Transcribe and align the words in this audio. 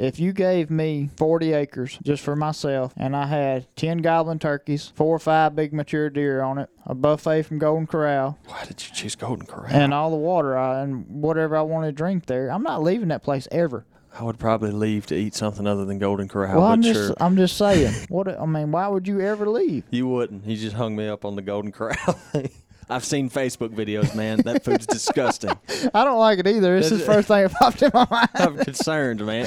if 0.00 0.18
you 0.18 0.32
gave 0.32 0.70
me 0.70 1.10
40 1.16 1.52
acres 1.52 1.98
just 2.02 2.22
for 2.22 2.34
myself 2.34 2.92
and 2.96 3.14
I 3.14 3.26
had 3.26 3.66
10 3.76 3.98
goblin 3.98 4.38
turkeys, 4.38 4.90
four 4.94 5.14
or 5.14 5.18
five 5.18 5.54
big 5.54 5.72
mature 5.74 6.08
deer 6.08 6.40
on 6.42 6.58
it, 6.58 6.70
a 6.86 6.94
buffet 6.94 7.42
from 7.42 7.58
Golden 7.58 7.86
Corral, 7.86 8.38
Why 8.46 8.64
did 8.64 8.82
you 8.82 8.94
choose 8.94 9.14
Golden 9.14 9.46
Corral? 9.46 9.70
and 9.70 9.92
all 9.92 10.10
the 10.10 10.16
water 10.16 10.56
I, 10.56 10.80
and 10.82 11.06
whatever 11.06 11.56
I 11.56 11.62
wanted 11.62 11.88
to 11.88 11.92
drink 11.92 12.26
there, 12.26 12.48
I'm 12.50 12.62
not 12.62 12.82
leaving 12.82 13.08
that 13.08 13.22
place 13.22 13.46
ever. 13.52 13.84
I 14.18 14.24
would 14.24 14.38
probably 14.38 14.72
leave 14.72 15.06
to 15.06 15.14
eat 15.14 15.34
something 15.34 15.66
other 15.66 15.84
than 15.84 15.98
Golden 15.98 16.28
Corral, 16.28 16.58
well, 16.58 16.68
but 16.68 16.72
I'm 16.72 16.82
sure. 16.82 16.92
just 16.94 17.14
I'm 17.20 17.36
just 17.36 17.56
saying. 17.56 17.94
What 18.08 18.26
I 18.40 18.44
mean, 18.44 18.72
why 18.72 18.88
would 18.88 19.06
you 19.06 19.20
ever 19.20 19.48
leave? 19.48 19.84
You 19.90 20.08
wouldn't. 20.08 20.44
He 20.44 20.56
just 20.56 20.74
hung 20.74 20.96
me 20.96 21.06
up 21.06 21.24
on 21.24 21.36
the 21.36 21.42
Golden 21.42 21.70
Corral 21.70 21.94
thing. 22.32 22.50
I've 22.90 23.04
seen 23.04 23.30
Facebook 23.30 23.68
videos, 23.68 24.16
man. 24.16 24.38
That 24.38 24.64
food's 24.64 24.84
disgusting. 24.86 25.52
I 25.94 26.02
don't 26.04 26.18
like 26.18 26.40
it 26.40 26.48
either. 26.48 26.76
It's 26.76 26.90
the 26.90 26.98
first 26.98 27.28
thing 27.28 27.44
that 27.44 27.52
popped 27.52 27.82
in 27.82 27.92
my 27.94 28.04
mind. 28.10 28.28
I'm 28.34 28.56
concerned, 28.56 29.24
man. 29.24 29.46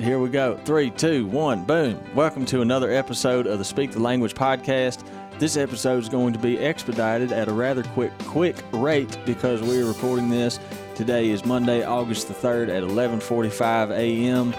Here 0.00 0.18
we 0.18 0.30
go. 0.30 0.56
Three, 0.64 0.88
two, 0.88 1.26
one, 1.26 1.64
boom. 1.64 2.02
Welcome 2.14 2.46
to 2.46 2.62
another 2.62 2.90
episode 2.90 3.46
of 3.46 3.58
the 3.58 3.64
Speak 3.66 3.90
the 3.90 4.00
Language 4.00 4.32
podcast. 4.32 5.04
This 5.38 5.58
episode 5.58 6.02
is 6.02 6.08
going 6.08 6.32
to 6.32 6.38
be 6.38 6.58
expedited 6.58 7.32
at 7.32 7.48
a 7.48 7.52
rather 7.52 7.82
quick 7.82 8.10
quick 8.20 8.56
rate 8.72 9.18
because 9.26 9.60
we're 9.60 9.84
recording 9.84 10.30
this. 10.30 10.58
Today 10.94 11.28
is 11.28 11.44
Monday, 11.44 11.84
August 11.84 12.28
the 12.28 12.34
3rd 12.34 12.70
at 12.70 12.82
11:45 12.82 13.90
a.m. 13.90 14.54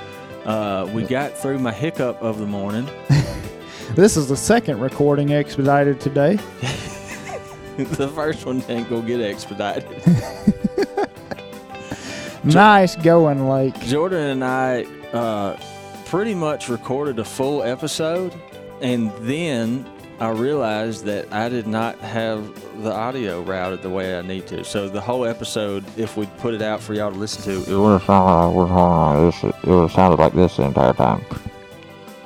Uh, 0.46 0.88
we 0.94 1.05
got 1.05 1.35
through 1.35 1.58
my 1.58 1.73
hiccup 1.73 2.21
of 2.21 2.38
the 2.38 2.48
morning. 2.48 2.88
This 3.96 4.16
is 4.16 4.30
the 4.30 4.38
second 4.38 4.80
recording 4.80 5.34
expedited 5.34 5.99
today. 5.99 6.35
the 7.77 8.10
first 8.16 8.46
one 8.46 8.63
ain't 8.70 8.90
gonna 8.90 9.05
get 9.05 9.20
expedited. 9.20 9.90
Nice 12.44 12.96
going, 12.96 13.48
Lake. 13.48 13.80
Jordan 13.82 14.41
and 14.41 14.44
I 14.44 14.88
uh, 15.13 15.57
pretty 16.05 16.35
much 16.35 16.70
recorded 16.70 17.20
a 17.20 17.23
full 17.25 17.63
episode, 17.63 18.34
and 18.81 19.12
then 19.21 19.85
I 20.20 20.29
realized 20.29 21.05
that 21.05 21.31
I 21.34 21.49
did 21.49 21.68
not 21.68 21.98
have 21.99 22.53
the 22.84 22.91
audio 22.91 23.41
routed 23.41 23.81
the 23.81 23.90
way 23.90 24.18
I 24.18 24.21
need 24.21 24.48
to. 24.48 24.63
So 24.63 24.87
the 24.90 25.01
whole 25.01 25.26
episode, 25.26 25.84
if 25.98 26.15
we 26.18 26.26
put 26.37 26.53
it 26.53 26.62
out 26.62 26.79
for 26.79 26.93
y'all 26.93 27.12
to 27.12 27.18
listen 27.18 27.43
to, 27.43 27.71
It 27.71 27.76
would 27.76 27.93
have 27.93 28.03
sounded 28.03 28.29
like, 28.63 29.34
this, 29.34 29.43
it 29.43 29.68
would 29.68 29.81
have 29.81 29.91
sounded 29.91 30.20
like 30.20 30.34
this 30.34 30.57
the 30.57 30.63
entire 30.63 30.93
time. 30.93 31.23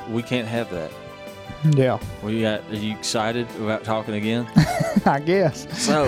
we 0.09 0.21
can't 0.21 0.47
have 0.47 0.69
that. 0.71 0.91
Yeah, 1.71 1.97
We 2.21 2.41
got. 2.41 2.61
Are 2.69 2.75
you 2.75 2.95
excited 2.95 3.47
about 3.59 3.83
talking 3.83 4.13
again? 4.13 4.45
I 5.05 5.19
guess. 5.19 5.65
So 5.83 6.07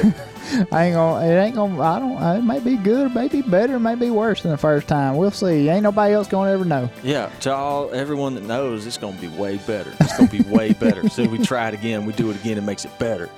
I 0.72 0.86
ain't 0.86 0.96
gonna. 0.96 1.26
It 1.26 1.40
ain't 1.40 1.56
gonna. 1.56 1.82
I 1.82 2.00
don't. 2.00 2.38
It 2.38 2.44
may 2.44 2.60
be 2.60 2.78
good. 2.78 3.08
It 3.08 3.16
may 3.16 3.28
be 3.28 3.42
better. 3.42 3.76
It 3.76 3.80
may 3.80 3.96
be 3.96 4.10
worse 4.10 4.42
than 4.42 4.52
the 4.52 4.58
first 4.58 4.88
time. 4.88 5.16
We'll 5.18 5.32
see. 5.32 5.70
Ain't 5.70 5.84
nobody 5.84 6.14
else 6.14 6.28
gonna 6.28 6.52
ever 6.52 6.66
know. 6.66 6.90
yeah, 7.04 7.30
to 7.42 7.54
all 7.54 7.92
everyone 7.94 8.36
that 8.36 8.44
knows, 8.44 8.86
it's 8.86 8.98
gonna 8.98 9.20
be 9.20 9.28
way 9.30 9.58
better. 9.58 9.92
It's 10.00 10.18
gonna 10.18 10.30
be 10.30 10.42
way 10.42 10.74
better. 10.74 11.08
So 11.10 11.26
we 11.28 11.38
try 11.40 11.68
it 11.70 11.74
again, 11.74 12.06
we 12.06 12.14
do 12.14 12.30
it 12.32 12.36
again, 12.38 12.58
it 12.58 12.62
makes 12.64 12.86
it 12.86 12.98
better. 13.00 13.30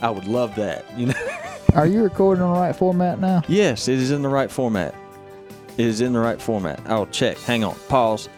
I 0.00 0.10
would 0.10 0.26
love 0.26 0.54
that. 0.56 0.84
You 0.98 1.06
know. 1.06 1.14
Are 1.74 1.86
you 1.86 2.02
recording 2.02 2.42
on 2.42 2.54
the 2.54 2.60
right 2.60 2.74
format 2.74 3.20
now? 3.20 3.42
Yes, 3.48 3.88
it 3.88 3.98
is 3.98 4.10
in 4.10 4.22
the 4.22 4.28
right 4.28 4.50
format. 4.50 4.94
It 5.76 5.86
is 5.86 6.00
in 6.00 6.12
the 6.12 6.18
right 6.18 6.40
format. 6.40 6.80
I'll 6.86 7.06
check. 7.06 7.36
Hang 7.38 7.62
on. 7.62 7.74
Pause. 7.88 8.28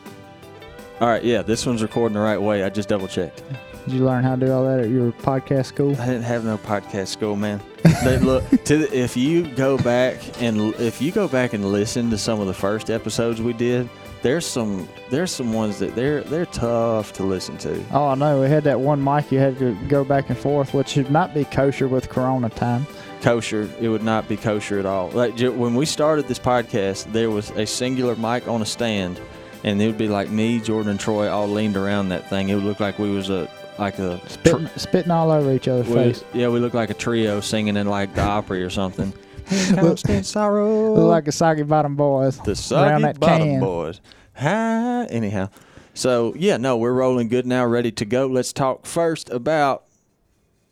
All 1.01 1.09
right, 1.09 1.25
yeah, 1.25 1.41
this 1.41 1.65
one's 1.65 1.83
recording 1.83 2.15
the 2.15 2.21
right 2.21 2.41
way. 2.41 2.63
I 2.63 2.69
just 2.69 2.89
double 2.89 3.09
checked. 3.09 3.43
Did 3.91 3.99
you 3.99 4.05
learn 4.05 4.23
how 4.23 4.37
to 4.37 4.47
do 4.47 4.53
all 4.53 4.65
that 4.67 4.79
at 4.79 4.89
your 4.89 5.11
podcast 5.11 5.67
school? 5.67 5.97
I 6.01 6.07
didn't 6.07 6.23
have 6.23 6.45
no 6.45 6.57
podcast 6.59 7.09
school, 7.09 7.35
man. 7.35 7.61
They 8.05 8.19
look 8.21 8.49
to 8.67 8.79
the, 8.79 8.97
if 8.97 9.17
you 9.17 9.53
go 9.57 9.79
back 9.79 10.21
and 10.41 10.73
if 10.77 11.03
you 11.03 11.11
go 11.11 11.27
back 11.27 11.55
and 11.55 11.73
listen 11.73 12.09
to 12.11 12.19
some 12.19 12.39
of 12.39 12.47
the 12.47 12.55
first 12.55 12.89
episodes 12.89 13.43
we 13.43 13.53
did, 13.53 13.91
there's 14.23 14.47
some 14.47 14.89
there's 15.11 15.33
some 15.33 15.53
ones 15.53 15.81
that 15.81 15.97
they're 15.97 16.23
they're 16.23 16.47
tough 16.47 17.13
to 17.15 17.25
listen 17.25 17.59
to. 17.59 17.85
Oh, 17.91 18.07
I 18.07 18.15
know. 18.15 18.41
We 18.41 18.47
had 18.47 18.63
that 18.63 18.79
one 18.79 19.03
mic 19.03 19.33
you 19.33 19.41
had 19.41 19.59
to 19.59 19.75
go 19.89 20.05
back 20.05 20.29
and 20.29 20.39
forth, 20.39 20.73
which 20.73 20.91
should 20.91 21.11
not 21.11 21.35
be 21.35 21.45
kosher 21.45 21.89
with 21.89 22.09
Corona 22.09 22.49
time. 22.49 22.87
Kosher, 23.23 23.69
it 23.81 23.89
would 23.89 24.05
not 24.05 24.29
be 24.29 24.37
kosher 24.37 24.79
at 24.79 24.87
all. 24.87 25.11
Like 25.11 25.37
when 25.37 25.75
we 25.75 25.85
started 25.85 26.29
this 26.29 26.39
podcast, 26.39 27.11
there 27.11 27.29
was 27.29 27.51
a 27.51 27.67
singular 27.67 28.15
mic 28.15 28.47
on 28.47 28.63
a 28.63 28.67
stand, 28.67 29.21
and 29.65 29.83
it 29.83 29.89
would 29.89 29.99
be 29.99 30.07
like 30.07 30.31
me, 30.31 30.61
Jordan, 30.61 30.93
and 30.93 31.01
Troy 31.01 31.29
all 31.29 31.49
leaned 31.49 31.77
around 31.77 32.11
that 32.11 32.31
thing. 32.31 32.51
It 32.51 32.55
would 32.55 32.63
look 32.63 32.79
like 32.79 32.97
we 33.01 33.11
was 33.11 33.31
a 33.31 33.51
like 33.81 33.99
a 33.99 34.19
tr- 34.19 34.29
Spitting, 34.29 34.69
spitting 34.77 35.11
all 35.11 35.31
over 35.31 35.53
each 35.53 35.67
other's 35.69 35.89
we- 35.89 35.95
face. 35.95 36.25
yeah, 36.35 36.49
we 36.49 36.61
look 36.61 36.75
like 36.75 36.91
a 36.91 36.95
trio 36.95 37.41
singing 37.41 37.77
in 37.77 37.87
like 37.87 38.15
the 38.15 38.23
Opry 38.23 38.63
or 38.63 38.71
something. 38.71 39.13
Constant 39.75 40.25
sorrow. 40.27 40.95
Look 40.95 41.11
like 41.11 41.27
a 41.29 41.33
soggy 41.33 41.63
bottom 41.65 41.97
boys. 41.97 42.39
the 42.39 42.55
soggy 42.55 43.03
that 43.03 43.19
bottom 43.19 43.49
can. 43.49 43.61
boys. 43.61 44.01
Hi. 44.37 45.07
Anyhow, 45.07 45.49
so 45.95 46.35
yeah, 46.37 46.57
no, 46.57 46.77
we're 46.77 46.93
rolling 46.93 47.29
good 47.29 47.47
now, 47.47 47.65
ready 47.67 47.91
to 47.93 48.05
go. 48.05 48.27
Let's 48.27 48.53
talk 48.53 48.87
first 48.87 49.29
about 49.31 49.85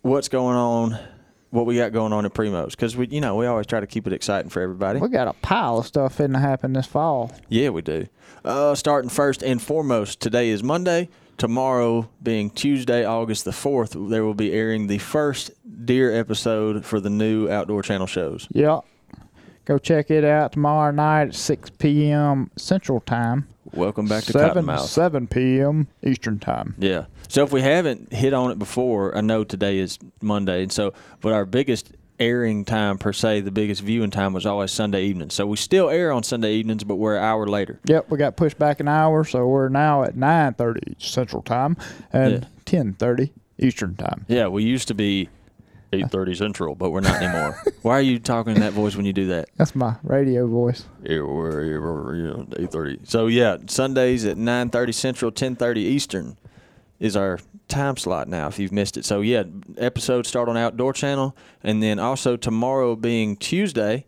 what's 0.03 0.29
going 0.29 0.57
on, 0.57 0.99
what 1.51 1.67
we 1.67 1.77
got 1.77 1.93
going 1.93 2.13
on 2.13 2.25
in 2.25 2.31
Primos, 2.31 2.71
because 2.71 2.97
we, 2.97 3.09
you 3.09 3.21
know, 3.21 3.35
we 3.35 3.47
always 3.47 3.67
try 3.67 3.81
to 3.81 3.87
keep 3.87 4.07
it 4.07 4.13
exciting 4.13 4.49
for 4.49 4.63
everybody. 4.63 5.01
We 5.01 5.09
got 5.09 5.27
a 5.29 5.33
pile 5.33 5.79
of 5.79 5.87
stuff 5.87 6.15
fitting 6.17 6.35
to 6.35 6.39
happen 6.39 6.73
this 6.73 6.87
fall. 6.87 7.33
Yeah, 7.49 7.71
we 7.71 7.83
do. 7.83 8.07
Uh, 8.45 8.75
starting 8.77 9.11
first 9.11 9.43
and 9.43 9.61
foremost, 9.61 10.21
today 10.21 10.51
is 10.51 10.63
Monday. 10.63 11.09
Tomorrow, 11.39 12.09
being 12.21 12.51
Tuesday, 12.51 13.05
August 13.05 13.45
the 13.45 13.53
4th, 13.53 14.11
there 14.11 14.25
will 14.25 14.35
be 14.35 14.53
airing 14.53 14.89
the 14.89 14.99
first 14.99 15.53
deer 15.85 16.13
episode 16.13 16.85
for 16.85 16.99
the 16.99 17.11
new 17.11 17.49
Outdoor 17.49 17.81
Channel 17.81 18.09
shows. 18.09 18.49
Yep. 18.51 18.81
Go 19.65 19.79
check 19.79 20.11
it 20.11 20.25
out 20.25 20.51
tomorrow 20.51 20.91
night 20.91 21.29
at 21.29 21.35
6 21.37 21.71
p.m. 21.79 22.51
Central 22.57 23.01
Time. 23.03 23.47
Welcome 23.73 24.07
back 24.07 24.25
to 24.25 24.33
7, 24.33 24.65
Cottonmouth. 24.65 24.87
7 24.87 25.29
p.m. 25.29 25.87
Eastern 26.03 26.41
Time. 26.41 26.75
Yeah. 26.77 27.05
So 27.29 27.45
if 27.45 27.53
we 27.53 27.63
haven't 27.63 28.13
hit 28.13 28.35
on 28.35 28.51
it 28.51 28.59
before, 28.59 29.17
I 29.17 29.21
know 29.21 29.45
today 29.45 29.79
is 29.79 29.97
Monday, 30.21 30.65
and 30.65 30.73
so 30.73 30.93
but 31.21 31.35
our 31.35 31.45
biggest 31.45 31.93
airing 32.21 32.65
time 32.65 32.99
per 32.99 33.13
se, 33.13 33.41
the 33.43 33.51
biggest 33.51 33.83
viewing 33.83 34.11
time 34.11 34.33
was 34.33 34.47
always 34.47 34.71
Sunday 34.71 35.05
evening. 35.05 35.31
So 35.31 35.47
we 35.47 35.57
still 35.57 35.91
air 35.91 36.13
on 36.13 36.23
Sunday 36.23 36.55
evenings, 36.55 36.85
but 36.85 36.97
we're 36.97 37.17
an 37.17 37.23
hour 37.23 37.47
later. 37.47 37.81
Yep, 37.85 38.11
we 38.11 38.19
got 38.19 38.37
pushed 38.37 38.59
back 38.59 38.81
an 38.81 38.89
hour, 38.89 39.25
so 39.25 39.47
we're 39.47 39.69
now 39.69 40.03
at 40.05 40.15
9.30 40.15 41.01
Central 41.01 41.43
Time 41.43 41.77
and 42.13 42.47
10.30 42.67 43.31
Eastern 43.59 43.95
Time. 43.97 44.25
Yeah, 44.29 44.49
we 44.49 44.65
used 44.65 44.89
to 44.89 44.95
be 44.95 45.29
eight 45.93 46.11
thirty 46.11 46.35
central, 46.35 46.75
but 46.75 46.91
we're 46.91 47.01
not 47.01 47.21
anymore. 47.23 47.61
Why 47.83 47.99
are 47.99 48.03
you 48.03 48.19
talking 48.19 48.55
in 48.55 48.61
that 48.61 48.73
voice 48.73 48.97
when 48.97 49.07
you 49.07 49.13
do 49.13 49.27
that? 49.29 49.49
That's 49.57 49.75
my 49.75 49.97
radio 50.03 50.47
voice. 50.47 50.85
Yeah, 51.03 51.23
we're, 51.23 51.81
we're, 51.81 52.17
you 52.17 52.25
know, 52.25 52.47
eight 52.59 52.71
thirty. 52.71 53.01
So 53.05 53.27
yeah, 53.27 53.57
Sundays 53.67 54.25
at 54.25 54.37
nine 54.37 54.71
thirty 54.71 54.93
central, 54.93 55.31
ten 55.31 55.57
thirty 55.57 55.81
eastern 55.81 56.37
is 57.01 57.17
our 57.17 57.39
time 57.69 57.97
slot 57.97 58.29
now. 58.29 58.49
If 58.49 58.59
you've 58.59 58.73
missed 58.73 58.97
it, 58.97 59.05
so 59.05 59.21
yeah, 59.21 59.45
episodes 59.77 60.29
start 60.29 60.49
on 60.49 60.57
Outdoor 60.57 60.93
Channel, 60.93 61.37
and 61.63 61.83
then 61.83 61.99
also 61.99 62.37
tomorrow 62.37 62.97
being 62.97 63.37
Tuesday, 63.37 64.07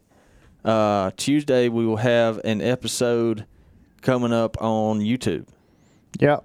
uh, 0.65 1.11
Tuesday 1.17 1.69
we 1.69 1.87
will 1.87 1.97
have 1.99 2.39
an 2.45 2.61
episode 2.61 3.45
coming 4.03 4.33
up 4.33 4.61
on 4.63 5.01
YouTube. 5.01 5.47
Yep. 6.19 6.45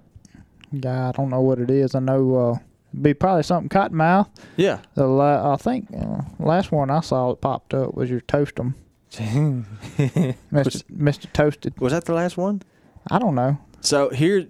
Yeah, 0.72 1.08
I 1.08 1.12
don't 1.12 1.30
know 1.30 1.40
what 1.40 1.58
it 1.58 1.70
is. 1.70 1.94
I 1.94 2.00
know 2.00 2.36
uh, 2.36 2.58
it'd 2.92 3.02
be 3.02 3.14
probably 3.14 3.42
something 3.44 3.68
cottonmouth. 3.68 4.28
Yeah, 4.56 4.80
The 4.94 5.06
la- 5.06 5.52
I 5.52 5.56
think 5.56 5.88
uh, 5.96 6.22
last 6.38 6.70
one 6.72 6.90
I 6.90 7.00
saw 7.00 7.30
that 7.30 7.40
popped 7.40 7.72
up 7.74 7.94
was 7.94 8.10
your 8.10 8.20
toast 8.20 8.58
'em, 8.60 8.74
Mr. 9.12 10.82
Mr. 10.92 11.32
Toasted. 11.32 11.78
was 11.80 11.92
that 11.92 12.04
the 12.04 12.12
last 12.14 12.36
one? 12.36 12.62
I 13.10 13.18
don't 13.18 13.34
know. 13.34 13.56
So 13.80 14.08
here, 14.10 14.46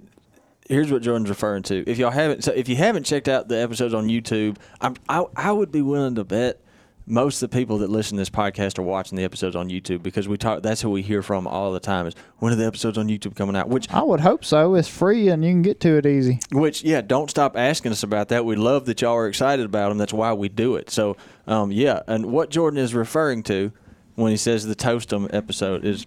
here's 0.68 0.90
what 0.92 1.02
Jordan's 1.02 1.28
referring 1.28 1.62
to. 1.64 1.84
If 1.88 1.98
y'all 1.98 2.10
haven't, 2.10 2.44
so 2.44 2.52
if 2.52 2.68
you 2.68 2.76
haven't 2.76 3.04
checked 3.04 3.28
out 3.28 3.48
the 3.48 3.58
episodes 3.58 3.94
on 3.94 4.08
YouTube, 4.08 4.56
I'm, 4.80 4.94
I 5.08 5.24
I 5.36 5.52
would 5.52 5.72
be 5.72 5.82
willing 5.82 6.14
to 6.16 6.24
bet 6.24 6.60
most 7.08 7.40
of 7.40 7.50
the 7.50 7.56
people 7.56 7.78
that 7.78 7.88
listen 7.88 8.16
to 8.16 8.20
this 8.20 8.30
podcast 8.30 8.80
are 8.80 8.82
watching 8.82 9.16
the 9.16 9.22
episodes 9.22 9.54
on 9.54 9.68
YouTube 9.68 10.02
because 10.02 10.26
we 10.26 10.36
talk. 10.36 10.62
That's 10.62 10.82
who 10.82 10.90
we 10.90 11.02
hear 11.02 11.22
from 11.22 11.46
all 11.46 11.72
the 11.72 11.78
time. 11.78 12.06
Is 12.08 12.14
when 12.38 12.52
are 12.52 12.56
the 12.56 12.66
episodes 12.66 12.98
on 12.98 13.06
YouTube 13.06 13.36
coming 13.36 13.54
out? 13.54 13.68
Which 13.68 13.88
I 13.90 14.02
would 14.02 14.20
hope 14.20 14.44
so. 14.44 14.74
It's 14.74 14.88
free 14.88 15.28
and 15.28 15.44
you 15.44 15.52
can 15.52 15.62
get 15.62 15.78
to 15.80 15.96
it 15.96 16.04
easy. 16.06 16.40
which 16.50 16.82
yeah, 16.82 17.00
don't 17.02 17.30
stop 17.30 17.56
asking 17.56 17.92
us 17.92 18.02
about 18.02 18.28
that. 18.30 18.44
We 18.44 18.56
love 18.56 18.86
that 18.86 19.00
y'all 19.02 19.14
are 19.14 19.28
excited 19.28 19.64
about 19.64 19.90
them. 19.90 19.98
That's 19.98 20.12
why 20.12 20.32
we 20.32 20.48
do 20.48 20.74
it. 20.74 20.90
So 20.90 21.16
um, 21.46 21.70
yeah, 21.70 22.00
and 22.08 22.26
what 22.26 22.50
Jordan 22.50 22.80
is 22.80 22.92
referring 22.92 23.44
to 23.44 23.70
when 24.16 24.32
he 24.32 24.36
says 24.36 24.66
the 24.66 24.74
toast 24.74 25.12
'em 25.12 25.28
episode 25.32 25.84
is 25.84 26.06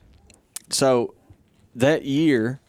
so 0.70 1.14
that 1.76 2.04
year 2.04 2.60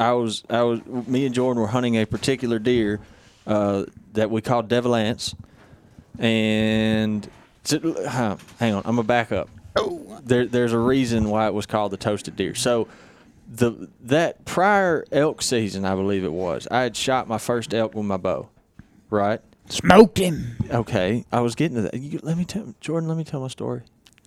I 0.00 0.12
was 0.12 0.42
I 0.50 0.62
was 0.62 0.80
me 0.86 1.26
and 1.26 1.34
Jordan 1.34 1.60
were 1.60 1.68
hunting 1.68 1.96
a 1.96 2.06
particular 2.06 2.58
deer 2.58 3.00
uh, 3.46 3.84
that 4.14 4.30
we 4.30 4.40
called 4.40 4.68
Devil 4.68 4.94
Ants, 4.96 5.34
and 6.18 7.28
so- 7.64 8.08
huh, 8.08 8.36
hang 8.58 8.74
on, 8.74 8.82
I'm 8.84 8.96
gonna 8.96 9.02
back 9.06 9.30
up. 9.32 9.48
There, 10.22 10.46
there's 10.46 10.72
a 10.72 10.78
reason 10.78 11.28
why 11.30 11.46
it 11.46 11.54
was 11.54 11.66
called 11.66 11.92
the 11.92 11.96
toasted 11.96 12.36
deer. 12.36 12.54
So 12.54 12.88
the 13.52 13.88
that 14.02 14.44
prior 14.44 15.04
elk 15.12 15.42
season, 15.42 15.84
I 15.84 15.94
believe 15.94 16.24
it 16.24 16.32
was, 16.32 16.66
I 16.70 16.82
had 16.82 16.96
shot 16.96 17.28
my 17.28 17.38
first 17.38 17.72
elk 17.74 17.94
with 17.94 18.04
my 18.06 18.16
bow, 18.16 18.48
right? 19.10 19.40
Smoked 19.68 20.18
him. 20.18 20.56
Okay, 20.70 21.24
I 21.30 21.40
was 21.40 21.54
getting 21.54 21.76
to 21.76 21.82
that. 21.82 21.94
You, 21.94 22.20
let 22.22 22.36
me 22.36 22.44
tell 22.44 22.74
Jordan. 22.80 23.08
Let 23.08 23.16
me 23.18 23.24
tell 23.24 23.40
my 23.40 23.48
story. 23.48 23.82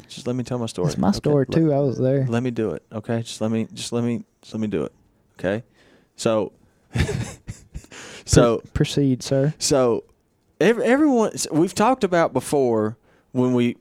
Just 0.08 0.26
let 0.28 0.36
me 0.36 0.44
tell 0.44 0.58
my 0.58 0.66
story. 0.68 0.88
It's 0.88 0.98
my 0.98 1.10
Okay, 1.10 1.18
story 1.18 1.46
let- 1.50 1.58
too. 1.58 1.74
I 1.74 1.80
was 1.80 1.98
there. 1.98 2.26
let 2.28 2.44
me 2.44 2.52
do 2.52 2.72
it. 2.72 2.84
Okay, 2.92 3.22
just 3.24 3.42
let 3.42 3.52
me 3.52 3.68
just 3.74 3.92
let 3.92 4.04
me 4.04 4.24
just 4.42 4.54
let 4.54 4.60
me 4.62 4.68
do 4.68 4.84
it. 4.84 4.92
Okay, 5.40 5.64
so 6.16 6.52
so 8.26 8.62
Proceed, 8.74 9.24
sir. 9.24 9.54
so 9.58 10.04
every, 10.62 10.84
everyone 10.86 11.32
we've 11.52 11.74
talked 11.74 12.04
about 12.04 12.34
before 12.34 12.98
when 13.32 13.54
we 13.54 13.78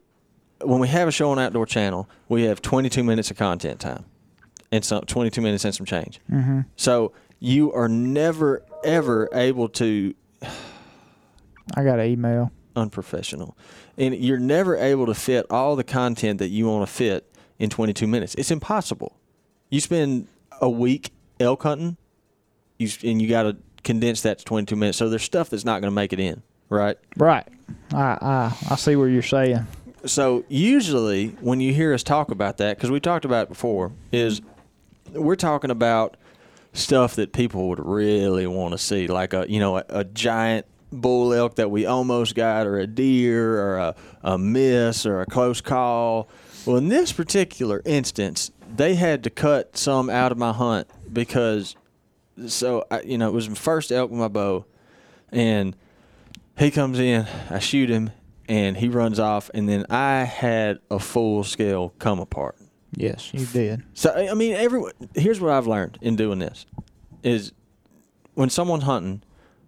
when 0.62 0.81
we 0.81 0.88
have 0.88 1.08
a 1.08 1.12
show 1.12 1.31
on 1.31 1.38
Outdoor 1.38 1.66
Channel, 1.66 2.08
we 2.28 2.44
have 2.44 2.62
22 2.62 3.02
minutes 3.02 3.31
of 3.31 3.37
content 3.37 3.81
time 3.81 4.04
and 4.70 4.84
some 4.84 5.02
22 5.02 5.40
minutes 5.40 5.64
and 5.64 5.75
some 5.75 5.87
change. 5.87 6.20
Mm-hmm. 6.31 6.60
So 6.76 7.12
you 7.40 7.72
are 7.72 7.88
never 7.88 8.62
ever 8.84 9.28
able 9.32 9.69
to 9.70 10.14
I 11.75 11.84
got 11.84 11.99
an 12.00 12.06
email. 12.06 12.50
unprofessional. 12.76 13.56
And 13.99 14.14
you're 14.14 14.38
never 14.38 14.76
able 14.76 15.06
to 15.06 15.14
fit 15.14 15.46
all 15.50 15.76
the 15.76 15.84
content 15.84 16.38
that 16.38 16.49
you 16.49 16.66
want 16.66 16.87
to 16.87 16.93
fit 16.93 17.32
in 17.58 17.70
22 17.70 18.06
minutes. 18.06 18.34
It's 18.37 18.50
impossible. 18.50 19.16
You 19.70 19.81
spend 19.81 20.26
a 20.60 20.69
week 20.69 21.12
elk 21.43 21.62
hunting, 21.62 21.97
you 22.79 22.89
and 23.05 23.21
you 23.21 23.29
got 23.29 23.43
to 23.44 23.56
condense 23.85 24.23
that 24.23 24.39
to 24.39 24.44
22 24.44 24.77
minutes. 24.77 24.99
So 24.99 25.09
there's 25.09 25.23
stuff 25.23 25.50
that's 25.50 25.65
not 25.65 25.81
going 25.81 25.91
to 25.91 25.94
make 25.94 26.12
it 26.12 26.21
in, 26.21 26.43
right? 26.69 26.97
Right. 27.17 27.47
I 27.93 28.19
I 28.21 28.56
I 28.71 28.77
see 28.77 28.97
what 28.97 29.06
you're 29.06 29.23
saying. 29.23 29.67
So 30.05 30.44
usually 30.49 31.29
when 31.41 31.61
you 31.61 31.73
hear 31.73 31.94
us 31.94 32.03
talk 32.03 32.31
about 32.31 32.59
that, 32.59 32.77
because 32.77 32.91
we 32.91 33.00
talked 33.00 33.25
about 33.25 33.44
it 33.44 33.49
before, 33.50 33.93
is 34.11 34.41
we're 35.12 35.37
talking 35.37 35.71
about 35.71 36.17
stuff 36.73 37.17
that 37.17 37.33
people 37.33 37.69
would 37.69 37.85
really 37.85 38.47
want 38.47 38.73
to 38.73 38.79
see, 38.79 39.06
like 39.06 39.33
a 39.33 39.47
you 39.49 39.61
know 39.61 39.79
a, 39.79 39.85
a 39.88 40.05
giant 40.05 40.67
bull 40.91 41.33
elk 41.33 41.56
that 41.56 41.71
we 41.71 41.87
almost 41.87 42.35
got, 42.35 42.67
or 42.67 42.79
a 42.79 42.87
deer, 42.87 43.61
or 43.61 43.79
a, 43.79 43.95
a 44.23 44.38
miss, 44.38 45.06
or 45.06 45.21
a 45.21 45.27
close 45.27 45.61
call. 45.61 46.29
Well, 46.67 46.77
in 46.77 46.88
this 46.88 47.12
particular 47.12 47.83
instance, 47.85 48.50
they 48.75 48.95
had 48.95 49.25
to 49.25 49.31
cut 49.31 49.77
some 49.77 50.09
out 50.11 50.33
of 50.33 50.39
my 50.39 50.53
hunt 50.53 50.89
because, 51.13 51.77
so 52.47 52.85
I, 52.91 53.03
you 53.03 53.19
know, 53.19 53.29
it 53.29 53.33
was 53.33 53.49
my 53.49 53.55
first 53.55 53.93
elk 53.93 54.11
with 54.11 54.21
my 54.21 54.29
bow, 54.29 54.65
and 55.31 55.77
he 56.59 56.71
comes 56.71 56.99
in, 56.99 57.27
I 57.51 57.59
shoot 57.59 57.91
him, 57.91 58.11
and 58.49 58.77
he 58.77 58.89
runs 58.89 59.19
off, 59.19 59.51
and 59.55 59.69
then 59.69 59.87
I 59.91 60.25
had 60.25 60.79
a 60.91 60.99
full 60.99 61.45
scale 61.45 61.95
come 61.99 62.19
apart. 62.19 62.57
Yes, 62.95 63.33
you 63.33 63.47
did. 63.47 63.83
So 63.95 64.13
I 64.13 64.35
mean, 64.35 64.55
everyone. 64.55 64.93
Here's 65.15 65.41
what 65.41 65.51
I've 65.51 65.67
learned 65.67 65.99
in 66.03 66.17
doing 66.17 66.39
this: 66.39 66.67
is 67.23 67.53
when 68.35 68.51
someone's 68.51 68.83
hunting, 68.85 69.23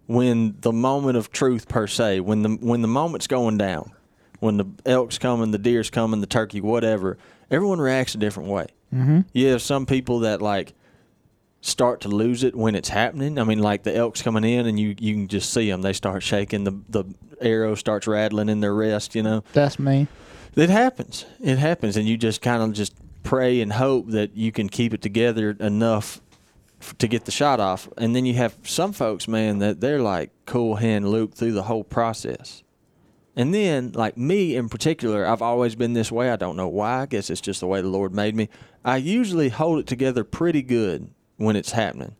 when 0.05 0.55
the 0.61 0.71
moment 0.71 1.17
of 1.17 1.31
truth 1.31 1.67
per 1.67 1.87
se, 1.87 2.19
when 2.19 2.43
the 2.43 2.49
when 2.49 2.81
the 2.83 2.87
moment's 2.87 3.25
going 3.25 3.57
down, 3.57 3.91
when 4.39 4.57
the 4.57 4.65
elk's 4.85 5.17
coming, 5.17 5.49
the 5.49 5.57
deer's 5.57 5.89
coming, 5.89 6.21
the 6.21 6.27
turkey, 6.27 6.61
whatever, 6.61 7.17
everyone 7.49 7.81
reacts 7.81 8.13
a 8.13 8.19
different 8.19 8.49
way. 8.49 8.67
Mm-hmm. 8.93 9.21
You 9.33 9.47
have 9.47 9.61
some 9.61 9.85
people 9.85 10.19
that 10.19 10.41
like 10.41 10.73
start 11.61 12.01
to 12.01 12.07
lose 12.09 12.43
it 12.43 12.55
when 12.55 12.75
it's 12.75 12.89
happening. 12.89 13.39
I 13.39 13.43
mean, 13.43 13.59
like 13.59 13.83
the 13.83 13.95
elk's 13.95 14.21
coming 14.21 14.43
in, 14.43 14.65
and 14.67 14.79
you 14.79 14.95
you 14.99 15.13
can 15.13 15.27
just 15.27 15.51
see 15.51 15.69
them. 15.69 15.81
They 15.81 15.93
start 15.93 16.23
shaking. 16.23 16.63
The 16.63 16.79
the 16.89 17.05
arrow 17.41 17.75
starts 17.75 18.07
rattling 18.07 18.49
in 18.49 18.59
their 18.61 18.73
wrist. 18.73 19.15
You 19.15 19.23
know, 19.23 19.43
That's 19.53 19.79
me. 19.79 20.07
it 20.55 20.69
happens. 20.69 21.25
It 21.41 21.57
happens, 21.57 21.97
and 21.97 22.07
you 22.07 22.17
just 22.17 22.41
kind 22.41 22.61
of 22.63 22.73
just 22.73 22.93
pray 23.23 23.61
and 23.61 23.73
hope 23.73 24.09
that 24.09 24.35
you 24.37 24.51
can 24.51 24.69
keep 24.69 24.93
it 24.93 25.01
together 25.01 25.57
enough 25.59 26.21
f- 26.79 26.95
to 26.99 27.07
get 27.07 27.25
the 27.25 27.31
shot 27.31 27.59
off. 27.59 27.89
And 27.97 28.15
then 28.15 28.25
you 28.25 28.35
have 28.35 28.55
some 28.63 28.93
folks, 28.93 29.27
man, 29.27 29.57
that 29.59 29.81
they're 29.81 29.99
like 30.01 30.29
cool 30.45 30.75
hand 30.75 31.09
Luke 31.09 31.33
through 31.33 31.53
the 31.53 31.63
whole 31.63 31.83
process. 31.83 32.61
And 33.35 33.53
then, 33.53 33.91
like 33.93 34.17
me 34.17 34.55
in 34.55 34.69
particular, 34.69 35.25
I've 35.25 35.41
always 35.41 35.75
been 35.75 35.93
this 35.93 36.11
way. 36.11 36.31
I 36.31 36.37
don't 36.37 36.55
know 36.55 36.69
why. 36.69 37.01
I 37.01 37.05
guess 37.05 37.29
it's 37.29 37.41
just 37.41 37.59
the 37.59 37.67
way 37.67 37.81
the 37.81 37.89
Lord 37.89 38.13
made 38.13 38.35
me. 38.35 38.49
I 38.83 38.97
usually 38.97 39.49
hold 39.49 39.79
it 39.79 39.87
together 39.87 40.23
pretty 40.23 40.61
good 40.61 41.09
when 41.37 41.55
it's 41.55 41.71
happening. 41.71 42.15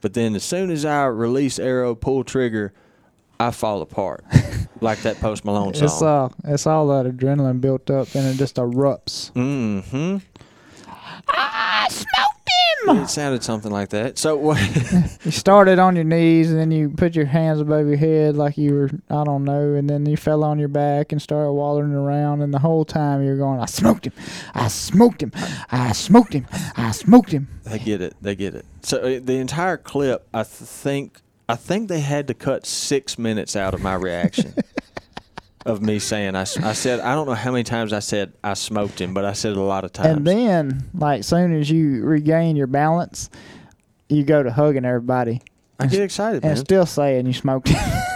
But 0.00 0.14
then 0.14 0.34
as 0.34 0.44
soon 0.44 0.70
as 0.70 0.84
I 0.84 1.06
release 1.06 1.58
arrow, 1.58 1.94
pull 1.94 2.24
trigger, 2.24 2.72
I 3.38 3.50
fall 3.50 3.82
apart. 3.82 4.24
like 4.80 5.00
that 5.02 5.18
Post 5.20 5.44
Malone 5.44 5.74
song. 5.74 5.84
It's 5.84 6.02
all 6.02 6.32
it's 6.44 6.66
all 6.66 6.86
that 6.88 7.06
adrenaline 7.06 7.60
built 7.60 7.90
up 7.90 8.14
and 8.14 8.26
it 8.26 8.36
just 8.36 8.56
erupts. 8.56 9.32
Mm-hmm. 9.32 10.18
I 11.28 11.88
smoked 11.90 12.33
him. 12.86 12.98
It 12.98 13.08
sounded 13.08 13.42
something 13.42 13.70
like 13.70 13.90
that. 13.90 14.18
So 14.18 14.36
what? 14.38 14.60
You 15.24 15.30
started 15.30 15.78
on 15.78 15.94
your 15.96 16.04
knees 16.04 16.50
and 16.50 16.58
then 16.58 16.70
you 16.70 16.90
put 16.90 17.14
your 17.14 17.26
hands 17.26 17.60
above 17.60 17.86
your 17.86 17.96
head 17.96 18.36
like 18.36 18.56
you 18.56 18.74
were 18.74 18.90
I 19.10 19.24
don't 19.24 19.44
know, 19.44 19.74
and 19.74 19.88
then 19.88 20.06
you 20.06 20.16
fell 20.16 20.44
on 20.44 20.58
your 20.58 20.68
back 20.68 21.12
and 21.12 21.20
started 21.20 21.52
wallering 21.52 21.92
around 21.92 22.42
and 22.42 22.52
the 22.52 22.58
whole 22.58 22.84
time 22.84 23.24
you're 23.24 23.36
going, 23.36 23.60
I 23.60 23.66
smoked 23.66 24.06
him, 24.06 24.12
I 24.54 24.68
smoked 24.68 25.22
him, 25.22 25.32
I 25.70 25.92
smoked 25.92 26.32
him, 26.32 26.46
I 26.76 26.90
smoked 26.92 27.30
him. 27.32 27.48
they 27.64 27.78
get 27.78 28.00
it. 28.00 28.14
They 28.20 28.34
get 28.34 28.54
it. 28.54 28.64
So 28.82 28.98
uh, 28.98 29.20
the 29.22 29.36
entire 29.36 29.76
clip, 29.76 30.26
I 30.34 30.42
think, 30.42 31.20
I 31.48 31.56
think 31.56 31.88
they 31.88 32.00
had 32.00 32.26
to 32.28 32.34
cut 32.34 32.66
six 32.66 33.18
minutes 33.18 33.56
out 33.56 33.74
of 33.74 33.80
my 33.82 33.94
reaction 33.94 34.54
of 35.64 35.82
me 35.82 35.98
saying 35.98 36.36
I, 36.36 36.42
I 36.42 36.72
said 36.72 37.00
I 37.00 37.14
don't 37.14 37.26
know 37.26 37.34
how 37.34 37.50
many 37.52 37.64
times 37.64 37.92
I 37.92 38.00
said 38.00 38.32
I 38.42 38.54
smoked 38.54 39.00
him, 39.00 39.14
but 39.14 39.24
I 39.24 39.32
said 39.32 39.52
it 39.52 39.58
a 39.58 39.62
lot 39.62 39.84
of 39.84 39.92
times. 39.92 40.16
And 40.16 40.26
then, 40.26 40.90
like, 40.94 41.24
soon 41.24 41.58
as 41.58 41.70
you 41.70 42.04
regain 42.04 42.56
your 42.56 42.66
balance, 42.66 43.30
you 44.08 44.24
go 44.24 44.42
to 44.42 44.52
hugging 44.52 44.84
everybody 44.84 45.40
I 45.78 45.86
get 45.86 46.02
excited, 46.02 46.44
and 46.44 46.54
man. 46.54 46.64
still 46.64 46.86
saying 46.86 47.26
you 47.26 47.32
smoked 47.32 47.68
him. 47.68 48.02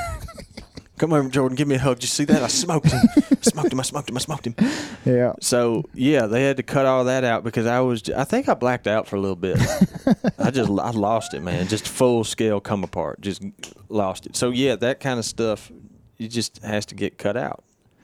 Come 0.99 1.13
over, 1.13 1.29
Jordan. 1.29 1.55
Give 1.55 1.69
me 1.69 1.77
a 1.77 1.79
hug. 1.79 1.99
Did 1.99 2.05
you 2.05 2.09
see 2.09 2.25
that? 2.25 2.43
I 2.43 2.49
smoked 2.49 2.91
him. 2.91 3.01
smoked 3.41 3.73
him. 3.73 3.79
I 3.79 3.85
smoked 3.85 4.11
him. 4.11 4.17
I 4.17 4.21
smoked 4.21 4.47
him. 4.49 4.55
yeah. 5.05 5.33
So 5.41 5.85
yeah, 5.95 6.27
they 6.27 6.43
had 6.43 6.57
to 6.57 6.65
cut 6.65 6.87
all 6.87 7.05
that 7.05 7.23
out 7.23 7.45
because 7.45 7.67
I 7.67 7.81
was. 7.81 8.09
I 8.11 8.25
think 8.25 8.49
I 8.49 8.55
blacked 8.55 8.89
out 8.89 9.07
for 9.07 9.15
a 9.15 9.21
little 9.21 9.37
bit. 9.37 9.59
I 10.39 10.51
just 10.51 10.69
I 10.71 10.91
lost 10.91 11.35
it, 11.35 11.41
man. 11.41 11.69
Just 11.69 11.87
full 11.87 12.25
scale 12.25 12.61
come 12.61 12.83
apart. 12.83 13.21
Just 13.21 13.43
lost 13.89 14.27
it. 14.27 14.35
So 14.35 14.51
yeah, 14.51 14.75
that 14.77 14.99
kind 14.99 15.21
of 15.21 15.25
stuff, 15.25 15.71
it 16.19 16.29
just 16.29 16.63
has 16.63 16.87
to 16.87 16.95
get 16.95 17.19
cut 17.19 17.37
out. 17.37 17.63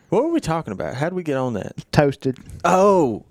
What 0.09 0.25
were 0.25 0.31
we 0.31 0.41
talking 0.41 0.73
about? 0.73 0.95
How 0.95 1.09
did 1.09 1.15
we 1.15 1.23
get 1.23 1.37
on 1.37 1.55
that? 1.55 1.91
Toasted. 1.91 2.39
Oh, 2.65 3.25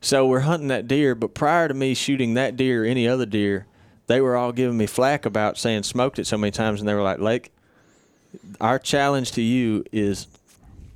so 0.00 0.26
we're 0.26 0.40
hunting 0.40 0.68
that 0.68 0.86
deer, 0.86 1.14
but 1.14 1.34
prior 1.34 1.66
to 1.66 1.74
me 1.74 1.94
shooting 1.94 2.34
that 2.34 2.56
deer 2.56 2.84
or 2.84 2.86
any 2.86 3.08
other 3.08 3.26
deer, 3.26 3.66
they 4.06 4.20
were 4.20 4.36
all 4.36 4.52
giving 4.52 4.76
me 4.76 4.86
flack 4.86 5.24
about 5.24 5.56
saying 5.56 5.84
smoked 5.84 6.18
it 6.18 6.26
so 6.26 6.36
many 6.36 6.50
times, 6.50 6.80
and 6.80 6.88
they 6.88 6.94
were 6.94 7.02
like, 7.02 7.20
Lake, 7.20 7.52
our 8.60 8.78
challenge 8.78 9.32
to 9.32 9.42
you 9.42 9.84
is 9.92 10.26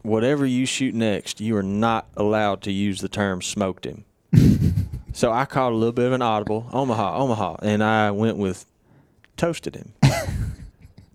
whatever 0.03 0.45
you 0.45 0.67
shoot 0.67 0.95
next, 0.95 1.41
you 1.41 1.57
are 1.57 1.63
not 1.63 2.07
allowed 2.17 2.63
to 2.63 2.73
use 2.73 3.01
the 3.01 3.09
term 3.09 3.41
smoked 3.41 3.87
him. 3.87 4.05
so 5.13 5.33
I 5.33 5.47
called 5.47 5.73
a 5.73 5.77
little 5.77 5.93
bit 5.93 6.07
of 6.07 6.13
an 6.13 6.23
audible, 6.23 6.69
Omaha, 6.73 7.17
Omaha, 7.17 7.57
and 7.63 7.83
I 7.83 8.11
went 8.11 8.37
with 8.37 8.67
toasted 9.37 9.75
him. 9.75 9.95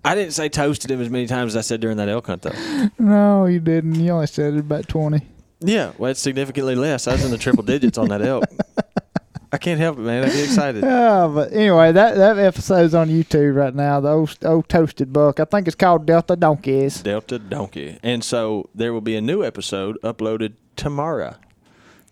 I 0.05 0.15
didn't 0.15 0.33
say 0.33 0.49
toasted 0.49 0.91
him 0.91 1.01
as 1.01 1.09
many 1.09 1.27
times 1.27 1.55
as 1.55 1.57
I 1.57 1.61
said 1.61 1.79
during 1.81 1.97
that 1.97 2.09
elk 2.09 2.27
hunt, 2.27 2.41
though. 2.41 2.89
No, 2.99 3.45
you 3.45 3.59
didn't. 3.59 3.95
You 3.95 4.11
only 4.11 4.27
said 4.27 4.53
it 4.53 4.59
about 4.59 4.87
20. 4.87 5.21
Yeah, 5.61 5.93
well, 5.97 6.11
it's 6.11 6.19
significantly 6.19 6.75
less. 6.75 7.07
I 7.07 7.13
was 7.13 7.23
in 7.23 7.31
the 7.31 7.37
triple 7.37 7.63
digits 7.63 7.97
on 7.97 8.09
that 8.09 8.21
elk. 8.21 8.43
I 9.53 9.57
can't 9.57 9.79
help 9.79 9.99
it, 9.99 10.01
man. 10.01 10.23
I 10.23 10.29
get 10.29 10.45
excited. 10.45 10.83
Yeah, 10.83 11.29
but 11.33 11.53
anyway, 11.53 11.91
that, 11.91 12.15
that 12.15 12.39
episode's 12.39 12.95
on 12.95 13.07
YouTube 13.07 13.55
right 13.55 13.73
now. 13.73 13.99
The 13.99 14.09
old, 14.09 14.35
old 14.43 14.67
toasted 14.67 15.13
buck. 15.13 15.39
I 15.39 15.45
think 15.45 15.67
it's 15.67 15.75
called 15.75 16.07
Delta 16.07 16.35
Donkeys. 16.35 17.03
Delta 17.03 17.37
Donkey. 17.37 17.99
And 18.01 18.23
so 18.23 18.69
there 18.73 18.91
will 18.93 19.01
be 19.01 19.15
a 19.15 19.21
new 19.21 19.43
episode 19.43 19.99
uploaded 20.01 20.53
tomorrow. 20.75 21.35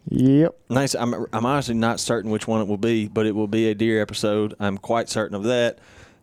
Yep. 0.10 0.56
Nice. 0.70 0.94
I'm, 0.94 1.26
I'm 1.34 1.46
honestly 1.46 1.74
not 1.74 2.00
certain 2.00 2.30
which 2.30 2.48
one 2.48 2.62
it 2.62 2.68
will 2.68 2.78
be, 2.78 3.08
but 3.08 3.26
it 3.26 3.36
will 3.36 3.48
be 3.48 3.70
a 3.70 3.76
deer 3.76 4.02
episode. 4.02 4.54
I'm 4.60 4.78
quite 4.78 5.10
certain 5.10 5.36
of 5.36 5.44
that. 5.46 5.80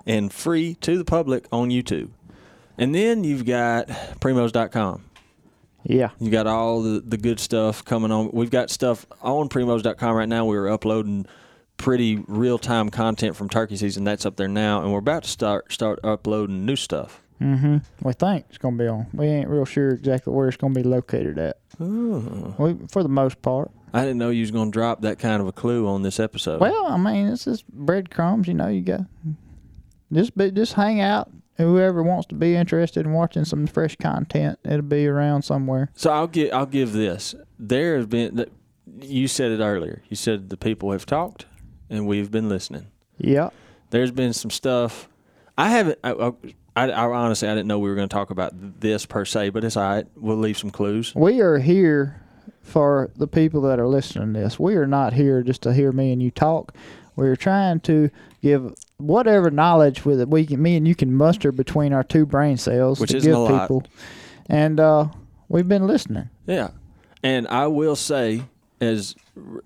And 0.07 0.33
free 0.33 0.75
to 0.81 0.97
the 0.97 1.05
public 1.05 1.47
on 1.52 1.69
YouTube. 1.69 2.11
And 2.78 2.95
then 2.95 3.25
you've 3.25 3.45
got 3.45 3.88
primos.com. 4.21 5.05
Yeah. 5.85 6.11
You 6.21 6.31
got 6.31 6.47
all 6.47 6.83
the, 6.83 7.00
the 7.00 7.17
good 7.17 7.40
stuff 7.40 7.85
coming 7.85 8.11
on. 8.11 8.31
We've 8.33 8.50
got 8.50 8.71
stuff 8.71 9.07
on 9.23 9.49
primos.com 9.49 10.14
right 10.14 10.28
now. 10.28 10.45
We're 10.45 10.69
uploading 10.69 11.26
pretty 11.76 12.23
real 12.26 12.59
time 12.59 12.90
content 12.90 13.37
from 13.37 13.49
turkey 13.49 13.76
season. 13.76 14.05
That's 14.05 14.26
up 14.26 14.37
there 14.37 14.49
now, 14.49 14.83
and 14.83 14.93
we're 14.93 14.99
about 14.99 15.25
to 15.25 15.31
start 15.31 15.73
start 15.73 16.00
uploading 16.05 16.67
new 16.67 16.76
stuff. 16.76 17.23
Mm-hmm. 17.40 17.78
We 18.02 18.12
think 18.12 18.47
it's 18.49 18.59
going 18.59 18.76
to 18.76 18.85
be 18.85 18.88
on. 18.88 19.07
We 19.12 19.26
ain't 19.26 19.49
real 19.49 19.64
sure 19.64 19.90
exactly 19.90 20.33
where 20.33 20.49
it's 20.49 20.57
going 20.57 20.75
to 20.75 20.81
be 20.81 20.88
located 20.88 21.38
at. 21.38 21.59
Ooh. 21.81 22.55
We, 22.59 22.76
for 22.88 23.02
the 23.02 23.09
most 23.09 23.40
part. 23.43 23.71
I 23.95 24.02
didn't 24.02 24.19
know 24.19 24.31
you 24.31 24.43
was 24.43 24.50
going 24.50 24.71
to 24.71 24.76
drop 24.76 25.02
that 25.02 25.19
kind 25.19 25.40
of 25.40 25.47
a 25.47 25.52
clue 25.52 25.87
on 25.87 26.02
this 26.02 26.21
episode. 26.21 26.61
Well, 26.61 26.87
I 26.87 26.97
mean, 26.97 27.28
it's 27.28 27.45
just 27.45 27.67
breadcrumbs. 27.69 28.49
You 28.49 28.55
know, 28.55 28.67
you 28.67 28.83
got 28.83 29.02
just 30.12 30.37
be, 30.37 30.50
just 30.50 30.75
hang 30.75 31.00
out. 31.00 31.31
Whoever 31.57 32.05
wants 32.05 32.27
to 32.29 32.37
be 32.37 32.55
interested 32.55 33.05
in 33.05 33.12
watching 33.12 33.45
some 33.45 33.67
fresh 33.67 33.97
content, 33.97 34.61
it'll 34.65 34.83
be 34.83 35.09
around 35.09 35.43
somewhere. 35.43 35.91
so 35.95 36.11
I'll 36.11 36.29
give 36.29 36.53
I'll 36.53 36.67
give 36.67 36.93
this. 36.93 37.35
There 37.59 37.97
has 37.97 38.07
been 38.07 38.47
you 39.00 39.29
said 39.29 39.50
it 39.53 39.61
earlier. 39.61 40.03
You 40.09 40.17
said 40.17 40.50
the 40.50 40.57
people 40.57 40.93
have 40.93 41.07
talked, 41.07 41.47
and 41.91 42.07
we've 42.07 42.31
been 42.31 42.49
listening. 42.49 42.87
Yeah. 43.19 43.50
There's 43.91 44.11
been 44.11 44.33
some 44.33 44.50
stuff. 44.50 45.09
I 45.57 45.69
haven't. 45.71 45.99
I, 46.05 46.12
I, 46.12 46.33
I, 46.77 46.91
I 46.91 47.05
honestly 47.07 47.49
I 47.49 47.55
didn't 47.55 47.67
know 47.67 47.79
we 47.79 47.88
were 47.88 47.97
going 47.97 48.09
to 48.09 48.15
talk 48.15 48.31
about 48.31 48.53
this 48.81 49.07
per 49.07 49.25
se, 49.25 49.50
but 49.50 49.65
it's 49.65 49.77
all 49.77 49.83
right. 49.83 50.07
We'll 50.15 50.37
leave 50.37 50.59
some 50.59 50.71
clues. 50.71 51.12
We 51.15 51.41
are 51.41 51.59
here 51.59 52.23
for 52.62 53.11
the 53.17 53.27
people 53.27 53.62
that 53.62 53.81
are 53.81 53.88
listening 53.88 54.35
to 54.35 54.41
this. 54.41 54.59
We 54.61 54.77
are 54.77 54.87
not 54.87 55.15
here 55.15 55.43
just 55.43 55.62
to 55.62 55.73
hear 55.73 55.91
me 55.91 56.12
and 56.12 56.23
you 56.23 56.31
talk. 56.31 56.75
We're 57.17 57.35
trying 57.35 57.81
to 57.81 58.11
give 58.43 58.75
whatever 58.99 59.50
knowledge 59.50 60.05
with 60.05 60.21
it 60.21 60.28
we 60.28 60.45
can, 60.47 60.61
me 60.61 60.76
and 60.76 60.87
you 60.87 60.95
can 60.95 61.14
muster 61.14 61.52
between 61.52 61.93
our 61.93 62.02
two 62.05 62.26
brain 62.26 62.57
cells 62.57 63.00
Which 63.00 63.11
to 63.11 63.17
isn't 63.19 63.31
give 63.31 63.37
a 63.38 63.40
lot. 63.40 63.62
people. 63.62 63.85
And 64.47 64.78
uh, 64.81 65.09
we've 65.49 65.69
been 65.69 65.87
listening. 65.87 66.28
Yeah, 66.47 66.71
and 67.23 67.47
I 67.49 67.67
will 67.67 67.97
say, 67.97 68.43
as 68.81 69.14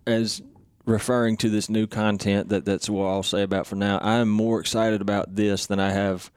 as 0.07 0.43
referring 0.85 1.37
to 1.39 1.49
this 1.49 1.69
new 1.71 1.87
content, 1.87 2.49
that 2.49 2.65
that's 2.65 2.91
what 2.91 3.07
I'll 3.07 3.23
say 3.23 3.43
about 3.43 3.67
for 3.67 3.77
now. 3.77 3.99
I 3.99 4.17
am 4.17 4.29
more 4.29 4.61
excited 4.61 5.01
about 5.01 5.35
this 5.37 5.67
than 5.67 5.79
I 5.81 5.93
have 5.93 6.31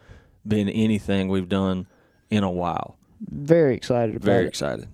been 0.47 0.69
anything 0.69 1.27
we've 1.29 1.49
done 1.49 1.87
in 2.29 2.43
a 2.43 2.51
while. 2.51 2.97
Very 3.19 3.75
excited 3.75 4.15
about 4.15 4.25
Very 4.25 4.45
it. 4.45 4.49
excited. 4.49 4.87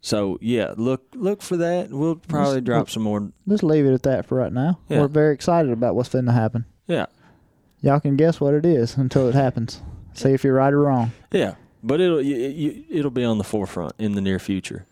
So 0.00 0.38
yeah, 0.40 0.74
look 0.76 1.02
look 1.14 1.42
for 1.42 1.56
that. 1.58 1.90
We'll 1.90 2.16
probably 2.16 2.60
drop 2.60 2.88
some 2.88 3.02
more. 3.02 3.32
Let's 3.46 3.62
leave 3.64 3.84
it 3.86 3.92
at 3.94 4.02
that 4.04 4.26
for 4.26 4.36
right 4.38 4.52
now. 4.52 4.78
Yeah. 4.88 5.00
We're 5.00 5.08
very 5.08 5.34
excited 5.34 5.72
about 5.72 5.96
what's 5.96 6.08
going 6.10 6.26
to 6.26 6.32
happen. 6.32 6.64
Yeah, 6.86 7.06
Y'all 7.82 8.00
can 8.00 8.16
guess 8.16 8.40
what 8.40 8.54
it 8.54 8.64
is 8.64 8.96
until 8.96 9.28
it 9.28 9.34
happens. 9.34 9.82
See 10.14 10.30
if 10.30 10.44
you're 10.44 10.54
right 10.54 10.72
or 10.72 10.82
wrong. 10.82 11.12
yeah, 11.32 11.54
but 11.82 12.00
it'll 12.00 12.16
y- 12.18 12.84
it'll 12.88 13.10
be 13.10 13.24
on 13.24 13.38
the 13.38 13.44
forefront 13.44 13.94
in 13.98 14.12
the 14.14 14.20
near 14.20 14.38
future. 14.38 14.86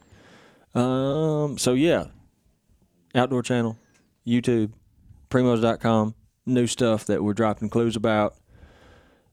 Um. 0.75 1.57
So 1.59 1.75
yeah, 1.75 2.07
Outdoor 3.15 3.43
Channel, 3.43 3.77
YouTube, 4.27 4.73
Primos.com, 5.31 6.15
new 6.47 6.67
stuff 6.67 7.05
that 7.07 7.23
we're 7.23 7.33
dropping 7.35 7.69
clues 7.71 7.97
about, 7.97 8.35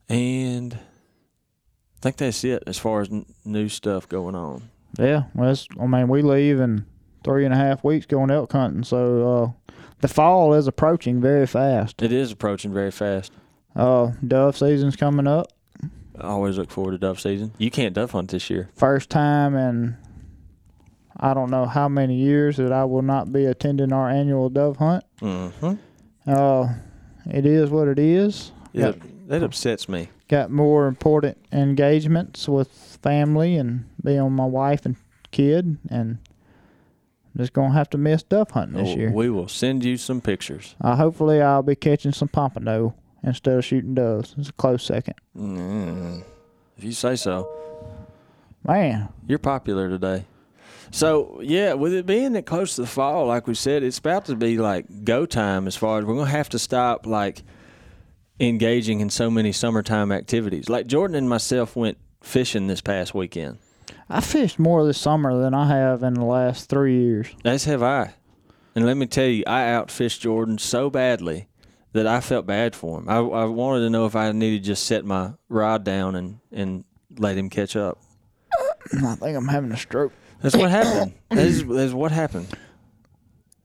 and 0.09 0.73
I 0.75 1.99
think 2.01 2.17
that's 2.17 2.43
it 2.43 2.63
as 2.67 2.77
far 2.77 3.01
as 3.01 3.09
n- 3.11 3.25
new 3.45 3.69
stuff 3.69 4.07
going 4.07 4.35
on. 4.35 4.69
Yeah, 4.99 5.23
well, 5.35 5.55
I 5.79 5.85
mean, 5.87 6.07
we 6.07 6.21
leave 6.21 6.59
in 6.59 6.85
three 7.23 7.45
and 7.45 7.53
a 7.53 7.57
half 7.57 7.83
weeks 7.83 8.05
going 8.05 8.31
elk 8.31 8.51
hunting, 8.51 8.83
so 8.83 9.55
uh, 9.67 9.73
the 10.01 10.07
fall 10.07 10.53
is 10.53 10.67
approaching 10.67 11.21
very 11.21 11.45
fast. 11.47 12.01
It 12.01 12.11
is 12.11 12.31
approaching 12.31 12.73
very 12.73 12.91
fast. 12.91 13.31
Uh, 13.77 14.11
dove 14.27 14.57
season's 14.57 14.95
coming 14.95 15.27
up. 15.27 15.47
I 16.19 16.27
always 16.29 16.57
look 16.57 16.71
forward 16.71 16.91
to 16.93 16.97
dove 16.97 17.19
season. 17.19 17.51
You 17.59 17.69
can't 17.69 17.93
dove 17.93 18.11
hunt 18.11 18.31
this 18.31 18.49
year. 18.49 18.69
First 18.75 19.09
time 19.11 19.55
in 19.55 19.97
I 21.19 21.33
don't 21.33 21.49
know 21.51 21.65
how 21.65 21.87
many 21.87 22.15
years 22.15 22.57
that 22.57 22.71
I 22.71 22.85
will 22.85 23.01
not 23.01 23.31
be 23.31 23.45
attending 23.45 23.93
our 23.93 24.09
annual 24.09 24.49
dove 24.49 24.77
hunt. 24.77 25.03
Mm-hmm. 25.21 25.73
Uh, 26.27 26.69
it 27.29 27.45
is 27.45 27.69
what 27.69 27.87
it 27.87 27.99
is. 27.99 28.51
Yeah, 28.73 28.91
Got, 28.91 29.27
that 29.29 29.43
upsets 29.43 29.87
me. 29.89 30.09
got 30.27 30.51
more 30.51 30.87
important 30.87 31.37
engagements 31.51 32.47
with 32.49 32.69
family 33.01 33.55
and 33.57 33.85
being 34.03 34.23
with 34.23 34.33
my 34.33 34.45
wife 34.45 34.85
and 34.85 34.95
kid, 35.31 35.77
and 35.89 36.17
I'm 37.35 37.37
just 37.41 37.53
gonna 37.53 37.73
have 37.73 37.89
to 37.91 37.97
miss 37.97 38.23
dove 38.23 38.51
hunting 38.51 38.83
this 38.83 38.93
Oh, 38.93 38.97
year. 38.97 39.11
We 39.11 39.29
will 39.29 39.47
send 39.47 39.83
you 39.85 39.97
some 39.97 40.19
pictures. 40.21 40.75
Uh, 40.81 40.95
hopefully, 40.95 41.41
I'll 41.41 41.63
be 41.63 41.75
catching 41.75 42.11
some 42.11 42.27
pompano 42.27 42.95
instead 43.23 43.57
of 43.57 43.65
shooting 43.65 43.93
doves. 43.93 44.35
It's 44.37 44.49
a 44.49 44.53
close 44.53 44.83
second. 44.83 45.15
Mm, 45.37 46.23
if 46.77 46.83
you 46.83 46.91
say 46.91 47.15
so. 47.15 47.47
Man, 48.63 49.09
You're 49.27 49.39
popular 49.39 49.89
today. 49.89 50.25
So 50.91 51.39
yeah, 51.41 51.73
with 51.73 51.93
it 51.93 52.05
being 52.05 52.33
that 52.33 52.45
close 52.45 52.75
to 52.75 52.81
the 52.81 52.87
fall, 52.87 53.25
like 53.27 53.47
we 53.47 53.53
said, 53.53 53.83
it's 53.83 53.97
about 53.97 54.25
to 54.25 54.35
be 54.35 54.57
like 54.57 55.03
go 55.03 55.25
time 55.25 55.67
as 55.67 55.75
far 55.75 55.99
as 55.99 56.05
we're 56.05 56.15
gonna 56.15 56.29
have 56.29 56.49
to 56.49 56.59
stop 56.59 57.05
like 57.05 57.43
engaging 58.39 58.99
in 58.99 59.09
so 59.09 59.29
many 59.29 59.51
summertime 59.51 60.11
activities. 60.11 60.69
Like 60.69 60.87
Jordan 60.87 61.15
and 61.15 61.29
myself 61.29 61.75
went 61.75 61.97
fishing 62.21 62.67
this 62.67 62.81
past 62.81 63.13
weekend. 63.13 63.57
I 64.09 64.21
fished 64.21 64.59
more 64.59 64.85
this 64.85 64.97
summer 64.97 65.37
than 65.39 65.53
I 65.53 65.67
have 65.67 66.03
in 66.03 66.13
the 66.13 66.23
last 66.25 66.69
three 66.69 67.01
years. 67.01 67.27
As 67.43 67.65
have 67.65 67.83
I. 67.83 68.13
And 68.75 68.85
let 68.85 68.95
me 68.95 69.05
tell 69.07 69.25
you, 69.25 69.43
I 69.47 69.61
outfished 69.63 70.21
Jordan 70.21 70.57
so 70.57 70.89
badly 70.89 71.47
that 71.93 72.05
I 72.07 72.19
felt 72.21 72.45
bad 72.45 72.75
for 72.75 72.99
him. 72.99 73.09
I, 73.09 73.17
I 73.17 73.45
wanted 73.45 73.81
to 73.81 73.89
know 73.89 74.05
if 74.05 74.15
I 74.15 74.31
needed 74.31 74.63
to 74.63 74.67
just 74.67 74.85
set 74.85 75.05
my 75.05 75.31
rod 75.49 75.83
down 75.83 76.15
and, 76.15 76.39
and 76.51 76.83
let 77.17 77.37
him 77.37 77.49
catch 77.49 77.75
up. 77.75 77.99
I 78.93 79.15
think 79.15 79.35
I'm 79.37 79.47
having 79.47 79.71
a 79.71 79.77
stroke. 79.77 80.13
That's 80.41 80.55
what 80.55 80.69
happened. 80.69 81.13
That's, 81.29 81.63
that's 81.63 81.93
what 81.93 82.11
happened. 82.11 82.47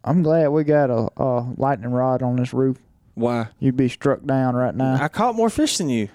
I'm 0.04 0.22
glad 0.22 0.48
we 0.48 0.64
got 0.64 0.90
a, 0.90 1.08
a 1.16 1.46
lightning 1.56 1.90
rod 1.92 2.22
on 2.22 2.36
this 2.36 2.52
roof. 2.52 2.78
Why? 3.14 3.48
You'd 3.60 3.76
be 3.76 3.88
struck 3.88 4.24
down 4.24 4.56
right 4.56 4.74
now. 4.74 4.96
I 5.00 5.08
caught 5.08 5.34
more 5.36 5.50
fish 5.50 5.76
than 5.78 5.88
you. 5.90 6.08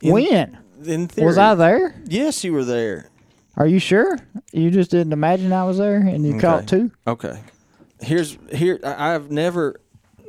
In- 0.00 0.12
when 0.12 0.58
In 0.84 1.08
theory. 1.08 1.26
was 1.26 1.38
I 1.38 1.54
there? 1.54 1.94
Yes, 2.06 2.42
you 2.44 2.52
were 2.52 2.64
there. 2.64 3.08
Are 3.56 3.66
you 3.66 3.78
sure? 3.78 4.18
You 4.52 4.70
just 4.70 4.90
didn't 4.90 5.12
imagine 5.12 5.52
I 5.52 5.64
was 5.64 5.78
there, 5.78 5.96
and 5.96 6.24
you 6.26 6.32
Okay. 6.32 6.40
caught 6.40 6.66
two. 6.66 6.90
Okay. 7.06 7.38
Here's 8.00 8.36
here. 8.50 8.80
I've 8.82 9.30
never. 9.30 9.76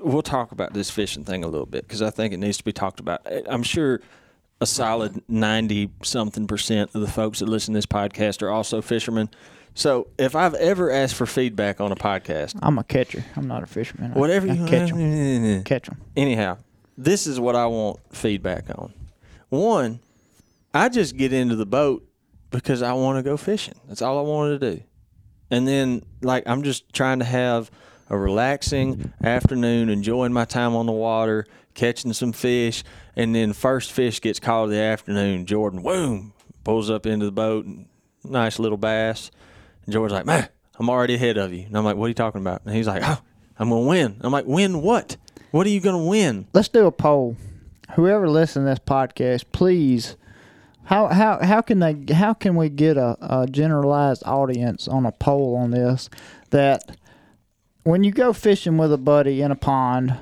We'll 0.04 0.22
talk 0.22 0.52
about 0.52 0.74
this 0.74 0.90
fishing 0.90 1.24
thing 1.24 1.44
a 1.44 1.48
little 1.48 1.66
bit 1.66 1.88
because 1.88 2.02
I 2.02 2.10
think 2.10 2.34
it 2.34 2.38
needs 2.38 2.58
to 2.58 2.64
be 2.64 2.74
talked 2.74 3.00
about. 3.00 3.22
I'm 3.48 3.64
sure 3.64 4.02
a 4.62 4.66
solid 4.66 5.22
ninety 5.28 5.90
something 6.04 6.48
percent 6.48 6.92
of 6.94 7.02
the 7.02 7.08
folks 7.08 7.40
that 7.40 7.48
listen 7.48 7.74
to 7.74 7.78
this 7.78 7.86
podcast 7.86 8.42
are 8.42 8.50
also 8.50 8.82
fishermen. 8.82 9.30
So 9.76 10.08
if 10.20 10.36
I've 10.36 10.54
ever 10.54 10.92
asked 10.92 11.16
for 11.16 11.26
feedback 11.26 11.82
on 11.82 11.92
a 11.92 11.96
podcast, 11.96 12.60
I'm 12.62 12.78
a 12.78 12.84
catcher. 12.84 13.26
I'm 13.36 13.48
not 13.48 13.64
a 13.64 13.66
fisherman. 13.66 14.14
Whatever 14.14 14.50
I 14.50 14.54
you 14.54 14.66
catch 14.68 14.92
them. 14.92 15.64
Catch 15.66 15.88
them. 15.88 16.02
anyhow, 16.16 16.58
this 16.98 17.26
is 17.26 17.40
what 17.40 17.56
I 17.56 17.66
want 17.66 18.00
feedback 18.12 18.66
on. 18.78 18.94
One, 19.50 20.00
I 20.74 20.90
just 20.90 21.18
get 21.18 21.34
into 21.34 21.56
the 21.56 21.66
boat 21.66 22.08
because 22.52 22.82
I 22.82 22.94
want 22.94 23.18
to 23.18 23.24
go 23.24 23.36
fishing. 23.38 23.76
That's 23.88 24.02
all 24.02 24.20
I 24.20 24.22
wanted 24.22 24.62
to 24.62 24.76
do. 24.76 24.84
And 25.50 25.68
then, 25.68 26.04
like, 26.22 26.44
I'm 26.46 26.64
just 26.64 26.92
trying 26.94 27.20
to 27.20 27.26
have 27.26 27.70
a 28.14 28.18
relaxing 28.18 29.12
afternoon, 29.24 29.90
enjoying 29.90 30.32
my 30.32 30.46
time 30.46 30.76
on 30.76 30.86
the 30.86 30.92
water, 30.92 31.46
catching 31.74 32.14
some 32.14 32.32
fish. 32.32 32.84
And 33.16 33.36
then, 33.36 33.54
first 33.54 33.92
fish 33.92 34.22
gets 34.22 34.40
caught 34.40 34.66
in 34.66 34.70
the 34.72 34.80
afternoon. 34.80 35.46
Jordan, 35.46 35.82
boom, 35.82 36.34
pulls 36.64 36.90
up 36.90 37.06
into 37.06 37.26
the 37.26 37.32
boat, 37.32 37.66
nice 38.24 38.60
little 38.60 38.78
bass. 38.78 39.32
And 39.86 39.94
Jordan's 39.94 40.14
like, 40.14 40.26
man, 40.28 40.48
I'm 40.80 40.90
already 40.90 41.16
ahead 41.16 41.38
of 41.38 41.54
you. 41.54 41.66
And 41.66 41.76
I'm 41.76 41.84
like, 41.84 41.96
what 41.96 42.06
are 42.06 42.10
you 42.10 42.14
talking 42.14 42.42
about? 42.42 42.62
And 42.66 42.76
he's 42.76 42.88
like, 42.88 43.02
oh, 43.04 43.20
I'm 43.58 43.70
to 43.70 43.76
win. 43.78 44.18
I'm 44.22 44.32
like, 44.32 44.46
win 44.46 44.82
what? 44.82 45.18
What 45.52 45.66
are 45.66 45.72
you 45.72 45.82
to 45.82 46.10
win? 46.10 46.48
Let's 46.54 46.68
do 46.68 46.86
a 46.86 46.92
poll. 46.92 47.36
Whoever 47.96 48.30
listens 48.30 48.66
to 48.66 48.70
this 48.70 48.80
podcast, 48.80 49.46
please. 49.52 50.18
How 50.86 51.08
how 51.08 51.40
how 51.42 51.62
can 51.62 51.80
they 51.80 52.14
how 52.14 52.34
can 52.34 52.56
we 52.56 52.68
get 52.68 52.98
a, 52.98 53.16
a 53.22 53.48
generalized 53.48 54.24
audience 54.26 54.88
on 54.88 55.06
a 55.06 55.14
poll 55.14 55.56
on 55.56 55.72
this 55.72 56.10
that 56.50 56.98
when 57.84 58.04
you 58.04 58.12
go 58.12 58.34
fishing 58.34 58.78
with 58.78 58.92
a 58.94 58.98
buddy 58.98 59.42
in 59.42 59.52
a 59.52 59.56
pond 59.56 60.16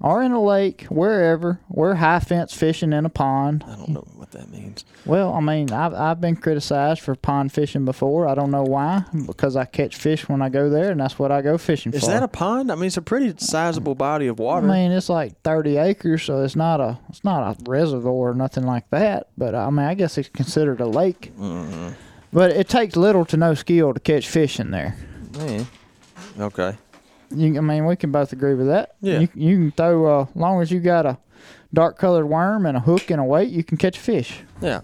or 0.00 0.20
in 0.20 0.32
a 0.32 0.42
lake, 0.42 0.82
wherever, 0.84 1.60
we're 1.68 1.94
high 1.94 2.18
fence 2.18 2.52
fishing 2.52 2.92
in 2.92 3.06
a 3.06 3.08
pond. 3.08 3.64
I 3.68 3.76
don't 3.76 3.90
know 3.90 4.04
what 4.16 4.32
that 4.32 4.50
means. 4.50 4.84
Well, 5.06 5.32
I 5.32 5.40
mean, 5.40 5.70
I've 5.70 5.94
I've 5.94 6.20
been 6.20 6.34
criticized 6.34 7.00
for 7.02 7.14
pond 7.14 7.52
fishing 7.52 7.84
before. 7.84 8.26
I 8.26 8.34
don't 8.34 8.50
know 8.50 8.64
why, 8.64 9.04
because 9.26 9.54
I 9.54 9.64
catch 9.64 9.94
fish 9.94 10.28
when 10.28 10.42
I 10.42 10.48
go 10.48 10.68
there, 10.68 10.90
and 10.90 11.00
that's 11.00 11.18
what 11.20 11.30
I 11.30 11.40
go 11.40 11.56
fishing 11.56 11.92
for. 11.92 11.98
Is 11.98 12.04
for. 12.04 12.10
that 12.10 12.22
a 12.24 12.28
pond? 12.28 12.72
I 12.72 12.74
mean, 12.74 12.86
it's 12.86 12.96
a 12.96 13.02
pretty 13.02 13.32
sizable 13.36 13.94
body 13.94 14.26
of 14.26 14.40
water. 14.40 14.68
I 14.68 14.70
mean, 14.72 14.90
it's 14.90 15.08
like 15.08 15.40
thirty 15.42 15.76
acres, 15.76 16.24
so 16.24 16.42
it's 16.42 16.56
not 16.56 16.80
a 16.80 16.98
it's 17.08 17.22
not 17.22 17.56
a 17.56 17.70
reservoir 17.70 18.30
or 18.30 18.34
nothing 18.34 18.64
like 18.64 18.90
that. 18.90 19.28
But 19.38 19.54
I 19.54 19.70
mean, 19.70 19.86
I 19.86 19.94
guess 19.94 20.18
it's 20.18 20.28
considered 20.28 20.80
a 20.80 20.86
lake. 20.86 21.32
Mm-hmm. 21.38 21.90
But 22.32 22.50
it 22.50 22.68
takes 22.68 22.96
little 22.96 23.24
to 23.26 23.36
no 23.36 23.54
skill 23.54 23.94
to 23.94 24.00
catch 24.00 24.26
fish 24.26 24.58
in 24.58 24.70
there. 24.72 24.96
Man. 25.36 25.66
Okay. 26.40 26.76
You, 27.34 27.58
I 27.58 27.60
mean, 27.60 27.86
we 27.86 27.96
can 27.96 28.12
both 28.12 28.32
agree 28.32 28.54
with 28.54 28.66
that. 28.68 28.96
Yeah. 29.00 29.20
You, 29.20 29.28
you 29.34 29.56
can 29.56 29.72
throw 29.72 30.20
uh, 30.20 30.26
long 30.34 30.60
as 30.62 30.70
you 30.70 30.80
got 30.80 31.06
a 31.06 31.18
dark 31.74 31.98
colored 31.98 32.26
worm 32.26 32.66
and 32.66 32.76
a 32.76 32.80
hook 32.80 33.10
and 33.10 33.20
a 33.20 33.24
weight, 33.24 33.50
you 33.50 33.64
can 33.64 33.76
catch 33.76 33.96
a 33.96 34.00
fish. 34.00 34.40
Yeah. 34.60 34.82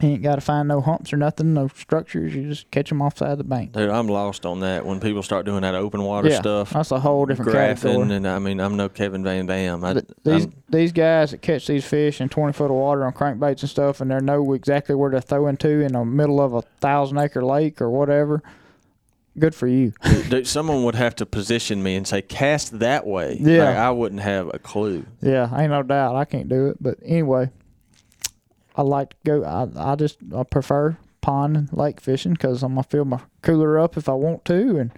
You 0.00 0.10
ain't 0.10 0.22
got 0.22 0.36
to 0.36 0.40
find 0.40 0.68
no 0.68 0.80
humps 0.80 1.12
or 1.12 1.16
nothing, 1.16 1.54
no 1.54 1.66
structures. 1.66 2.32
You 2.32 2.48
just 2.48 2.70
catch 2.70 2.88
them 2.88 3.02
off 3.02 3.16
the 3.16 3.24
side 3.24 3.32
of 3.32 3.38
the 3.38 3.44
bank. 3.44 3.72
Dude, 3.72 3.90
I'm 3.90 4.06
lost 4.06 4.46
on 4.46 4.60
that. 4.60 4.86
When 4.86 5.00
people 5.00 5.24
start 5.24 5.44
doing 5.44 5.62
that 5.62 5.74
open 5.74 6.04
water 6.04 6.28
yeah, 6.28 6.38
stuff, 6.38 6.70
that's 6.70 6.92
a 6.92 7.00
whole 7.00 7.26
different 7.26 7.50
graphing, 7.50 7.82
category. 7.82 8.14
and 8.14 8.28
I 8.28 8.38
mean, 8.38 8.60
I'm 8.60 8.76
no 8.76 8.88
Kevin 8.88 9.24
Van 9.24 9.46
Dam. 9.46 9.84
I, 9.84 9.94
Th- 9.94 10.04
these 10.22 10.44
I'm- 10.44 10.52
these 10.68 10.92
guys 10.92 11.32
that 11.32 11.42
catch 11.42 11.66
these 11.66 11.84
fish 11.84 12.20
in 12.20 12.28
20 12.28 12.52
foot 12.52 12.66
of 12.66 12.76
water 12.76 13.04
on 13.06 13.12
crankbaits 13.12 13.62
and 13.62 13.70
stuff, 13.70 14.00
and 14.00 14.08
they 14.12 14.20
know 14.20 14.52
exactly 14.52 14.94
where 14.94 15.10
they're 15.10 15.20
throwing 15.20 15.56
to 15.56 15.80
in 15.80 15.94
the 15.94 16.04
middle 16.04 16.40
of 16.40 16.54
a 16.54 16.62
thousand 16.62 17.18
acre 17.18 17.44
lake 17.44 17.80
or 17.80 17.90
whatever. 17.90 18.40
Good 19.38 19.54
for 19.54 19.66
you. 19.66 19.92
dude, 20.28 20.46
someone 20.46 20.84
would 20.84 20.94
have 20.94 21.14
to 21.16 21.26
position 21.26 21.82
me 21.82 21.96
and 21.96 22.06
say, 22.06 22.22
cast 22.22 22.78
that 22.80 23.06
way. 23.06 23.38
Yeah. 23.40 23.64
Like, 23.64 23.76
I 23.76 23.90
wouldn't 23.90 24.20
have 24.22 24.50
a 24.52 24.58
clue. 24.58 25.04
Yeah, 25.20 25.48
ain't 25.58 25.70
no 25.70 25.82
doubt 25.82 26.16
I 26.16 26.24
can't 26.24 26.48
do 26.48 26.68
it. 26.68 26.76
But 26.80 26.98
anyway, 27.04 27.50
I 28.76 28.82
like 28.82 29.10
to 29.10 29.16
go. 29.24 29.44
I 29.44 29.92
I 29.92 29.94
just 29.96 30.18
I 30.34 30.42
prefer 30.44 30.96
pond 31.20 31.56
and 31.56 31.72
lake 31.72 32.00
fishing 32.00 32.32
because 32.32 32.62
I'm 32.62 32.72
gonna 32.74 32.84
fill 32.84 33.04
my 33.04 33.20
cooler 33.42 33.78
up 33.78 33.96
if 33.96 34.08
I 34.08 34.12
want 34.12 34.44
to, 34.46 34.78
and 34.78 34.92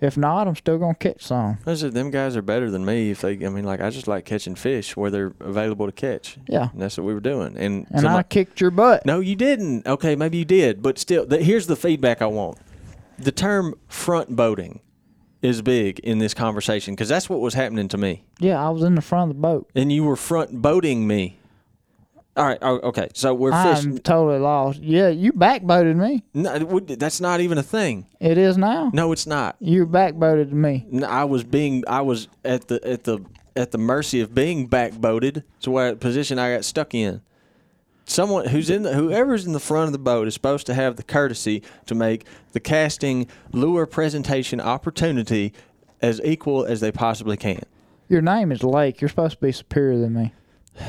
if 0.00 0.16
not, 0.16 0.46
I'm 0.46 0.54
still 0.56 0.78
gonna 0.78 0.94
catch 0.94 1.22
some. 1.22 1.58
Said, 1.64 1.92
them 1.94 2.10
guys 2.10 2.36
are 2.36 2.42
better 2.42 2.70
than 2.70 2.84
me. 2.84 3.10
If 3.10 3.22
they, 3.22 3.32
I 3.44 3.48
mean, 3.48 3.64
like, 3.64 3.80
I 3.80 3.90
just 3.90 4.06
like 4.06 4.24
catching 4.24 4.54
fish 4.54 4.96
where 4.96 5.10
they're 5.10 5.32
available 5.40 5.86
to 5.86 5.92
catch. 5.92 6.36
Yeah, 6.48 6.68
And 6.72 6.80
that's 6.82 6.98
what 6.98 7.04
we 7.04 7.14
were 7.14 7.20
doing. 7.20 7.56
And, 7.56 7.86
and 7.90 8.00
so 8.02 8.08
I 8.08 8.22
kicked 8.22 8.60
your 8.60 8.70
butt. 8.70 9.06
no, 9.06 9.20
you 9.20 9.34
didn't. 9.36 9.86
Okay, 9.86 10.14
maybe 10.14 10.38
you 10.38 10.44
did, 10.44 10.82
but 10.82 10.98
still, 10.98 11.26
th- 11.26 11.42
here's 11.42 11.66
the 11.66 11.76
feedback 11.76 12.20
I 12.22 12.26
want. 12.26 12.58
The 13.18 13.32
term 13.32 13.74
front 13.88 14.34
boating 14.36 14.80
is 15.42 15.60
big 15.62 15.98
in 16.00 16.18
this 16.18 16.32
conversation 16.34 16.94
because 16.94 17.08
that's 17.08 17.28
what 17.28 17.40
was 17.40 17.54
happening 17.54 17.88
to 17.88 17.98
me. 17.98 18.24
Yeah, 18.38 18.64
I 18.64 18.70
was 18.70 18.82
in 18.82 18.94
the 18.94 19.02
front 19.02 19.30
of 19.30 19.36
the 19.36 19.40
boat. 19.42 19.70
And 19.74 19.92
you 19.92 20.04
were 20.04 20.16
front 20.16 20.62
boating 20.62 21.06
me. 21.06 21.38
All 22.36 22.44
right. 22.44 22.58
Oh, 22.62 22.78
okay. 22.80 23.08
So 23.14 23.32
we're 23.32 23.52
I'm 23.52 23.76
fishing. 23.76 23.98
totally 23.98 24.38
lost. 24.40 24.80
Yeah, 24.80 25.08
you 25.08 25.32
backboated 25.32 25.96
me. 25.96 26.24
No, 26.34 26.52
it 26.54 26.66
would- 26.66 26.88
that's 26.88 27.20
not 27.20 27.40
even 27.40 27.58
a 27.58 27.62
thing. 27.62 28.06
It 28.20 28.38
is 28.38 28.56
now. 28.58 28.90
No, 28.92 29.12
it's 29.12 29.26
not. 29.26 29.56
You 29.60 29.86
backboated 29.86 30.52
me. 30.52 30.84
No, 30.90 31.06
I 31.06 31.24
was 31.24 31.44
being. 31.44 31.84
I 31.86 32.00
was 32.00 32.26
at 32.44 32.66
the 32.68 32.84
at 32.86 33.04
the 33.04 33.20
at 33.54 33.70
the 33.70 33.78
mercy 33.78 34.20
of 34.20 34.34
being 34.34 34.66
backboated. 34.66 35.44
So 35.60 35.70
what 35.70 36.00
position 36.00 36.38
I 36.40 36.54
got 36.54 36.64
stuck 36.64 36.92
in. 36.94 37.20
Someone 38.06 38.46
who's 38.46 38.68
in 38.68 38.82
the 38.82 38.94
whoever's 38.94 39.46
in 39.46 39.52
the 39.52 39.60
front 39.60 39.86
of 39.86 39.92
the 39.92 39.98
boat 39.98 40.28
is 40.28 40.34
supposed 40.34 40.66
to 40.66 40.74
have 40.74 40.96
the 40.96 41.02
courtesy 41.02 41.62
to 41.86 41.94
make 41.94 42.26
the 42.52 42.60
casting 42.60 43.26
lure 43.52 43.86
presentation 43.86 44.60
opportunity 44.60 45.52
as 46.02 46.20
equal 46.22 46.64
as 46.66 46.80
they 46.80 46.92
possibly 46.92 47.36
can. 47.36 47.62
Your 48.08 48.20
name 48.20 48.52
is 48.52 48.62
Lake. 48.62 49.00
You're 49.00 49.08
supposed 49.08 49.36
to 49.36 49.40
be 49.40 49.52
superior 49.52 49.98
than 49.98 50.12
me. 50.12 50.32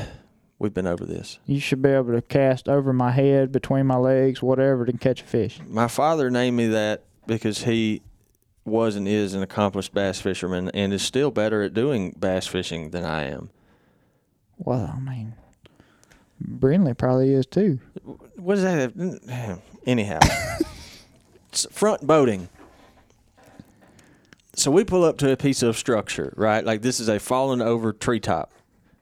We've 0.58 0.72
been 0.72 0.86
over 0.86 1.04
this. 1.04 1.38
You 1.46 1.60
should 1.60 1.82
be 1.82 1.90
able 1.90 2.14
to 2.14 2.22
cast 2.22 2.66
over 2.68 2.92
my 2.92 3.10
head, 3.10 3.52
between 3.52 3.86
my 3.86 3.96
legs, 3.96 4.42
whatever, 4.42 4.86
to 4.86 4.92
catch 4.94 5.20
a 5.20 5.24
fish. 5.24 5.60
My 5.66 5.86
father 5.86 6.30
named 6.30 6.56
me 6.56 6.68
that 6.68 7.04
because 7.26 7.64
he 7.64 8.00
was 8.64 8.96
and 8.96 9.06
is 9.06 9.34
an 9.34 9.42
accomplished 9.42 9.92
bass 9.92 10.20
fisherman 10.20 10.70
and 10.70 10.92
is 10.94 11.02
still 11.02 11.30
better 11.30 11.62
at 11.62 11.74
doing 11.74 12.14
bass 12.18 12.46
fishing 12.46 12.90
than 12.90 13.04
I 13.04 13.24
am. 13.24 13.50
Well, 14.56 14.94
I 14.96 14.98
mean, 14.98 15.34
Brindley 16.40 16.94
probably 16.94 17.32
is 17.32 17.46
too. 17.46 17.78
What 18.36 18.56
does 18.56 18.64
that 18.64 18.78
have? 18.78 18.94
Mm, 18.94 19.60
anyhow, 19.86 20.18
it's 21.48 21.66
front 21.70 22.06
boating. 22.06 22.48
So 24.54 24.70
we 24.70 24.84
pull 24.84 25.04
up 25.04 25.18
to 25.18 25.30
a 25.30 25.36
piece 25.36 25.62
of 25.62 25.76
structure, 25.76 26.32
right? 26.36 26.64
Like 26.64 26.82
this 26.82 26.98
is 27.00 27.08
a 27.08 27.18
fallen 27.18 27.60
over 27.60 27.92
treetop, 27.92 28.52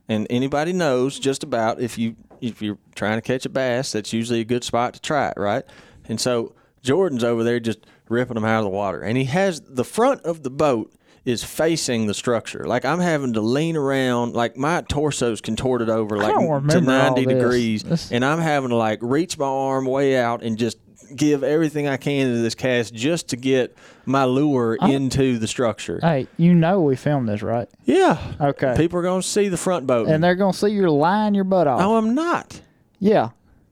and 0.09 0.27
anybody 0.31 0.73
knows 0.73 1.19
just 1.19 1.43
about 1.43 1.81
if 1.81 1.99
you 1.99 2.17
if 2.41 2.61
you're 2.61 2.79
trying 2.95 3.17
to 3.17 3.23
catch 3.23 3.47
a 3.47 3.49
bass, 3.49 3.93
that's 3.93 4.13
usually 4.13 4.41
a 4.41 4.45
good 4.45 4.65
spot 4.65 4.95
to 4.95 5.01
try 5.01 5.29
it, 5.29 5.35
right? 5.37 5.65
And 6.07 6.21
so 6.21 6.55
Jordan's 6.83 7.25
over 7.25 7.43
there 7.43 7.61
just 7.61 7.87
ripping 8.09 8.35
them 8.35 8.45
out 8.45 8.59
of 8.59 8.65
the 8.65 8.71
water, 8.71 9.01
and 9.01 9.17
he 9.17 9.25
has 9.25 9.61
the 9.61 9.85
front 9.85 10.23
of 10.23 10.43
the 10.43 10.51
boat 10.51 10.93
is 11.25 11.43
facing 11.43 12.07
the 12.07 12.15
structure. 12.15 12.65
Like 12.67 12.85
I'm 12.85 13.01
having 13.01 13.33
to 13.35 13.41
lean 13.41 13.77
around, 13.77 14.35
like 14.35 14.57
my 14.57 14.83
torso's 14.83 15.41
contorted 15.41 15.89
over 15.89 16.17
like 16.19 16.35
to 16.69 16.81
90 16.81 17.25
degrees, 17.27 17.83
This- 17.83 18.13
and 18.13 18.25
I'm 18.25 18.39
having 18.41 18.71
to 18.71 18.77
like 18.77 18.99
reach 19.03 19.39
my 19.39 19.47
arm 19.47 19.87
way 19.87 20.19
out 20.19 20.43
and 20.43 20.59
just 20.59 20.79
give 21.17 21.45
everything 21.45 21.87
I 21.87 21.97
can 21.97 22.29
to 22.29 22.39
this 22.43 22.55
cast 22.55 22.93
just 22.95 23.29
to 23.29 23.37
get 23.37 23.77
my 24.05 24.25
lure 24.25 24.75
into 24.77 25.39
the 25.39 25.47
structure. 25.47 25.99
Hey, 26.03 26.27
you 26.37 26.55
know 26.55 26.81
we 26.83 26.97
filmed 26.97 27.29
this, 27.29 27.43
right? 27.43 27.69
yeah. 27.85 28.19
Okay. 28.41 28.75
People 28.77 28.99
are 28.99 29.03
going 29.03 29.23
to 29.23 29.27
see 29.29 29.49
the 29.49 29.57
front 29.57 29.87
boat. 29.87 30.09
And 30.09 30.23
they're 30.25 30.35
gonna 30.35 30.53
see 30.53 30.69
you 30.69 30.91
lying 30.91 31.35
your 31.35 31.45
butt 31.45 31.67
off. 31.67 31.81
no, 31.81 31.97
I'm 31.97 32.15
not. 32.15 32.61
Yeah. 32.99 33.31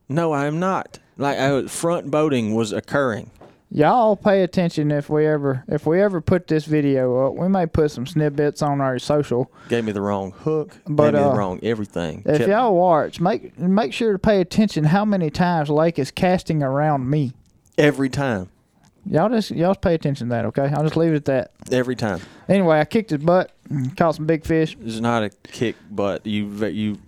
No, 0.09 0.31
I 0.31 0.45
am 0.47 0.59
not. 0.59 0.99
Like 1.17 1.37
I, 1.37 1.65
front 1.67 2.09
boating 2.09 2.55
was 2.55 2.71
occurring. 2.71 3.29
Y'all 3.75 4.15
pay 4.15 4.43
attention 4.43 4.91
if 4.91 5.09
we 5.09 5.25
ever 5.25 5.63
if 5.67 5.87
we 5.87 5.99
ever 5.99 6.21
put 6.21 6.47
this 6.47 6.65
video 6.65 7.25
up. 7.25 7.33
We 7.33 7.47
may 7.47 7.65
put 7.65 7.89
some 7.89 8.05
snippets 8.05 8.61
on 8.61 8.79
our 8.81 8.99
social. 8.99 9.51
Gave 9.67 9.83
me 9.83 9.91
the 9.91 10.01
wrong 10.01 10.31
hook. 10.31 10.77
But, 10.85 11.05
gave 11.05 11.13
me 11.15 11.19
uh, 11.21 11.29
the 11.31 11.35
wrong 11.35 11.59
everything. 11.63 12.21
If 12.23 12.37
Kept- 12.37 12.49
y'all 12.49 12.75
watch, 12.75 13.19
make 13.19 13.57
make 13.57 13.91
sure 13.91 14.11
to 14.11 14.19
pay 14.19 14.41
attention 14.41 14.83
how 14.83 15.05
many 15.05 15.31
times 15.31 15.71
Lake 15.71 15.97
is 15.97 16.11
casting 16.11 16.61
around 16.61 17.09
me. 17.09 17.33
every 17.79 18.09
time. 18.09 18.49
Y'all 19.07 19.27
just 19.27 19.49
y'all 19.49 19.71
just 19.71 19.81
pay 19.81 19.95
attention 19.95 20.27
to 20.27 20.35
that, 20.35 20.45
okay? 20.45 20.71
I'll 20.71 20.83
just 20.83 20.95
leave 20.95 21.13
it 21.13 21.15
at 21.15 21.25
that. 21.25 21.51
Every 21.71 21.95
time. 21.95 22.19
Anyway, 22.47 22.79
I 22.79 22.85
kicked 22.85 23.09
his 23.09 23.23
butt, 23.23 23.51
caught 23.97 24.13
some 24.13 24.27
big 24.27 24.45
fish. 24.45 24.77
It's 24.85 24.99
not 24.99 25.23
a 25.23 25.29
kick, 25.29 25.77
but 25.89 26.27
you 26.27 26.45
you 26.67 26.99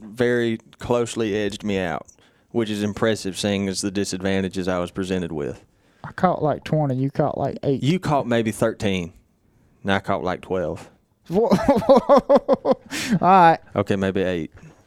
very 0.00 0.60
closely 0.78 1.36
edged 1.36 1.62
me 1.62 1.78
out, 1.78 2.06
which 2.52 2.70
is 2.70 2.82
impressive, 2.82 3.38
seeing 3.38 3.68
as 3.68 3.82
the 3.82 3.90
disadvantages 3.90 4.66
I 4.66 4.78
was 4.78 4.90
presented 4.90 5.30
with. 5.30 5.62
I 6.06 6.12
caught 6.12 6.42
like 6.42 6.62
twenty. 6.64 6.94
You 6.96 7.10
caught 7.10 7.36
like 7.36 7.58
eight. 7.62 7.82
You 7.82 7.98
caught 7.98 8.26
maybe 8.26 8.52
thirteen, 8.52 9.12
and 9.82 9.92
I 9.92 9.98
caught 9.98 10.22
like 10.22 10.40
twelve. 10.42 10.88
All 11.30 12.78
right, 13.20 13.58
Okay, 13.74 13.96
maybe 13.96 14.22
eight. 14.22 14.52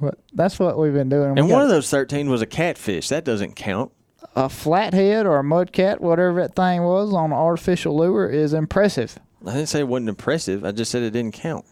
but 0.00 0.18
that's 0.32 0.58
what 0.58 0.78
we've 0.78 0.92
been 0.94 1.08
doing. 1.08 1.36
And 1.38 1.46
We 1.46 1.52
one 1.52 1.62
of 1.62 1.68
those 1.68 1.90
thirteen 1.90 2.30
was 2.30 2.42
a 2.42 2.46
catfish. 2.46 3.08
That 3.08 3.24
doesn't 3.24 3.54
count. 3.56 3.92
a 4.36 4.48
flathead 4.48 5.26
or 5.26 5.38
a 5.38 5.42
mudcat, 5.42 6.00
whatever 6.00 6.40
that 6.42 6.56
thing 6.56 6.82
was 6.82 7.12
on 7.14 7.26
an 7.26 7.32
artificial 7.36 7.96
lure, 7.96 8.28
is 8.28 8.52
impressive. 8.54 9.18
I 9.46 9.52
didn't 9.52 9.68
say 9.68 9.80
it 9.80 9.88
wasn't 9.88 10.08
impressive. 10.08 10.64
I 10.64 10.72
just 10.72 10.90
said 10.90 11.02
it 11.02 11.10
didn't 11.10 11.34
count. 11.34 11.64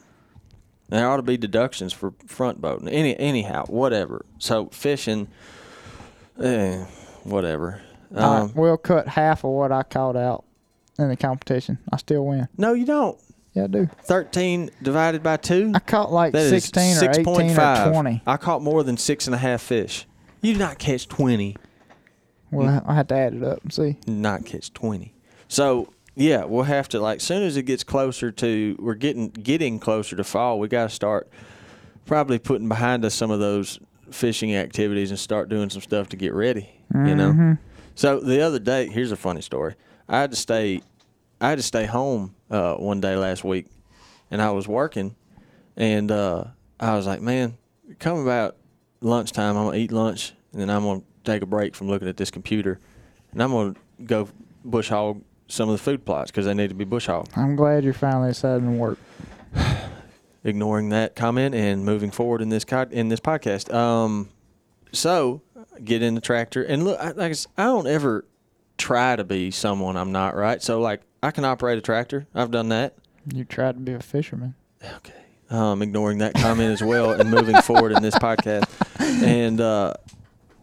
There 0.91 1.09
ought 1.09 1.17
to 1.17 1.23
be 1.23 1.39
deductions 1.39 1.93
for 1.95 2.13
front 2.27 2.61
boating. 2.61 2.89
Any 2.89 3.19
anyhow, 3.19 3.65
whatever. 3.67 4.27
So 4.39 4.67
fishing, 4.67 5.29
eh, 6.43 6.85
whatever. 7.25 7.81
Um, 8.15 8.25
All 8.25 8.47
right, 8.47 8.57
we'll 8.57 8.77
cut 8.77 9.09
half 9.09 9.45
of 9.45 9.51
what 9.51 9.73
I 9.73 9.83
caught 9.83 10.17
out 10.17 10.45
in 10.99 11.09
the 11.09 11.17
competition. 11.17 11.79
I 11.93 11.97
still 11.97 12.27
win. 12.27 12.49
No, 12.57 12.75
you 12.75 12.85
don't. 12.85 13.19
Yeah, 13.55 13.65
I 13.65 13.67
do. 13.67 13.89
Thirteen 14.05 14.71
divided 14.83 15.23
by 15.23 15.37
two. 15.37 15.73
I 15.75 15.79
caught 15.79 16.13
like 16.13 16.33
That 16.33 16.53
is 16.53 16.65
16 16.65 17.09
or 17.09 17.11
18 17.11 17.59
or 17.59 17.93
20. 17.93 18.23
I 18.27 18.37
caught 18.37 18.63
more 18.63 18.83
than 18.83 18.97
six 18.97 19.27
and 19.27 19.35
a 19.35 19.39
half 19.39 19.61
fish. 19.63 20.07
You 20.41 20.55
did 20.55 20.59
not 20.59 20.79
catch 20.79 21.07
twenty. 21.07 21.57
Well, 22.51 22.83
I 22.87 22.95
had 22.95 23.09
to 23.11 23.15
add 23.15 23.35
it 23.35 23.43
up 23.43 23.63
and 23.63 23.73
see. 23.73 23.97
Not 24.07 24.45
catch 24.45 24.73
twenty. 24.73 25.15
So 25.49 25.93
yeah, 26.15 26.45
we'll 26.45 26.65
have 26.65 26.89
to 26.91 27.01
like 27.01 27.21
soon 27.21 27.43
as 27.43 27.57
it 27.57 27.63
gets 27.65 27.85
closer 27.85 28.31
to 28.33 28.77
we're 28.79 28.95
getting 28.95 29.29
getting 29.29 29.79
closer 29.79 30.17
to 30.17 30.25
fall, 30.25 30.59
we 30.59 30.69
got 30.69 30.85
to 30.85 30.95
start 30.95 31.31
probably 32.05 32.39
putting 32.39 32.69
behind 32.69 33.05
us 33.05 33.15
some 33.15 33.31
of 33.31 33.39
those 33.39 33.79
fishing 34.15 34.55
activities 34.55 35.11
and 35.11 35.19
start 35.19 35.49
doing 35.49 35.71
some 35.71 35.83
stuff 35.83 36.09
to 36.11 36.17
get 36.17 36.35
ready. 36.35 36.69
You 36.95 37.15
know. 37.15 37.57
So 37.95 38.21
the 38.21 38.41
other 38.41 38.59
day, 38.59 38.89
here's 38.89 39.13
a 39.13 39.17
funny 39.17 39.43
story. 39.43 39.75
I 40.09 40.21
had 40.21 40.31
to 40.31 40.37
stay, 40.37 40.83
I 41.41 41.51
had 41.51 41.59
to 41.59 41.63
stay 41.63 41.87
home 41.87 42.35
uh, 42.51 42.75
one 42.75 43.01
day 43.01 43.17
last 43.17 43.45
week, 43.45 43.67
and 44.31 44.41
I 44.41 44.51
was 44.51 44.67
working, 44.67 45.15
and 45.77 46.11
uh, 46.11 46.45
I 46.81 46.95
was 46.97 47.07
like, 47.07 47.21
man, 47.21 47.57
come 47.99 48.19
about 48.19 48.57
lunchtime, 49.01 49.57
I'm 49.57 49.67
gonna 49.67 49.77
eat 49.79 49.93
lunch, 49.93 50.33
and 50.53 50.61
then 50.61 50.71
I'm 50.71 50.83
gonna 50.83 51.03
take 51.25 51.43
a 51.43 51.47
break 51.47 51.75
from 51.75 51.89
looking 51.89 52.09
at 52.09 52.17
this 52.17 52.31
computer, 52.31 52.81
and 53.33 53.43
I'm 53.43 53.51
gonna 53.51 53.75
go 54.05 54.29
bush 54.65 54.89
hog 54.89 55.23
some 55.49 55.69
of 55.69 55.75
the 55.77 55.83
food 55.83 56.05
plots 56.05 56.31
because 56.31 56.47
they 56.47 56.55
need 56.55 56.69
to 56.69 56.75
be 56.75 56.85
bush 56.85 57.07
hogged. 57.07 57.33
I'm 57.37 57.57
glad 57.57 57.85
you're 57.85 57.93
finally 57.93 58.31
deciding 58.31 58.73
to 58.73 58.79
work. 58.79 58.99
ignoring 60.45 60.91
that 60.91 61.15
comment 61.15 61.55
and 61.55 61.85
moving 61.85 62.11
forward 62.11 62.43
in 62.43 62.49
this 62.49 62.65
co- 62.65 62.89
in 62.91 63.09
this 63.09 63.21
podcast. 63.21 63.73
Um, 63.73 64.31
so 64.93 65.43
get 65.83 66.03
in 66.03 66.15
the 66.15 66.21
tractor 66.21 66.63
and 66.63 66.85
look. 66.85 66.99
I, 67.01 67.13
like 67.13 67.35
I, 67.57 67.63
I 67.63 67.67
don't 67.67 67.87
ever 67.87 68.25
try 68.79 69.17
to 69.17 69.25
be 69.25 69.51
someone 69.51 69.97
I'm 69.97 70.13
not. 70.13 70.37
Right. 70.37 70.63
So 70.63 70.81
like 70.81 71.03
I 71.23 71.31
can 71.31 71.45
operate 71.45 71.79
a 71.79 71.81
tractor. 71.81 72.27
I've 72.35 72.51
done 72.51 72.69
that. 72.71 72.95
You 73.33 73.45
tried 73.45 73.75
to 73.77 73.81
be 73.81 73.93
a 73.93 74.01
fisherman. 74.01 74.55
Okay. 74.97 75.15
Um, 75.51 75.83
ignoring 75.83 76.19
that 76.19 76.35
comment 76.35 76.73
as 76.73 76.83
well 76.83 77.13
and 77.13 77.31
moving 77.31 77.57
forward 77.63 77.93
in 77.93 78.03
this 78.03 78.15
podcast. 78.15 78.65
And 78.99 79.61
uh, 79.61 79.95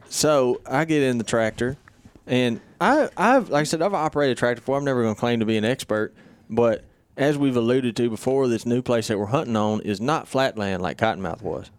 so 0.10 0.62
I 0.66 0.86
get 0.86 1.04
in 1.04 1.20
the 1.20 1.24
tractor, 1.24 1.78
and 2.26 2.60
I, 2.82 3.10
I've 3.16 3.50
like 3.50 3.62
I 3.62 3.64
said, 3.64 3.82
I've 3.82 3.94
operated 3.94 4.38
a 4.38 4.40
tractor 4.40 4.62
before. 4.62 4.78
I'm 4.78 4.84
never 4.84 5.04
going 5.04 5.16
to 5.16 5.20
claim 5.20 5.40
to 5.40 5.46
be 5.46 5.58
an 5.58 5.66
expert, 5.66 6.14
but 6.50 6.84
as 7.20 7.38
we've 7.38 7.58
alluded 7.58 7.98
to 7.98 8.10
before, 8.10 8.48
this 8.48 8.66
new 8.66 8.82
place 8.82 9.10
that 9.10 9.20
we're 9.20 9.28
hunting 9.28 9.58
on 9.58 9.82
is 9.82 10.00
not 10.00 10.28
flat 10.28 10.58
land 10.58 10.82
like 10.82 10.98
Cottonmouth 10.98 11.42
was. 11.42 11.70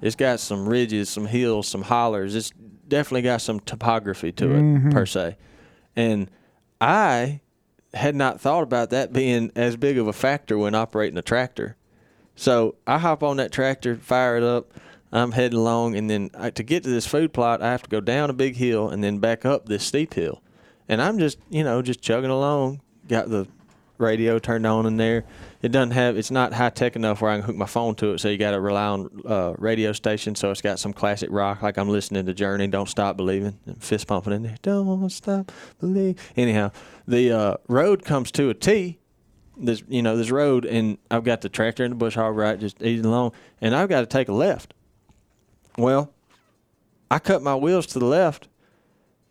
It's 0.00 0.14
got 0.14 0.38
some 0.38 0.68
ridges, 0.68 1.10
some 1.10 1.26
hills, 1.26 1.66
some 1.66 1.82
hollers. 1.82 2.34
It's 2.34 2.52
definitely 2.86 3.22
got 3.22 3.42
some 3.42 3.58
topography 3.60 4.30
to 4.32 4.52
it 4.52 4.62
mm-hmm. 4.62 4.90
per 4.90 5.04
se, 5.04 5.36
and 5.96 6.30
I 6.80 7.40
had 7.92 8.14
not 8.14 8.40
thought 8.40 8.62
about 8.62 8.90
that 8.90 9.12
being 9.12 9.50
as 9.56 9.76
big 9.76 9.98
of 9.98 10.06
a 10.06 10.12
factor 10.12 10.56
when 10.56 10.74
operating 10.74 11.18
a 11.18 11.22
tractor. 11.22 11.76
So 12.36 12.76
I 12.86 12.98
hop 12.98 13.22
on 13.22 13.36
that 13.38 13.52
tractor, 13.52 13.96
fire 13.96 14.36
it 14.36 14.42
up. 14.42 14.72
I'm 15.12 15.32
heading 15.32 15.58
along, 15.58 15.96
and 15.96 16.10
then 16.10 16.30
I, 16.36 16.50
to 16.50 16.62
get 16.64 16.82
to 16.82 16.90
this 16.90 17.06
food 17.06 17.32
plot, 17.32 17.62
I 17.62 17.70
have 17.70 17.84
to 17.84 17.90
go 17.90 18.00
down 18.00 18.30
a 18.30 18.32
big 18.32 18.56
hill 18.56 18.88
and 18.88 19.02
then 19.02 19.18
back 19.18 19.44
up 19.44 19.66
this 19.66 19.84
steep 19.84 20.14
hill. 20.14 20.42
And 20.88 21.00
I'm 21.00 21.18
just, 21.18 21.38
you 21.50 21.62
know, 21.62 21.82
just 21.82 22.02
chugging 22.02 22.30
along. 22.30 22.80
Got 23.06 23.30
the 23.30 23.46
radio 23.98 24.38
turned 24.38 24.66
on 24.66 24.86
in 24.86 24.96
there. 24.96 25.24
It 25.62 25.70
doesn't 25.70 25.92
have, 25.92 26.16
it's 26.16 26.30
not 26.30 26.52
high 26.52 26.70
tech 26.70 26.96
enough 26.96 27.20
where 27.20 27.30
I 27.30 27.36
can 27.36 27.44
hook 27.44 27.56
my 27.56 27.66
phone 27.66 27.94
to 27.96 28.12
it. 28.12 28.18
So 28.18 28.28
you 28.28 28.36
got 28.36 28.50
to 28.52 28.60
rely 28.60 28.86
on 28.86 29.22
uh, 29.26 29.54
radio 29.58 29.92
station. 29.92 30.34
So 30.34 30.50
it's 30.50 30.60
got 30.60 30.78
some 30.78 30.92
classic 30.92 31.30
rock, 31.32 31.62
like 31.62 31.78
I'm 31.78 31.88
listening 31.88 32.26
to 32.26 32.34
Journey, 32.34 32.66
Don't 32.66 32.88
Stop 32.88 33.16
Believing, 33.16 33.58
and 33.66 33.82
fist 33.82 34.06
pumping 34.06 34.32
in 34.32 34.42
there. 34.42 34.56
Don't 34.62 35.10
stop 35.10 35.52
believing. 35.80 36.16
Anyhow, 36.36 36.72
the 37.06 37.32
uh, 37.32 37.56
road 37.68 38.04
comes 38.04 38.30
to 38.32 38.50
a 38.50 38.54
T 38.54 38.98
this 39.56 39.82
you 39.88 40.02
know 40.02 40.16
this 40.16 40.30
road 40.30 40.64
and 40.64 40.98
I've 41.10 41.24
got 41.24 41.40
the 41.40 41.48
tractor 41.48 41.84
and 41.84 41.92
the 41.92 41.96
bush 41.96 42.14
hog 42.14 42.36
right 42.36 42.58
just 42.58 42.82
easing 42.82 43.06
along 43.06 43.32
and 43.60 43.74
I've 43.74 43.88
got 43.88 44.00
to 44.00 44.06
take 44.06 44.28
a 44.28 44.32
left. 44.32 44.74
Well, 45.76 46.12
I 47.10 47.18
cut 47.18 47.42
my 47.42 47.54
wheels 47.54 47.86
to 47.88 47.98
the 47.98 48.04
left 48.04 48.48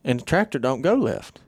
and 0.03 0.19
the 0.19 0.25
tractor 0.25 0.59
don't 0.59 0.81
go 0.81 0.95
left. 0.95 1.41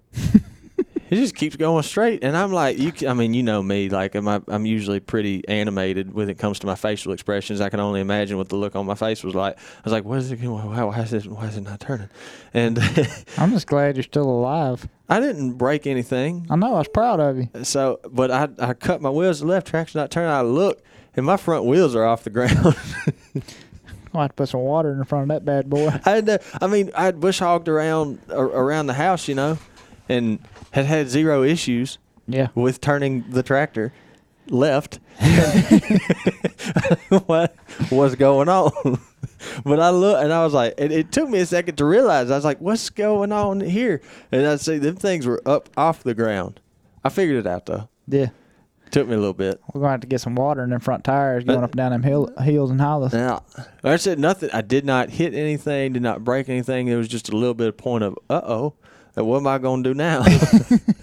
It 1.15 1.21
just 1.21 1.36
keeps 1.36 1.56
going 1.56 1.84
straight, 1.84 2.23
and 2.23 2.36
I'm 2.36 2.51
like, 2.51 2.78
you. 2.78 2.91
I 3.08 3.13
mean, 3.13 3.34
you 3.34 3.41
know 3.41 3.63
me. 3.63 3.88
Like, 3.88 4.15
am 4.15 4.28
I, 4.28 4.41
I'm 4.47 4.65
usually 4.65 4.99
pretty 4.99 5.47
animated 5.47 6.13
when 6.13 6.30
it 6.30 6.38
comes 6.38 6.60
to 6.60 6.67
my 6.67 6.75
facial 6.75 7.13
expressions. 7.13 7.62
I 7.62 7.69
can 7.69 7.80
only 7.80 8.01
imagine 8.01 8.38
what 8.38 8.49
the 8.49 8.58
look 8.58 8.75
on 8.75 8.86
my 8.86 8.95
face 8.95 9.23
was 9.23 9.34
like. 9.34 9.58
I 9.58 9.82
was 9.86 9.93
like, 9.93 10.04
what 10.04 10.17
is 10.19 10.32
it? 10.32 10.41
Why, 10.41 10.84
why 10.84 10.99
is 10.99 11.13
it? 11.13 11.25
Why 11.28 11.45
is 11.45 11.56
it 11.56 11.62
not 11.62 11.80
turning? 11.80 12.10
And 12.54 12.80
I'm 13.38 13.51
just 13.51 13.67
glad 13.67 13.95
you're 13.95 14.04
still 14.04 14.30
alive. 14.30 14.88
I 15.08 15.21
didn't 15.21 15.54
break 15.54 15.88
anything. 15.88 16.47
I 16.49 16.58
know. 16.58 16.75
I 16.75 16.80
was 16.80 16.89
proud 16.89 17.21
of 17.21 17.38
you. 17.38 17.49
So, 17.63 18.01
but 18.12 18.30
I 18.30 18.49
I 18.60 18.73
cut 18.73 19.01
my 19.01 19.10
wheels 19.10 19.39
to 19.39 19.45
left, 19.45 19.67
traction 19.67 19.99
not 19.99 20.12
turning. 20.12 20.32
I 20.32 20.41
look, 20.41 20.84
and 21.15 21.25
my 21.25 21.38
front 21.38 21.63
wheels 21.63 21.95
are 21.95 22.04
off 22.04 22.25
the 22.25 22.30
ground. 22.30 22.58
I'll 24.13 24.21
have 24.21 24.32
to 24.32 24.36
put 24.36 24.49
some 24.49 24.62
water 24.62 24.91
in 24.93 25.04
front 25.04 25.23
of 25.23 25.28
that 25.30 25.45
bad 25.45 25.69
boy. 25.69 25.89
I 26.06 26.12
had 26.12 26.41
I 26.62 26.67
mean, 26.67 26.91
I 26.95 27.06
had 27.06 27.19
bush 27.19 27.39
hogged 27.39 27.67
around 27.67 28.19
ar- 28.30 28.45
around 28.45 28.88
the 28.88 28.93
house, 28.93 29.28
you 29.28 29.36
know, 29.36 29.58
and 30.09 30.39
had 30.71 30.85
had 30.85 31.09
zero 31.09 31.43
issues 31.43 31.97
Yeah. 32.27 32.47
with 32.55 32.81
turning 32.81 33.25
the 33.29 33.43
tractor 33.43 33.93
left. 34.49 34.99
what 37.25 37.55
was 37.91 38.15
going 38.15 38.49
on? 38.49 38.71
but 39.63 39.79
I 39.79 39.89
look 39.89 40.23
and 40.23 40.31
I 40.33 40.43
was 40.43 40.53
like, 40.53 40.73
it, 40.77 40.91
it 40.91 41.11
took 41.11 41.29
me 41.29 41.39
a 41.39 41.45
second 41.45 41.75
to 41.77 41.85
realize. 41.85 42.31
I 42.31 42.35
was 42.35 42.45
like, 42.45 42.59
what's 42.61 42.89
going 42.89 43.31
on 43.31 43.59
here? 43.61 44.01
And 44.31 44.45
I 44.45 44.55
see 44.57 44.77
them 44.77 44.95
things 44.95 45.25
were 45.25 45.41
up 45.45 45.69
off 45.77 46.03
the 46.03 46.13
ground. 46.13 46.59
I 47.03 47.09
figured 47.09 47.37
it 47.37 47.47
out 47.47 47.65
though. 47.65 47.89
Yeah. 48.07 48.27
Took 48.91 49.07
me 49.07 49.15
a 49.15 49.17
little 49.17 49.33
bit. 49.33 49.59
We're 49.73 49.79
going 49.81 49.87
to 49.89 49.91
have 49.93 50.01
to 50.01 50.07
get 50.07 50.21
some 50.21 50.35
water 50.35 50.63
in 50.63 50.69
them 50.69 50.79
front 50.79 51.03
tires 51.03 51.43
going 51.43 51.59
Uh, 51.59 51.63
up 51.63 51.71
and 51.71 51.77
down 51.77 51.91
them 51.91 52.03
hill, 52.03 52.31
hills 52.41 52.69
and 52.69 52.79
hollows. 52.79 53.13
Now, 53.13 53.43
I 53.83 53.95
said 53.97 54.19
nothing. 54.19 54.51
I 54.53 54.61
did 54.61 54.85
not 54.85 55.09
hit 55.09 55.33
anything. 55.33 55.93
Did 55.93 56.03
not 56.03 56.23
break 56.23 56.49
anything. 56.49 56.87
It 56.87 56.95
was 56.95 57.07
just 57.07 57.29
a 57.29 57.35
little 57.35 57.55
bit 57.55 57.67
of 57.67 57.77
point 57.77 58.03
of, 58.03 58.15
uh 58.29 58.41
oh, 58.45 58.75
what 59.23 59.38
am 59.38 59.47
I 59.47 59.58
going 59.58 59.84
to 59.84 59.89
do 59.89 59.93
now? 59.93 60.25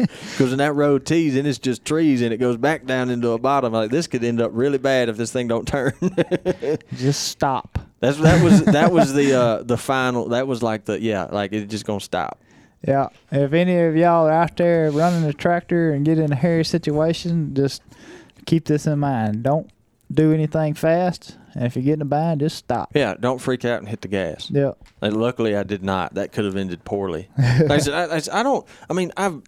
Because 0.32 0.52
in 0.52 0.58
that 0.58 0.74
road 0.74 1.06
tees 1.06 1.36
and 1.36 1.46
it's 1.46 1.58
just 1.58 1.84
trees 1.84 2.22
and 2.22 2.32
it 2.32 2.38
goes 2.38 2.56
back 2.56 2.86
down 2.86 3.10
into 3.10 3.30
a 3.30 3.38
bottom. 3.38 3.72
Like 3.72 3.90
this 3.90 4.06
could 4.06 4.24
end 4.24 4.40
up 4.40 4.50
really 4.54 4.78
bad 4.78 5.08
if 5.08 5.16
this 5.16 5.30
thing 5.32 5.46
don't 5.46 5.68
turn. 5.68 5.92
Just 6.94 7.28
stop. 7.28 7.78
That's 8.00 8.18
that 8.18 8.42
was 8.42 8.64
that 8.64 8.92
was 8.92 9.12
the 9.12 9.34
uh 9.34 9.62
the 9.62 9.76
final. 9.76 10.30
That 10.30 10.46
was 10.46 10.62
like 10.62 10.86
the 10.86 11.00
yeah, 11.00 11.24
like 11.24 11.52
it's 11.52 11.70
just 11.70 11.84
gonna 11.84 12.00
stop. 12.00 12.40
Yeah. 12.86 13.08
If 13.30 13.52
any 13.52 13.78
of 13.78 13.94
y'all 13.94 14.26
are 14.26 14.32
out 14.32 14.56
there 14.56 14.90
running 14.90 15.24
a 15.24 15.32
tractor 15.32 15.92
and 15.92 16.04
get 16.04 16.18
in 16.18 16.32
a 16.32 16.36
hairy 16.36 16.64
situation, 16.64 17.54
just 17.54 17.82
keep 18.46 18.64
this 18.64 18.86
in 18.86 18.98
mind. 18.98 19.44
Don't 19.44 19.70
do 20.12 20.32
anything 20.32 20.74
fast. 20.74 21.38
And 21.54 21.64
if 21.64 21.76
you 21.76 21.82
get 21.82 21.94
in 21.94 22.02
a 22.02 22.06
bind, 22.06 22.40
just 22.40 22.56
stop. 22.56 22.92
Yeah, 22.94 23.14
don't 23.18 23.38
freak 23.38 23.64
out 23.64 23.78
and 23.78 23.88
hit 23.88 24.00
the 24.00 24.08
gas. 24.08 24.50
Yeah. 24.50 24.72
Like, 25.00 25.12
luckily, 25.12 25.56
I 25.56 25.62
did 25.62 25.82
not. 25.82 26.14
That 26.14 26.32
could 26.32 26.44
have 26.44 26.56
ended 26.56 26.84
poorly. 26.84 27.28
I 27.38 27.78
said, 27.78 27.94
I, 27.94 28.16
I, 28.16 28.40
I 28.40 28.42
don't. 28.42 28.66
I 28.88 28.94
mean, 28.94 29.12
I've, 29.16 29.42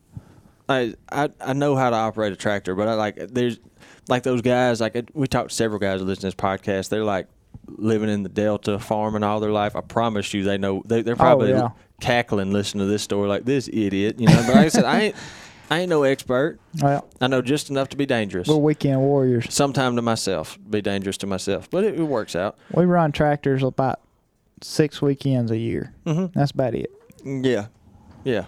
I, 0.68 0.94
I, 1.10 1.30
I 1.40 1.52
know 1.52 1.76
how 1.76 1.90
to 1.90 1.96
operate 1.96 2.32
a 2.32 2.36
tractor, 2.36 2.74
but 2.74 2.88
I 2.88 2.94
like 2.94 3.16
there's 3.16 3.58
like 4.08 4.22
those 4.22 4.42
guys. 4.42 4.80
Like 4.80 5.10
we 5.14 5.26
talked 5.26 5.50
to 5.50 5.54
several 5.54 5.78
guys 5.78 6.00
who 6.00 6.06
listen 6.06 6.22
to 6.22 6.26
this 6.28 6.34
podcast. 6.34 6.88
They're 6.88 7.04
like 7.04 7.28
living 7.66 8.08
in 8.08 8.22
the 8.22 8.28
Delta, 8.28 8.78
farming 8.78 9.22
all 9.22 9.40
their 9.40 9.52
life. 9.52 9.76
I 9.76 9.80
promise 9.80 10.32
you, 10.34 10.44
they 10.44 10.58
know. 10.58 10.82
They, 10.84 11.02
they're 11.02 11.14
oh, 11.14 11.18
probably 11.18 11.50
yeah. 11.50 11.70
cackling 12.00 12.52
listening 12.52 12.86
to 12.86 12.90
this 12.90 13.02
story 13.02 13.28
like 13.28 13.44
this 13.44 13.68
idiot. 13.68 14.18
You 14.18 14.28
know, 14.28 14.42
but 14.46 14.54
like 14.54 14.66
I 14.66 14.68
said, 14.68 14.84
I 14.84 15.00
ain't, 15.02 15.16
I 15.70 15.80
ain't 15.80 15.88
no 15.88 16.02
expert. 16.02 16.58
Well, 16.80 17.08
I 17.20 17.26
know 17.26 17.40
just 17.42 17.70
enough 17.70 17.88
to 17.90 17.96
be 17.96 18.06
dangerous. 18.06 18.48
we're 18.48 18.56
weekend 18.56 19.00
warriors. 19.00 19.52
Sometime 19.52 19.96
to 19.96 20.02
myself, 20.02 20.58
be 20.68 20.82
dangerous 20.82 21.16
to 21.18 21.26
myself, 21.26 21.70
but 21.70 21.84
it, 21.84 21.98
it 21.98 22.02
works 22.02 22.36
out. 22.36 22.58
We 22.72 22.84
run 22.84 23.12
tractors 23.12 23.62
about 23.62 24.00
six 24.62 25.00
weekends 25.00 25.50
a 25.50 25.56
year. 25.56 25.94
Mm-hmm. 26.06 26.38
That's 26.38 26.50
about 26.50 26.74
it. 26.74 26.90
Yeah, 27.24 27.66
yeah. 28.24 28.46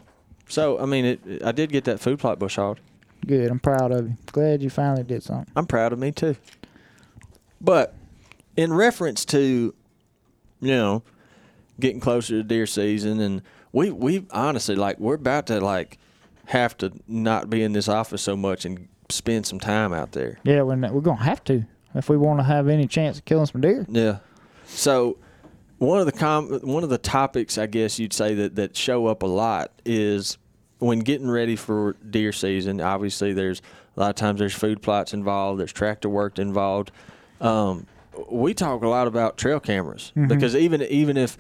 So 0.49 0.79
I 0.79 0.87
mean, 0.87 1.05
it, 1.05 1.43
I 1.45 1.53
did 1.53 1.71
get 1.73 1.85
that 1.85 2.01
food 2.01 2.19
plot 2.19 2.39
bush 2.39 2.57
hogged. 2.57 2.81
Good. 3.27 3.51
I'm 3.51 3.59
proud 3.59 3.93
of 3.93 4.09
you. 4.09 4.17
Glad 4.27 4.63
you 4.63 4.71
finally 4.71 5.03
did 5.03 5.23
something. 5.23 5.51
I'm 5.57 5.67
proud 5.67 5.93
of 5.93 5.99
me 5.99 6.13
too. 6.13 6.37
But 7.61 7.95
in 8.57 8.73
reference 8.73 9.25
to, 9.27 9.75
you 10.61 10.71
know, 10.71 11.03
getting 11.81 12.01
closer 12.01 12.35
to 12.35 12.43
deer 12.43 12.67
season, 12.67 13.21
and 13.21 13.43
we 13.73 13.91
we 13.91 14.27
honestly 14.31 14.77
like 14.77 15.01
we're 15.01 15.15
about 15.15 15.47
to 15.47 15.61
like 15.61 15.99
have 16.47 16.77
to 16.79 16.93
not 17.07 17.51
be 17.51 17.63
in 17.63 17.73
this 17.73 17.89
office 17.89 18.23
so 18.23 18.37
much 18.37 18.65
and 18.65 18.89
spend 19.09 19.47
some 19.47 19.61
time 19.61 19.93
out 19.93 20.13
there. 20.13 20.39
Yeah, 20.43 20.63
we're, 20.63 20.77
we're 20.77 21.01
going 21.01 21.19
to 21.19 21.25
have 21.25 21.45
to 21.45 21.65
if 21.95 22.09
we 22.09 22.17
want 22.17 22.41
to 22.41 22.45
have 22.45 22.69
any 22.69 22.87
chance 22.87 23.19
of 23.19 23.25
killing 23.25 23.47
some 23.47 23.61
deer. 23.61 23.87
Yeah. 23.89 24.19
So 24.67 25.19
one 25.79 26.01
of 26.01 26.07
the 26.07 26.13
com- 26.13 26.61
one 26.61 26.83
of 26.85 26.91
the 26.91 26.99
topics 26.99 27.59
I 27.59 27.67
guess 27.67 27.99
you'd 27.99 28.13
say 28.13 28.35
that 28.35 28.57
that 28.57 28.77
show 28.77 29.07
up 29.07 29.23
a 29.23 29.27
lot 29.27 29.73
is 29.85 30.39
when 30.79 31.01
getting 31.01 31.31
ready 31.31 31.57
for 31.57 31.95
deer 32.09 32.33
season. 32.33 32.81
Obviously, 32.81 33.33
there's 33.33 33.63
a 33.97 34.01
lot 34.01 34.11
of 34.11 34.17
times 34.17 34.39
there's 34.39 34.55
food 34.55 34.83
plots 34.83 35.15
involved. 35.15 35.61
There's 35.61 35.73
tractor 35.73 36.09
work 36.09 36.39
involved. 36.39 36.91
Um, 37.41 37.87
we 38.31 38.55
talk 38.55 38.83
a 38.83 38.89
lot 38.89 39.07
about 39.07 39.37
trail 39.37 39.61
cameras 39.61 40.13
because 40.15 40.57
even 40.57 40.83
even 40.83 41.17
if 41.17 41.37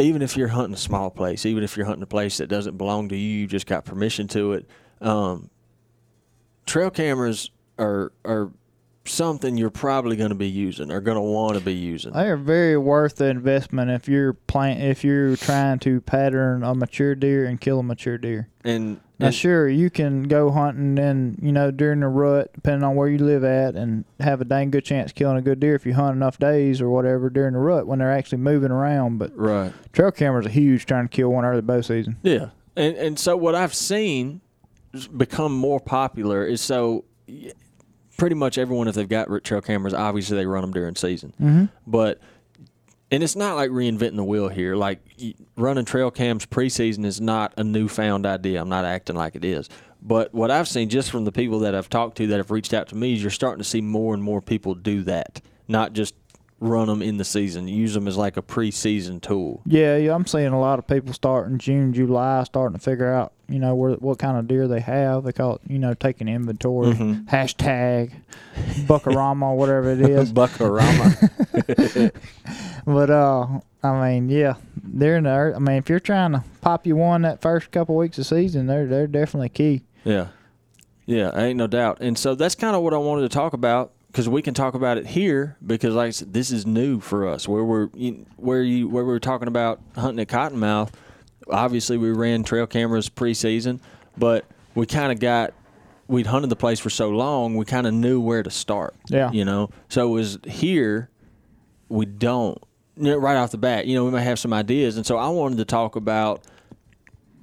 even 0.00 0.22
if 0.22 0.36
you're 0.36 0.48
hunting 0.48 0.74
a 0.74 0.78
small 0.78 1.10
place, 1.10 1.46
even 1.46 1.62
if 1.62 1.76
you're 1.76 1.86
hunting 1.86 2.02
a 2.02 2.06
place 2.06 2.38
that 2.38 2.48
doesn't 2.48 2.76
belong 2.76 3.08
to 3.08 3.16
you, 3.16 3.40
you 3.40 3.46
just 3.46 3.66
got 3.66 3.84
permission 3.84 4.28
to 4.28 4.52
it. 4.52 4.66
Um, 5.00 5.50
trail 6.66 6.90
cameras 6.90 7.50
are 7.78 8.12
are 8.24 8.50
something 9.06 9.56
you're 9.56 9.70
probably 9.70 10.16
going 10.16 10.28
to 10.28 10.34
be 10.34 10.48
using 10.48 10.90
or 10.90 11.00
going 11.00 11.16
to 11.16 11.22
want 11.22 11.58
to 11.58 11.64
be 11.64 11.74
using. 11.74 12.12
They 12.12 12.28
are 12.28 12.36
very 12.36 12.76
worth 12.76 13.16
the 13.16 13.26
investment 13.26 13.90
if 13.90 14.08
you're 14.08 14.34
playing 14.34 14.80
if 14.80 15.02
you're 15.04 15.36
trying 15.36 15.78
to 15.80 16.00
pattern 16.02 16.62
a 16.62 16.74
mature 16.74 17.14
deer 17.14 17.46
and 17.46 17.60
kill 17.60 17.80
a 17.80 17.82
mature 17.82 18.18
deer. 18.18 18.48
And, 18.64 19.00
Now, 19.20 19.26
and 19.26 19.34
sure, 19.34 19.68
you 19.68 19.90
can 19.90 20.24
go 20.24 20.50
hunting 20.50 20.98
and 20.98 21.38
you 21.42 21.52
know 21.52 21.70
during 21.70 22.00
the 22.00 22.08
rut, 22.08 22.52
depending 22.54 22.82
on 22.82 22.96
where 22.96 23.08
you 23.08 23.18
live 23.18 23.44
at, 23.44 23.74
and 23.76 24.04
have 24.18 24.40
a 24.40 24.44
dang 24.44 24.70
good 24.70 24.84
chance 24.84 25.10
of 25.10 25.14
killing 25.14 25.36
a 25.36 25.42
good 25.42 25.60
deer 25.60 25.74
if 25.74 25.84
you 25.86 25.94
hunt 25.94 26.16
enough 26.16 26.38
days 26.38 26.80
or 26.80 26.88
whatever 26.90 27.30
during 27.30 27.52
the 27.52 27.58
rut 27.58 27.86
when 27.86 27.98
they're 27.98 28.10
actually 28.12 28.38
moving 28.38 28.70
around. 28.70 29.18
But 29.18 29.36
right, 29.36 29.72
trail 29.92 30.10
cameras 30.10 30.46
are 30.46 30.50
huge 30.50 30.86
trying 30.86 31.06
to 31.06 31.14
kill 31.14 31.28
one 31.28 31.44
early 31.44 31.60
bow 31.60 31.80
season. 31.82 32.16
yeah, 32.22 32.48
and 32.76 32.96
and 32.96 33.18
so 33.18 33.36
what 33.36 33.54
I've 33.54 33.74
seen 33.74 34.40
become 35.16 35.52
more 35.56 35.78
popular 35.80 36.44
is 36.44 36.60
so 36.60 37.04
pretty 38.16 38.34
much 38.34 38.58
everyone 38.58 38.88
if 38.88 38.94
they've 38.94 39.08
got 39.08 39.28
trail 39.44 39.60
cameras, 39.60 39.94
obviously 39.94 40.36
they 40.36 40.46
run 40.46 40.62
them 40.62 40.72
during 40.72 40.94
season, 40.96 41.32
Mm-hmm. 41.40 41.64
but. 41.86 42.20
And 43.10 43.22
it's 43.22 43.34
not 43.34 43.56
like 43.56 43.70
reinventing 43.70 44.16
the 44.16 44.24
wheel 44.24 44.48
here. 44.48 44.76
Like 44.76 45.00
running 45.56 45.84
trail 45.84 46.10
cams 46.10 46.46
preseason 46.46 47.04
is 47.04 47.20
not 47.20 47.52
a 47.56 47.64
newfound 47.64 48.24
idea. 48.24 48.60
I'm 48.60 48.68
not 48.68 48.84
acting 48.84 49.16
like 49.16 49.34
it 49.34 49.44
is. 49.44 49.68
But 50.02 50.32
what 50.32 50.50
I've 50.50 50.68
seen 50.68 50.88
just 50.88 51.10
from 51.10 51.24
the 51.24 51.32
people 51.32 51.58
that 51.60 51.74
I've 51.74 51.90
talked 51.90 52.16
to 52.18 52.26
that 52.28 52.36
have 52.36 52.50
reached 52.50 52.72
out 52.72 52.88
to 52.88 52.96
me 52.96 53.14
is 53.14 53.22
you're 53.22 53.30
starting 53.30 53.58
to 53.58 53.68
see 53.68 53.80
more 53.80 54.14
and 54.14 54.22
more 54.22 54.40
people 54.40 54.74
do 54.74 55.02
that. 55.02 55.40
Not 55.68 55.92
just 55.92 56.14
run 56.60 56.88
them 56.88 57.00
in 57.02 57.16
the 57.16 57.24
season. 57.24 57.66
Use 57.66 57.94
them 57.94 58.06
as 58.06 58.16
like 58.16 58.36
a 58.36 58.42
preseason 58.42 59.20
tool. 59.20 59.62
Yeah, 59.66 59.96
yeah, 59.96 60.14
I'm 60.14 60.26
seeing 60.26 60.48
a 60.48 60.60
lot 60.60 60.78
of 60.78 60.86
people 60.86 61.12
starting 61.14 61.56
June, 61.58 61.92
July, 61.94 62.44
starting 62.44 62.78
to 62.78 62.84
figure 62.84 63.10
out, 63.12 63.32
you 63.48 63.58
know, 63.58 63.74
where 63.74 63.92
what 63.94 64.18
kind 64.18 64.36
of 64.38 64.46
deer 64.46 64.68
they 64.68 64.80
have. 64.80 65.24
They 65.24 65.32
call 65.32 65.54
it, 65.56 65.62
you 65.66 65.78
know, 65.78 65.94
taking 65.94 66.28
inventory. 66.28 66.92
Mhm. 66.92 67.24
Hashtag 67.26 68.12
Buckarama, 68.86 69.56
whatever 69.56 69.90
it 69.90 70.00
is. 70.02 70.32
Buckarama. 70.34 72.10
But 72.86 73.10
uh, 73.10 73.46
I 73.82 74.08
mean, 74.10 74.30
yeah, 74.30 74.54
they're 74.82 75.18
in 75.18 75.24
there. 75.24 75.54
I 75.54 75.58
mean, 75.58 75.76
if 75.76 75.88
you're 75.90 76.00
trying 76.00 76.32
to 76.32 76.42
pop 76.62 76.86
you 76.86 76.96
one 76.96 77.22
that 77.22 77.40
first 77.42 77.70
couple 77.70 77.94
weeks 77.96 78.18
of 78.18 78.26
season, 78.26 78.66
they're 78.66 78.86
they're 78.86 79.06
definitely 79.06 79.50
key. 79.50 79.82
yeah. 80.04 80.28
Yeah, 81.06 81.36
ain't 81.36 81.56
no 81.56 81.66
doubt. 81.66 81.98
And 82.00 82.16
so 82.16 82.36
that's 82.36 82.54
kind 82.54 82.76
of 82.76 82.82
what 82.82 82.94
I 82.94 82.96
wanted 82.98 83.22
to 83.22 83.28
talk 83.30 83.52
about 83.52 83.90
because 84.10 84.28
we 84.28 84.42
can 84.42 84.54
talk 84.54 84.74
about 84.74 84.98
it 84.98 85.06
here 85.06 85.56
because, 85.64 85.94
like 85.94 86.08
I 86.08 86.10
said, 86.10 86.32
this 86.32 86.50
is 86.50 86.66
new 86.66 87.00
for 87.00 87.28
us. 87.28 87.46
Where 87.46 87.64
we're 87.64 87.86
where 88.36 88.62
you 88.62 88.88
where 88.88 89.04
we 89.04 89.12
were 89.12 89.20
talking 89.20 89.48
about 89.48 89.80
hunting 89.94 90.20
at 90.20 90.28
Cottonmouth. 90.28 90.90
Obviously, 91.48 91.96
we 91.96 92.10
ran 92.10 92.42
trail 92.42 92.66
cameras 92.66 93.08
preseason, 93.08 93.80
but 94.16 94.44
we 94.74 94.86
kind 94.86 95.12
of 95.12 95.20
got 95.20 95.54
we'd 96.08 96.26
hunted 96.26 96.48
the 96.48 96.56
place 96.56 96.80
for 96.80 96.90
so 96.90 97.08
long, 97.10 97.56
we 97.56 97.64
kind 97.64 97.86
of 97.86 97.94
knew 97.94 98.20
where 98.20 98.42
to 98.42 98.50
start. 98.50 98.94
Yeah. 99.08 99.30
you 99.30 99.44
know. 99.44 99.70
So 99.88 100.08
it 100.08 100.12
was 100.12 100.38
here 100.44 101.08
we 101.88 102.06
don't 102.06 102.60
right 102.96 103.36
off 103.36 103.52
the 103.52 103.58
bat. 103.58 103.86
You 103.86 103.94
know, 103.94 104.04
we 104.04 104.10
may 104.10 104.22
have 104.22 104.38
some 104.38 104.52
ideas, 104.52 104.96
and 104.96 105.06
so 105.06 105.16
I 105.16 105.28
wanted 105.28 105.58
to 105.58 105.64
talk 105.64 105.96
about 105.96 106.44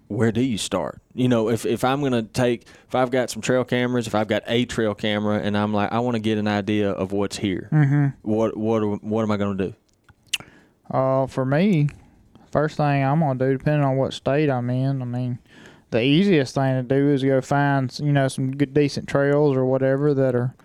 where 0.07 0.31
do 0.31 0.41
you 0.41 0.57
start? 0.57 1.01
You 1.13 1.27
know, 1.27 1.49
if, 1.49 1.65
if 1.65 1.83
I'm 1.83 2.01
gonna 2.01 2.23
take 2.23 2.63
if 2.87 2.95
I've 2.95 3.11
got 3.11 3.29
some 3.29 3.41
trail 3.41 3.63
cameras, 3.63 4.07
if 4.07 4.15
I've 4.15 4.27
got 4.27 4.43
a 4.47 4.65
trail 4.65 4.93
camera, 4.95 5.39
and 5.39 5.57
I'm 5.57 5.73
like 5.73 5.91
I 5.91 5.99
want 5.99 6.15
to 6.15 6.19
get 6.19 6.37
an 6.37 6.47
idea 6.47 6.91
of 6.91 7.11
what's 7.11 7.37
here. 7.37 7.69
Mm-hmm. 7.71 8.07
What 8.21 8.55
what 8.57 9.03
what 9.03 9.23
am 9.23 9.31
I 9.31 9.37
gonna 9.37 9.55
do? 9.55 9.73
Uh, 10.89 11.27
for 11.27 11.45
me, 11.45 11.89
first 12.51 12.77
thing 12.77 13.03
I'm 13.03 13.19
gonna 13.19 13.37
do, 13.39 13.57
depending 13.57 13.83
on 13.83 13.97
what 13.97 14.13
state 14.13 14.49
I'm 14.49 14.69
in, 14.69 15.01
I 15.01 15.05
mean, 15.05 15.39
the 15.91 16.01
easiest 16.01 16.55
thing 16.55 16.75
to 16.75 16.83
do 16.83 17.09
is 17.09 17.23
go 17.23 17.41
find 17.41 17.97
you 17.99 18.13
know 18.13 18.27
some 18.27 18.55
good 18.55 18.73
decent 18.73 19.07
trails 19.09 19.57
or 19.57 19.65
whatever 19.65 20.13
that 20.13 20.35
are 20.35 20.55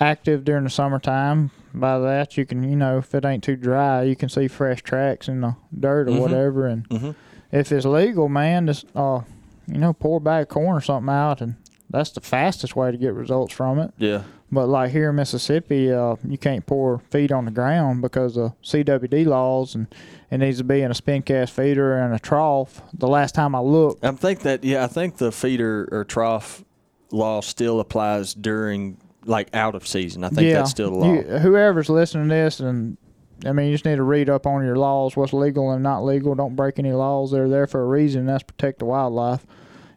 active 0.00 0.44
during 0.44 0.64
the 0.64 0.70
summertime. 0.70 1.50
By 1.74 1.98
that, 1.98 2.36
you 2.36 2.46
can 2.46 2.62
you 2.62 2.76
know 2.76 2.98
if 2.98 3.14
it 3.14 3.24
ain't 3.24 3.42
too 3.44 3.56
dry, 3.56 4.02
you 4.04 4.14
can 4.16 4.28
see 4.28 4.48
fresh 4.48 4.82
tracks 4.82 5.28
in 5.28 5.40
the 5.40 5.56
dirt 5.78 6.08
or 6.08 6.12
Mhm. 6.12 6.20
whatever, 6.20 6.66
and 6.66 6.88
Mm-hmm. 6.88 7.10
If 7.52 7.72
it's 7.72 7.86
legal, 7.86 8.28
man, 8.28 8.66
just 8.66 8.86
uh, 8.94 9.20
you 9.66 9.78
know, 9.78 9.92
pour 9.92 10.18
a 10.18 10.20
bag 10.20 10.48
corn 10.48 10.76
or 10.76 10.80
something 10.80 11.12
out, 11.12 11.40
and 11.40 11.56
that's 11.90 12.10
the 12.10 12.20
fastest 12.20 12.76
way 12.76 12.90
to 12.90 12.96
get 12.96 13.14
results 13.14 13.52
from 13.54 13.78
it. 13.78 13.92
Yeah. 13.98 14.22
But 14.50 14.66
like 14.68 14.92
here 14.92 15.10
in 15.10 15.16
Mississippi, 15.16 15.92
uh, 15.92 16.16
you 16.26 16.38
can't 16.38 16.64
pour 16.64 17.00
feed 17.10 17.32
on 17.32 17.44
the 17.44 17.50
ground 17.50 18.00
because 18.00 18.38
of 18.38 18.52
CWD 18.62 19.26
laws, 19.26 19.74
and 19.74 19.86
it 20.30 20.38
needs 20.38 20.56
to 20.58 20.64
be 20.64 20.80
in 20.80 20.90
a 20.90 20.94
spin 20.94 21.20
cast 21.22 21.52
feeder 21.52 21.98
and 21.98 22.14
a 22.14 22.18
trough. 22.18 22.80
The 22.94 23.08
last 23.08 23.34
time 23.34 23.54
I 23.54 23.60
looked, 23.60 24.02
I 24.04 24.10
think 24.12 24.40
that 24.40 24.64
yeah, 24.64 24.84
I 24.84 24.86
think 24.86 25.18
the 25.18 25.30
feeder 25.32 25.86
or 25.92 26.04
trough 26.04 26.64
law 27.10 27.40
still 27.42 27.78
applies 27.80 28.32
during 28.32 28.96
like 29.24 29.54
out 29.54 29.74
of 29.74 29.86
season. 29.86 30.24
I 30.24 30.30
think 30.30 30.48
yeah, 30.48 30.54
that's 30.54 30.70
still 30.70 30.92
the 30.92 30.96
law. 30.96 31.12
you- 31.12 31.22
whoever's 31.38 31.90
listening 31.90 32.28
to 32.30 32.34
this, 32.34 32.60
and 32.60 32.96
I 33.46 33.52
mean, 33.52 33.66
you 33.66 33.72
just 33.74 33.84
need 33.84 33.96
to 33.96 34.02
read 34.02 34.28
up 34.28 34.46
on 34.46 34.64
your 34.64 34.76
laws, 34.76 35.16
what's 35.16 35.32
legal 35.32 35.70
and 35.70 35.82
not 35.82 36.04
legal. 36.04 36.34
Don't 36.34 36.56
break 36.56 36.78
any 36.78 36.92
laws. 36.92 37.30
They're 37.30 37.48
there 37.48 37.66
for 37.66 37.80
a 37.82 37.86
reason. 37.86 38.26
That's 38.26 38.42
protect 38.42 38.80
the 38.80 38.84
wildlife. 38.84 39.46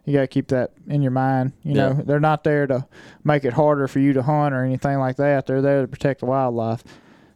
You 0.04 0.12
got 0.14 0.20
to 0.22 0.26
keep 0.28 0.48
that 0.48 0.72
in 0.88 1.02
your 1.02 1.10
mind. 1.12 1.52
You 1.62 1.74
Yeah. 1.74 1.88
know, 1.88 1.92
they're 2.04 2.20
not 2.20 2.44
there 2.44 2.66
to 2.66 2.86
make 3.24 3.44
it 3.44 3.52
harder 3.52 3.86
for 3.88 3.98
you 4.00 4.12
to 4.14 4.22
hunt 4.22 4.54
or 4.54 4.64
anything 4.64 4.98
like 4.98 5.16
that. 5.16 5.46
They're 5.46 5.62
there 5.62 5.82
to 5.82 5.88
protect 5.88 6.20
the 6.20 6.26
wildlife. 6.26 6.82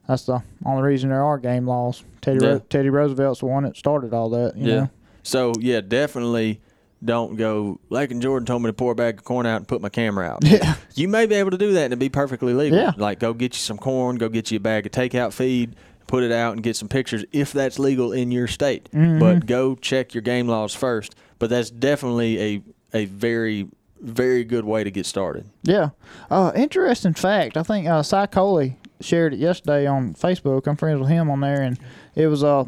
That's 0.09 0.27
the 0.27 0.43
only 0.65 0.83
reason 0.83 1.11
there 1.11 1.25
are 1.25 1.39
game 1.39 1.67
laws. 1.67 2.05
Teddy 2.21 2.45
Yeah. 2.45 2.53
Ro- 2.53 2.63
Teddy 2.71 2.91
Roosevelt's 2.91 3.41
the 3.41 3.47
one 3.47 3.65
that 3.65 3.77
started 3.77 4.15
all 4.15 4.29
that. 4.31 4.57
You 4.57 4.69
yeah. 4.69 4.75
know? 4.81 4.91
So 5.23 5.53
yeah, 5.61 5.81
definitely 5.81 6.61
don't 7.05 7.37
go. 7.37 7.79
Lake 7.91 8.11
and 8.11 8.23
Jordan 8.23 8.47
told 8.47 8.63
me 8.63 8.69
to 8.69 8.73
pour 8.73 8.93
a 8.93 8.95
bag 8.95 9.19
of 9.19 9.25
corn 9.25 9.47
out 9.47 9.57
and 9.57 9.69
put 9.69 9.81
my 9.81 9.89
camera 9.89 10.27
out. 10.29 10.39
Yeah. 10.45 10.75
You 10.95 11.09
may 11.09 11.27
be 11.27 11.35
able 11.35 11.51
to 11.51 11.59
do 11.59 11.73
that 11.73 11.85
and 11.85 11.93
it'd 11.93 11.99
be 11.99 12.09
perfectly 12.09 12.55
legal. 12.55 12.79
Yeah. 12.79 12.93
Like 12.97 13.19
go 13.21 13.33
get 13.35 13.55
you 13.55 13.59
some 13.61 13.79
corn, 13.79 14.17
go 14.17 14.29
get 14.29 14.51
you 14.51 14.57
a 14.57 14.61
bag 14.61 14.87
of 14.87 14.93
takeout 14.93 15.33
feed, 15.33 15.77
put 16.07 16.23
it 16.23 16.33
out 16.33 16.55
and 16.55 16.63
get 16.63 16.77
some 16.77 16.89
pictures 16.89 17.25
if 17.33 17.53
that's 17.53 17.79
legal 17.79 18.13
in 18.13 18.31
your 18.31 18.47
state. 18.47 18.89
Mm-hmm. 18.93 19.19
But 19.19 19.47
go 19.47 19.75
check 19.75 20.15
your 20.15 20.23
game 20.23 20.49
laws 20.49 20.75
first. 20.75 21.15
But 21.39 21.51
that's 21.51 21.71
definitely 21.71 22.41
a 22.41 22.63
a 22.95 23.05
very 23.07 23.69
very 24.01 24.45
good 24.45 24.65
way 24.65 24.85
to 24.85 24.91
get 24.91 25.07
started. 25.07 25.47
Yeah. 25.63 25.91
Uh, 26.31 26.53
interesting 26.55 27.15
fact. 27.15 27.57
I 27.57 27.63
think 27.63 27.87
uh, 27.87 28.03
Cy 28.03 28.27
Coley 28.27 28.77
shared 29.01 29.35
it 29.35 29.39
yesterday 29.39 29.87
on 29.87 30.15
Facebook. 30.15 30.67
I'm 30.67 30.77
friends 30.77 31.01
with 31.01 31.09
him 31.09 31.31
on 31.31 31.41
there, 31.41 31.63
and 31.63 31.79
it 32.15 32.27
was 32.27 32.43
a, 32.43 32.67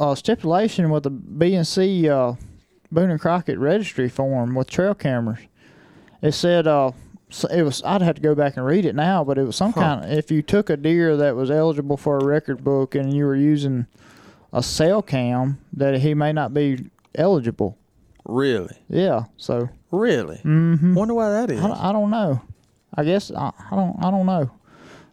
a 0.00 0.16
stipulation 0.16 0.90
with 0.90 1.04
the 1.04 1.10
BNC 1.10 2.08
uh, 2.08 2.36
Boone 2.92 3.10
and 3.10 3.20
Crockett 3.20 3.58
registry 3.58 4.08
form 4.08 4.54
with 4.54 4.70
trail 4.70 4.94
cameras. 4.94 5.40
It 6.22 6.32
said 6.32 6.66
uh, 6.66 6.92
it 7.44 7.62
was. 7.62 7.82
I'd 7.84 8.02
have 8.02 8.14
to 8.14 8.20
go 8.20 8.34
back 8.36 8.56
and 8.56 8.64
read 8.64 8.84
it 8.84 8.94
now, 8.94 9.24
but 9.24 9.38
it 9.38 9.42
was 9.44 9.56
some 9.56 9.72
Huh. 9.72 9.80
kind. 9.80 10.04
Of, 10.04 10.16
if 10.18 10.30
you 10.30 10.42
took 10.42 10.70
a 10.70 10.76
deer 10.76 11.16
that 11.16 11.34
was 11.34 11.50
eligible 11.50 11.96
for 11.96 12.18
a 12.18 12.24
record 12.24 12.62
book 12.62 12.94
and 12.94 13.12
you 13.12 13.24
were 13.24 13.34
using 13.34 13.86
a 14.52 14.62
cell 14.62 15.02
cam, 15.02 15.58
that 15.72 15.98
he 16.00 16.14
may 16.14 16.32
not 16.32 16.54
be 16.54 16.90
eligible. 17.16 17.76
Really? 18.24 18.76
Yeah. 18.88 19.24
So. 19.36 19.68
Really? 19.90 20.36
Mm-hmm. 20.44 20.94
Wonder 20.94 21.14
why 21.14 21.30
that 21.30 21.50
is. 21.50 21.60
I, 21.60 21.66
don't- 21.66 21.80
I 21.80 21.92
don't 21.92 22.10
know. 22.10 22.40
I 22.96 23.02
guess 23.04 23.30
I, 23.32 23.50
I 23.70 23.74
don't. 23.74 23.96
I 24.04 24.10
don't 24.12 24.26
know. 24.26 24.50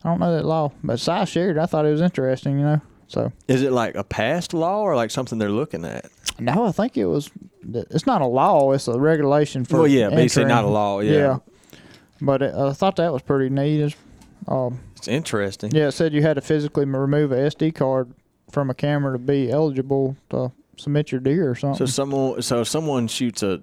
I 0.04 0.10
don't 0.10 0.20
know 0.20 0.36
that 0.36 0.46
law, 0.46 0.72
but 0.84 1.00
Cy 1.00 1.26
shared. 1.26 1.58
I 1.58 1.66
thought 1.66 1.86
it 1.86 1.92
was 1.92 2.02
interesting. 2.02 2.60
You 2.60 2.66
know. 2.66 2.82
So 3.08 3.32
Is 3.48 3.62
it 3.64 3.72
like 3.72 3.96
a 3.96 4.04
past 4.04 4.54
law 4.54 4.82
or 4.82 4.96
like 4.96 5.12
something 5.12 5.38
they're 5.38 5.50
looking 5.50 5.84
at? 5.86 6.06
no, 6.40 6.66
I 6.66 6.72
think 6.72 6.96
it 6.98 7.06
was. 7.06 7.30
It's 7.74 8.06
not 8.08 8.22
a 8.22 8.26
law. 8.26 8.72
It's 8.72 8.88
a 8.88 8.98
regulation 9.00 9.66
for. 9.66 9.80
well, 9.80 9.88
yeah, 9.88 10.10
basically 10.10 10.46
not 10.48 10.64
a 10.64 10.68
law. 10.68 11.00
Yeah. 11.02 11.38
But 12.22 12.42
it, 12.42 12.54
I 12.54 12.72
thought 12.74 12.96
that 12.98 13.12
was 13.12 13.22
pretty 13.22 13.50
neat. 13.50 13.82
It's, 13.82 13.96
Um, 14.48 14.80
It's 14.96 15.08
interesting. 15.08 15.72
yeah, 15.72 15.88
it 15.88 15.92
said 15.92 16.14
you 16.14 16.22
had 16.22 16.36
to 16.36 16.42
physically 16.42 16.86
remove 16.86 17.32
a 17.32 17.36
SD 17.38 17.74
card 17.76 18.14
from 18.52 18.70
a 18.70 18.74
camera 18.74 19.14
to 19.14 19.20
be 19.20 19.52
eligible 19.52 20.16
to 20.30 20.52
submit 20.78 21.12
your 21.12 21.22
deer 21.22 21.50
or 21.50 21.56
something. 21.56 21.78
So 21.78 21.86
someone, 21.92 22.42
so 22.42 22.64
someone 22.64 23.08
shoots 23.08 23.44
a 23.44 23.62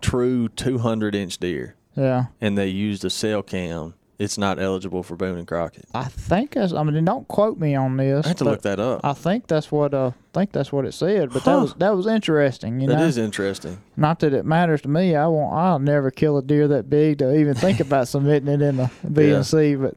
true 0.00 0.48
200 0.48 1.14
inch 1.14 1.38
deer 1.38 1.74
yeah, 1.96 2.26
and 2.40 2.56
they 2.56 2.68
used 2.68 3.04
a 3.04 3.10
cell 3.10 3.42
cam, 3.42 3.94
it's 4.18 4.36
not 4.36 4.58
eligible 4.58 5.02
for 5.04 5.14
Boone 5.16 5.38
and 5.38 5.46
Crockett. 5.46 5.84
I 5.94 6.04
think 6.04 6.52
that's. 6.54 6.72
I 6.72 6.82
mean, 6.82 7.04
don't 7.04 7.28
quote 7.28 7.58
me 7.58 7.74
on 7.76 7.96
this. 7.96 8.24
I 8.26 8.30
have 8.30 8.38
to 8.38 8.44
look 8.44 8.62
that 8.62 8.80
up. 8.80 9.00
I 9.04 9.12
think 9.12 9.46
that's 9.46 9.70
what. 9.70 9.94
Uh, 9.94 10.10
think 10.32 10.52
that's 10.52 10.72
what 10.72 10.84
it 10.84 10.92
said. 10.92 11.30
But 11.32 11.44
that 11.44 11.52
Huh. 11.52 11.60
was 11.60 11.74
that 11.74 11.94
was 11.96 12.06
interesting. 12.06 12.80
You 12.80 12.88
That 12.88 12.98
know, 12.98 13.04
is 13.04 13.16
interesting. 13.18 13.78
Not 13.96 14.18
that 14.20 14.32
it 14.32 14.44
matters 14.44 14.82
to 14.82 14.88
me. 14.88 15.14
I 15.14 15.26
won't. 15.28 15.52
I'll 15.54 15.78
never 15.78 16.10
kill 16.10 16.36
a 16.38 16.42
deer 16.42 16.66
that 16.68 16.90
big 16.90 17.18
to 17.18 17.34
even 17.38 17.54
think 17.54 17.78
about 17.80 18.08
submitting 18.14 18.48
it 18.48 18.60
in 18.60 18.76
the 18.78 18.90
BNC. 19.06 19.80
But 19.80 19.96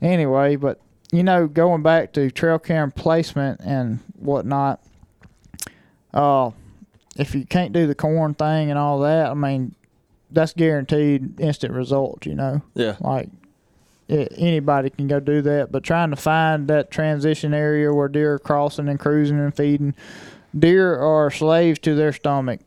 anyway, 0.00 0.56
but 0.56 0.80
you 1.12 1.22
know, 1.22 1.46
going 1.46 1.82
back 1.82 2.12
to 2.14 2.30
trail 2.30 2.58
cam 2.58 2.90
placement 2.90 3.60
and 3.62 3.98
whatnot. 4.18 4.80
Uh, 6.14 6.50
if 7.16 7.34
you 7.34 7.44
can't 7.44 7.72
do 7.72 7.86
the 7.86 7.94
corn 7.94 8.34
thing 8.34 8.70
and 8.70 8.78
all 8.78 9.00
that, 9.00 9.30
I 9.30 9.34
mean, 9.34 9.74
that's 10.30 10.52
guaranteed 10.52 11.38
instant 11.40 11.74
results. 11.74 12.26
You 12.26 12.34
know, 12.36 12.62
Yeah. 12.74 12.96
like. 13.00 13.28
Anybody 14.10 14.90
can 14.90 15.06
go 15.06 15.20
do 15.20 15.40
that, 15.42 15.70
but 15.70 15.84
trying 15.84 16.10
to 16.10 16.16
find 16.16 16.66
that 16.68 16.90
transition 16.90 17.54
area 17.54 17.92
where 17.94 18.08
deer 18.08 18.34
are 18.34 18.38
crossing 18.40 18.88
and 18.88 18.98
cruising 18.98 19.38
and 19.38 19.54
feeding, 19.54 19.94
deer 20.58 20.96
are 20.98 21.30
slaves 21.30 21.78
to 21.80 21.94
their 21.94 22.12
stomach 22.12 22.60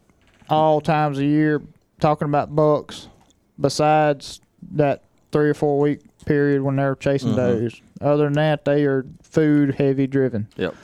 all 0.49 0.79
times 0.82 1.17
of 1.17 1.25
year 1.25 1.62
talking 1.99 2.27
about 2.27 2.56
bucks 2.56 3.08
besides 3.60 4.39
that 4.71 5.03
three 5.32 5.49
or 5.49 5.53
four 5.53 5.79
week 5.79 5.99
period 6.25 6.62
when 6.62 6.75
they're 6.77 6.95
chasing 6.95 7.32
Mhm. 7.32 7.36
does 7.36 7.82
other 8.01 8.25
than 8.25 8.34
that 8.34 8.65
they 8.65 8.86
are 8.86 9.06
food 9.21 9.75
heavy 9.75 10.08
driven 10.08 10.47
Yep. 10.58 10.75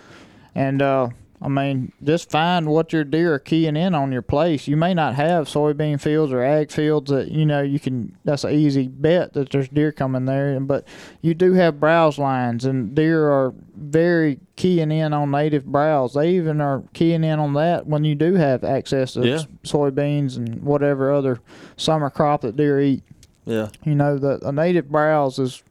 and 0.56 0.82
uh 0.82 1.10
I 1.42 1.48
mean, 1.48 1.94
just 2.04 2.30
find 2.30 2.68
what 2.68 2.92
your 2.92 3.06
deer 3.06 3.36
are 3.36 3.40
keying 3.40 3.78
in 3.78 3.96
on 3.96 4.12
your 4.12 4.22
place. 4.22 4.68
You 4.68 4.76
may 4.76 4.94
not 4.94 5.16
have 5.16 5.48
soybean 5.48 6.02
fields 6.02 6.34
or 6.34 6.44
ag 6.44 6.70
fields 6.70 7.10
that 7.12 7.32
you 7.32 7.46
know 7.46 7.62
you 7.62 7.80
can. 7.80 8.18
That's 8.26 8.44
an 8.44 8.52
easy 8.54 8.90
bet 8.90 9.32
that 9.34 9.50
there's 9.50 9.70
deer 9.70 9.94
coming 9.94 10.26
there, 10.26 10.60
but 10.60 10.86
you 11.22 11.34
do 11.34 11.54
have 11.54 11.80
browse 11.80 12.18
lines, 12.20 12.66
and 12.66 12.94
deer 12.94 13.30
are 13.30 13.54
very 13.74 14.40
keying 14.58 14.92
in 14.92 15.14
on 15.14 15.32
native 15.32 15.66
browse. 15.66 16.14
They 16.14 16.32
even 16.32 16.60
are 16.60 16.84
keying 16.94 17.24
in 17.24 17.40
on 17.40 17.54
that 17.54 17.88
when 17.88 18.04
you 18.04 18.16
do 18.16 18.34
have 18.34 18.66
access 18.66 19.14
to 19.14 19.26
Yeah. 19.26 19.40
soybeans 19.64 20.36
and 20.36 20.62
whatever 20.62 21.10
other 21.14 21.40
summer 21.78 22.10
crop 22.10 22.42
that 22.42 22.58
deer 22.58 22.82
eat. 22.82 23.04
Yeah. 23.46 23.70
You 23.86 23.96
know, 23.96 24.18
the 24.18 24.46
a 24.46 24.52
native 24.52 24.90
browse 24.92 25.40
is 25.40 25.64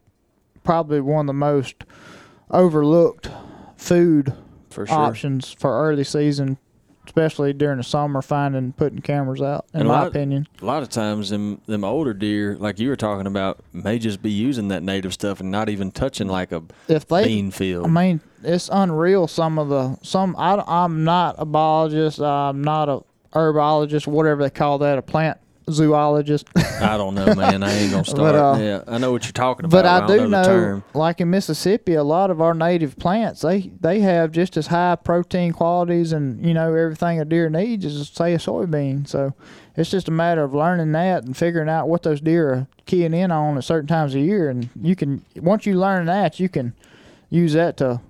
probably 0.64 1.02
one 1.02 1.24
of 1.24 1.26
the 1.26 1.32
most 1.34 1.84
overlooked 2.50 3.28
food 3.76 4.32
For 4.86 4.92
sure. 4.94 4.98
options 4.98 5.52
for 5.52 5.70
early 5.88 6.04
season, 6.04 6.58
especially 7.06 7.52
during 7.52 7.78
the 7.78 7.82
summer. 7.84 8.20
Finding 8.22 8.72
putting 8.72 9.00
cameras 9.00 9.40
out, 9.42 9.66
in 9.74 9.80
And 9.80 9.88
my 9.88 10.00
lot- 10.00 10.08
opinion. 10.08 10.46
A 10.60 10.64
lot 10.64 10.82
of 10.82 10.88
times, 10.88 11.30
them 11.30 11.60
them 11.66 11.84
older 11.84 12.12
deer, 12.14 12.56
like 12.58 12.78
you 12.78 12.88
were 12.88 12.96
talking 12.96 13.26
about, 13.26 13.60
may 13.72 13.98
just 13.98 14.22
be 14.22 14.30
using 14.30 14.68
that 14.68 14.82
native 14.82 15.12
stuff 15.14 15.40
and 15.40 15.50
not 15.50 15.68
even 15.68 15.90
touching 15.90 16.28
like 16.28 16.52
a 16.52 16.62
If 16.88 17.06
they, 17.08 17.24
bean 17.24 17.50
field. 17.50 17.86
I 17.86 17.88
mean, 17.88 18.20
it's 18.42 18.68
unreal. 18.72 19.26
Some 19.26 19.58
of 19.58 19.68
the 19.68 19.98
some. 20.02 20.34
I, 20.38 20.62
I'm 20.66 21.04
not 21.04 21.34
a 21.38 21.44
biologist. 21.44 22.20
I'm 22.20 22.62
not 22.62 22.88
a 22.88 23.00
herbologist. 23.34 24.06
Whatever 24.06 24.42
they 24.42 24.50
call 24.50 24.78
that, 24.78 24.98
a 24.98 25.02
plant 25.02 25.38
zoologist. 25.70 26.48
I 26.56 26.96
don't 26.96 27.14
know, 27.14 27.34
man. 27.34 27.62
I 27.62 27.72
ain't 27.72 27.90
gonna 27.90 28.04
start. 28.06 28.34
uh, 28.34 28.56
yeah, 28.60 28.82
I 28.86 28.98
know 28.98 29.12
what 29.12 29.24
you're 29.24 29.32
talking 29.32 29.64
about. 29.64 29.76
But 29.76 29.86
I 29.86 30.00
don't 30.06 30.18
do 30.18 30.28
know, 30.28 30.42
know, 30.42 30.82
like 30.94 31.20
in 31.20 31.30
Mississippi, 31.30 31.94
a 31.94 32.02
lot 32.02 32.30
of 32.30 32.40
our 32.40 32.54
native 32.54 32.96
plants 32.98 33.42
they 33.42 33.70
they 33.80 34.00
have 34.00 34.32
just 34.32 34.56
as 34.56 34.68
high 34.68 34.96
protein 34.96 35.52
qualities 35.52 36.12
and 36.12 36.44
you 36.44 36.54
know 36.54 36.74
everything 36.74 37.20
a 37.20 37.24
deer 37.24 37.48
needs 37.48 37.84
as 37.84 38.08
say 38.08 38.34
a 38.34 38.38
soybean. 38.38 39.06
So 39.06 39.34
it's 39.76 39.90
just 39.90 40.08
a 40.08 40.12
matter 40.12 40.42
of 40.42 40.54
learning 40.54 40.92
that 40.92 41.24
and 41.24 41.36
figuring 41.36 41.68
out 41.68 41.88
what 41.88 42.02
those 42.02 42.20
deer 42.20 42.50
are 42.52 42.66
keying 42.86 43.14
in 43.14 43.30
on 43.30 43.56
at 43.56 43.64
certain 43.64 43.86
times 43.86 44.14
of 44.14 44.20
year. 44.20 44.48
And 44.48 44.68
you 44.80 44.96
can 44.96 45.24
once 45.36 45.66
you 45.66 45.78
learn 45.78 46.06
that, 46.06 46.40
you 46.40 46.48
can 46.48 46.74
use 47.30 47.52
that 47.52 47.76
to 47.76 48.00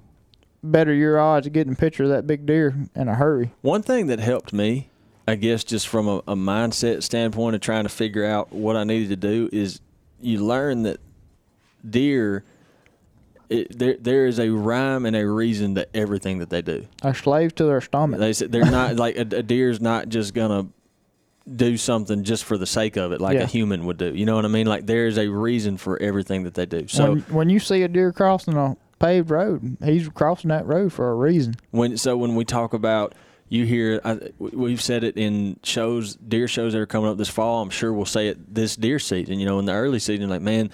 better 0.63 0.93
your 0.93 1.19
odds 1.21 1.47
of 1.47 1.53
getting 1.53 1.73
a 1.73 1.77
picture 1.77 2.05
of 2.05 2.11
that 2.11 2.27
big 2.27 2.47
deer 2.47 2.75
in 2.95 3.09
a 3.09 3.15
hurry. 3.15 3.53
One 3.61 3.83
thing 3.83 4.07
that 4.09 4.19
helped 4.19 4.53
me, 4.53 4.91
I 5.29 5.35
guess, 5.35 5.63
just 5.65 5.89
from 5.89 6.09
a, 6.09 6.17
a 6.27 6.35
mindset 6.37 7.03
standpoint 7.03 7.55
of 7.55 7.61
trying 7.61 7.83
to 7.85 7.89
figure 7.91 8.25
out 8.25 8.51
what 8.53 8.77
I 8.77 8.85
needed 8.85 9.11
to 9.11 9.17
do, 9.17 9.49
is 9.53 9.81
you 10.21 10.45
learn 10.45 10.83
that 10.85 10.99
deer, 11.89 12.45
it, 13.51 13.79
there 13.79 13.97
there 14.01 14.27
is 14.27 14.39
a 14.39 14.49
rhyme 14.51 15.07
and 15.07 15.15
a 15.17 15.27
reason 15.27 15.75
to 15.77 15.87
everything 15.97 16.39
that 16.39 16.51
they 16.51 16.63
do. 16.63 16.87
A 17.03 17.15
slave 17.15 17.55
to 17.57 17.65
their 17.65 17.81
stomach. 17.81 18.21
They 18.21 18.33
said 18.33 18.53
they're 18.53 18.65
not 18.71 18.97
like 19.05 19.17
a, 19.17 19.21
a 19.21 19.43
deer's 19.43 19.81
not 19.81 20.09
just 20.09 20.35
gonna 20.35 20.67
do 21.57 21.77
something 21.79 22.25
just 22.25 22.45
for 22.45 22.59
the 22.59 22.67
sake 22.67 22.97
of 22.97 23.13
it, 23.13 23.21
like 23.23 23.35
Yeah. 23.37 23.45
a 23.45 23.47
human 23.47 23.87
would 23.87 23.97
do. 23.97 24.15
You 24.15 24.27
know 24.27 24.37
what 24.37 24.45
I 24.45 24.49
mean? 24.49 24.67
Like 24.67 24.85
there's 24.87 25.17
a 25.19 25.29
reason 25.29 25.79
for 25.79 26.01
everything 26.03 26.45
that 26.45 26.55
they 26.55 26.67
do. 26.67 26.89
So 26.89 27.13
when, 27.13 27.21
when 27.23 27.51
you 27.51 27.59
see 27.59 27.83
a 27.85 27.89
deer 27.89 28.13
crossing 28.13 28.55
a 28.55 28.77
paved 28.99 29.31
road, 29.31 29.79
he's 29.83 30.09
crossing 30.11 30.49
that 30.49 30.67
road 30.67 30.93
for 30.93 31.11
a 31.11 31.15
reason. 31.15 31.55
when 31.71 31.97
so 31.97 32.17
when 32.19 32.35
we 32.35 32.45
talk 32.45 32.75
about 32.75 33.15
you 33.49 33.65
hear 33.65 34.01
I, 34.05 34.19
we've 34.39 34.83
said 34.83 35.05
it 35.05 35.17
in 35.17 35.59
shows 35.63 36.17
deer 36.17 36.49
shows 36.49 36.73
that 36.75 36.81
are 36.81 36.87
coming 36.87 37.11
up 37.11 37.17
this 37.17 37.29
fall 37.29 37.63
i'm 37.63 37.71
sure 37.71 37.93
we'll 37.93 38.05
say 38.05 38.29
it 38.29 38.55
this 38.55 38.77
deer 38.77 38.99
season 38.99 39.39
you 39.41 39.47
know 39.47 39.59
in 39.59 39.65
the 39.65 39.73
early 39.73 39.99
season 39.99 40.29
like 40.29 40.43
man 40.43 40.71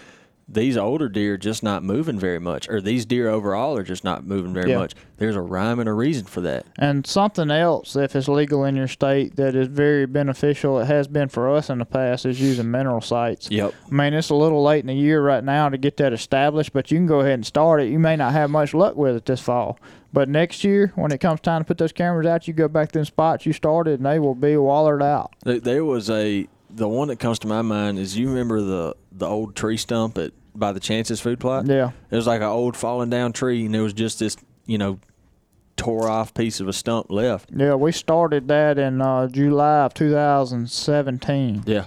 these 0.47 0.77
older 0.77 1.09
deer 1.09 1.37
just 1.39 1.63
not 1.63 1.83
moving 1.83 2.19
very 2.19 2.39
much, 2.39 2.69
or 2.69 2.79
these 2.81 3.07
deer 3.07 3.31
overall 3.31 3.79
are 3.79 3.83
just 3.83 4.05
not 4.05 4.27
moving 4.27 4.53
very 4.53 4.69
Yeah. 4.71 4.77
much. 4.79 4.93
There's 5.17 5.37
a 5.37 5.41
rhyme 5.41 5.81
and 5.81 5.89
a 5.89 5.93
reason 5.95 6.27
for 6.27 6.43
that. 6.43 6.67
And 6.79 7.07
something 7.07 7.51
else, 7.51 7.97
if 7.97 8.15
it's 8.15 8.29
legal 8.29 8.63
in 8.65 8.77
your 8.77 8.87
state, 8.87 9.37
that 9.37 9.55
is 9.55 9.69
very 9.69 10.05
beneficial, 10.07 10.79
it 10.81 10.85
has 10.85 11.09
been 11.09 11.29
for 11.31 11.49
us 11.55 11.71
in 11.71 11.79
the 11.79 11.87
past, 11.87 12.27
is 12.27 12.43
using 12.43 12.71
mineral 12.71 13.01
sites. 13.01 13.51
Yep. 13.51 13.73
I 13.91 13.95
mean, 13.95 14.13
it's 14.13 14.29
a 14.29 14.35
little 14.35 14.63
late 14.63 14.81
in 14.81 14.89
the 14.89 14.95
year 14.95 15.23
right 15.23 15.43
now 15.43 15.71
to 15.71 15.79
get 15.79 15.97
that 15.97 16.13
established, 16.13 16.75
but 16.75 16.91
you 16.91 16.99
can 16.99 17.07
go 17.07 17.21
ahead 17.21 17.33
and 17.33 17.47
start 17.47 17.81
it. 17.81 17.89
You 17.89 17.99
may 17.99 18.17
not 18.17 18.33
have 18.35 18.51
much 18.51 18.75
luck 18.75 18.97
with 18.97 19.17
it 19.17 19.25
this 19.25 19.41
fall. 19.41 19.79
But 20.15 20.29
next 20.29 20.63
year, 20.63 20.93
when 20.95 21.11
it 21.11 21.19
comes 21.19 21.41
time 21.41 21.63
to 21.63 21.65
put 21.67 21.77
those 21.77 21.91
cameras 21.93 22.25
out, 22.27 22.47
you 22.47 22.55
go 22.55 22.69
back 22.69 22.93
to 22.93 23.01
the 23.01 23.05
spots 23.05 23.45
you 23.47 23.53
started, 23.53 23.99
and 23.99 24.07
they 24.07 24.21
will 24.21 24.37
be 24.37 24.57
wallered 24.57 25.03
out. 25.03 25.35
There- 25.45 25.85
was 25.85 26.09
a 26.09 26.47
the 26.71 26.89
one 26.89 27.09
that 27.09 27.19
comes 27.19 27.39
to 27.41 27.47
my 27.49 27.63
mind 27.63 27.99
is 27.99 28.17
you 28.17 28.29
remember 28.29 28.61
the 28.61 28.95
the 29.13 29.27
old 29.27 29.55
tree 29.57 29.77
stump 29.77 30.17
at 30.19 30.31
by 30.55 30.71
the 30.73 30.79
Chances 30.81 31.21
food 31.21 31.41
plot. 31.41 31.67
Yeah. 31.67 31.91
It 32.11 32.17
was 32.17 32.29
like 32.29 32.41
an 32.41 32.47
old 32.47 32.77
fallen 32.77 33.11
down 33.11 33.33
tree, 33.33 33.65
and 33.67 33.75
there 33.75 33.83
was 33.83 33.93
just 33.93 34.21
this 34.21 34.37
you 34.67 34.79
know 34.79 35.01
tore 35.77 36.09
off 36.09 36.33
piece 36.33 36.61
of 36.61 36.69
a 36.69 36.73
stump 36.73 37.11
left. 37.11 37.51
Yeah, 37.53 37.75
we 37.75 37.91
started 37.91 38.47
that 38.47 38.79
in 38.79 39.01
uh, 39.03 39.27
July 39.27 39.81
of 39.85 39.95
2017. 39.95 41.65
Yeah. 41.67 41.87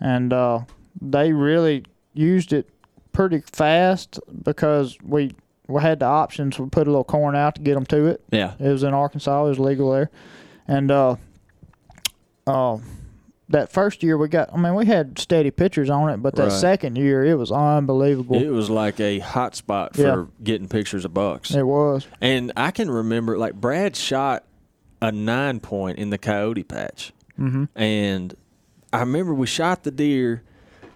and 0.00 0.32
uh, 0.32 0.60
they 1.00 1.32
really 1.32 1.84
used 2.14 2.52
it 2.52 2.68
pretty 3.12 3.42
fast 3.52 4.20
because 4.44 4.96
we 5.02 5.32
we 5.68 5.80
had 5.82 6.00
the 6.00 6.06
options. 6.06 6.58
We 6.58 6.68
put 6.68 6.86
a 6.86 6.90
little 6.90 7.04
corn 7.04 7.36
out 7.36 7.54
to 7.56 7.60
get 7.60 7.74
them 7.74 7.86
to 7.86 8.06
it. 8.06 8.22
Yeah. 8.30 8.54
It 8.58 8.68
was 8.68 8.82
in 8.82 8.94
Arkansas. 8.94 9.44
It 9.44 9.48
was 9.50 9.58
legal 9.58 9.92
there, 9.92 10.10
and 10.66 10.90
uh, 10.90 11.16
uh, 12.46 12.78
that 13.50 13.72
first 13.72 14.02
year 14.02 14.16
we 14.18 14.28
got. 14.28 14.52
I 14.52 14.56
mean, 14.58 14.74
we 14.74 14.86
had 14.86 15.18
steady 15.18 15.50
pictures 15.50 15.90
on 15.90 16.10
it, 16.10 16.18
but 16.18 16.34
that 16.36 16.44
Right. 16.44 16.52
second 16.52 16.96
year 16.96 17.24
it 17.24 17.34
was 17.36 17.50
unbelievable. 17.52 18.36
It 18.36 18.48
was 18.50 18.68
like 18.70 19.00
a 19.00 19.18
hot 19.20 19.54
spot 19.54 19.94
for 19.94 20.02
Yeah. 20.02 20.24
getting 20.42 20.68
pictures 20.68 21.04
of 21.04 21.14
bucks. 21.14 21.54
It 21.54 21.66
was. 21.66 22.06
And 22.20 22.52
I 22.56 22.70
can 22.70 22.90
remember, 22.90 23.38
like 23.38 23.54
Brad 23.54 23.96
shot 23.96 24.44
a 25.00 25.12
nine 25.12 25.60
point 25.60 25.98
in 25.98 26.10
the 26.10 26.18
coyote 26.18 26.64
patch, 26.64 27.12
hmm 27.36 27.64
and 27.76 28.34
I 28.92 29.00
remember 29.00 29.32
we 29.34 29.46
shot 29.46 29.82
the 29.84 29.90
deer, 29.90 30.42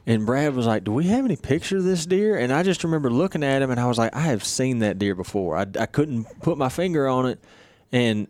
and 0.07 0.27
Brad 0.27 0.55
was 0.55 0.67
like, 0.67 0.85
"Do 0.85 0.93
we 0.93 1.05
have 1.05 1.25
any 1.25 1.37
picture 1.37 1.79
of 1.79 1.85
this 1.85 2.07
deer?" 2.07 2.37
And 2.37 2.53
I 2.53 2.63
just 2.63 2.85
remember 2.85 3.11
looking 3.11 3.43
at 3.45 3.63
him, 3.63 3.71
and 3.71 3.81
I 3.81 3.87
was 3.87 3.99
like, 3.99 4.15
"I 4.15 4.23
have 4.23 4.45
seen 4.45 4.81
that 4.81 4.99
deer 4.99 5.15
before." 5.15 5.57
I, 5.57 5.67
I 5.79 5.87
couldn't 5.87 6.25
put 6.41 6.59
my 6.59 6.69
finger 6.69 7.07
on 7.09 7.27
it, 7.27 7.41
and 7.93 8.29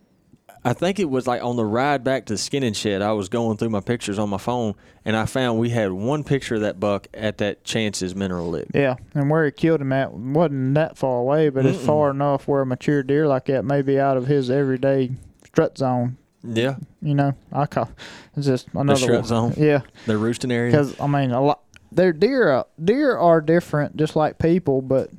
I 0.64 0.74
think 0.74 1.00
it 1.00 1.10
was 1.10 1.26
like 1.26 1.42
on 1.42 1.56
the 1.56 1.64
ride 1.64 2.04
back 2.04 2.26
to 2.26 2.34
the 2.34 2.38
skinning 2.38 2.72
shed. 2.72 3.02
I 3.02 3.12
was 3.12 3.28
going 3.28 3.56
through 3.56 3.70
my 3.70 3.80
pictures 3.80 4.18
on 4.18 4.30
my 4.30 4.38
phone, 4.38 4.74
and 5.04 5.16
I 5.16 5.26
found 5.26 5.58
we 5.58 5.70
had 5.70 5.90
one 5.90 6.22
picture 6.22 6.54
of 6.54 6.60
that 6.60 6.78
buck 6.78 7.08
at 7.12 7.38
that 7.38 7.64
Chance's 7.64 8.14
mineral 8.14 8.48
lick. 8.48 8.68
Yeah, 8.72 8.96
and 9.14 9.28
where 9.28 9.44
he 9.44 9.50
killed 9.50 9.80
him 9.80 9.92
at 9.92 10.12
wasn't 10.12 10.74
that 10.74 10.96
far 10.96 11.18
away, 11.18 11.48
but 11.48 11.66
it's 11.66 11.84
far 11.84 12.10
enough 12.10 12.46
where 12.46 12.62
a 12.62 12.66
mature 12.66 13.02
deer 13.02 13.26
like 13.26 13.46
that 13.46 13.64
may 13.64 13.82
be 13.82 13.98
out 13.98 14.16
of 14.16 14.26
his 14.26 14.50
everyday 14.50 15.12
strut 15.44 15.78
zone. 15.78 16.16
Yeah, 16.44 16.76
You 17.00 17.14
know, 17.14 17.34
I 17.52 17.66
call 17.66 17.90
it's 18.36 18.46
just 18.46 18.68
another 18.74 18.98
strut 18.98 19.20
one. 19.20 19.24
zone. 19.28 19.54
Yeah, 19.56 19.82
the 20.06 20.16
roosting 20.18 20.50
area. 20.50 20.70
because 20.72 20.98
I 21.00 21.06
mean, 21.06 21.30
a 21.30 21.40
lot 21.40 21.60
they're 21.92 22.12
deer. 22.12 22.50
uh, 22.50 22.64
Deer 22.82 23.16
are 23.16 23.40
different, 23.40 23.96
just 23.96 24.16
like 24.16 24.38
people, 24.38 24.82
but 24.82 25.10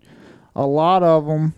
a 0.56 0.66
lot 0.66 1.02
of 1.04 1.26
them, 1.26 1.54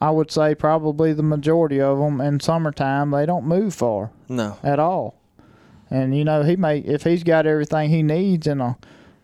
I 0.00 0.10
would 0.10 0.30
say, 0.30 0.54
probably 0.54 1.12
the 1.12 1.22
majority 1.22 1.80
of 1.80 1.98
them 1.98 2.20
in 2.20 2.40
summertime, 2.40 3.10
they 3.10 3.26
don't 3.26 3.44
move 3.46 3.74
far 3.74 4.10
No, 4.28 4.56
at 4.62 4.78
all. 4.78 5.16
And 5.90 6.16
you 6.16 6.24
know, 6.24 6.42
he 6.42 6.56
may 6.56 6.78
if 6.78 7.02
he's 7.04 7.22
got 7.24 7.46
everything 7.46 7.90
he 7.90 8.02
needs 8.02 8.46
in 8.46 8.60
a 8.60 8.76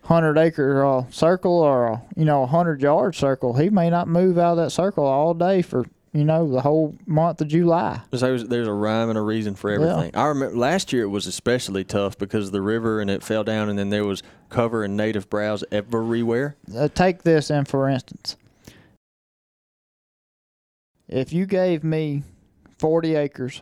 hundred 0.03 0.37
acre 0.37 0.85
uh, 0.85 1.05
circle 1.09 1.59
or 1.59 1.87
a 1.87 2.01
you 2.15 2.25
know 2.25 2.43
a 2.43 2.47
hundred 2.47 2.81
yard 2.81 3.15
circle, 3.15 3.53
he 3.53 3.69
may 3.69 3.89
not 3.89 4.07
move 4.07 4.37
out 4.37 4.51
of 4.51 4.57
that 4.57 4.69
circle 4.69 5.05
all 5.05 5.33
day 5.33 5.61
for 5.61 5.85
you 6.13 6.25
know 6.25 6.49
the 6.51 6.61
whole 6.61 6.95
month 7.05 7.41
of 7.41 7.47
July. 7.47 8.01
There's, 8.11 8.43
there's 8.45 8.67
a 8.67 8.73
rhyme 8.73 9.09
and 9.09 9.17
a 9.17 9.21
reason 9.21 9.55
for 9.55 9.71
everything. 9.71 10.15
I 10.15 10.25
remember 10.27 10.57
last 10.57 10.91
year 10.91 11.03
it 11.03 11.09
was 11.09 11.25
especially 11.27 11.83
tough 11.83 12.17
because 12.17 12.47
of 12.47 12.51
the 12.51 12.61
river 12.61 12.99
and 12.99 13.09
it 13.09 13.23
fell 13.23 13.43
down, 13.43 13.69
and 13.69 13.79
then 13.79 13.89
there 13.89 14.05
was 14.05 14.21
cover 14.49 14.83
and 14.83 14.97
native 14.97 15.29
browse 15.29 15.63
everywhere. 15.71 16.57
Uh, 16.75 16.87
take 16.89 17.23
this 17.23 17.49
in 17.49 17.65
for 17.65 17.87
instance. 17.87 18.35
If 21.07 21.33
you 21.33 21.45
gave 21.45 21.83
me 21.83 22.23
40 22.77 23.15
acres 23.15 23.61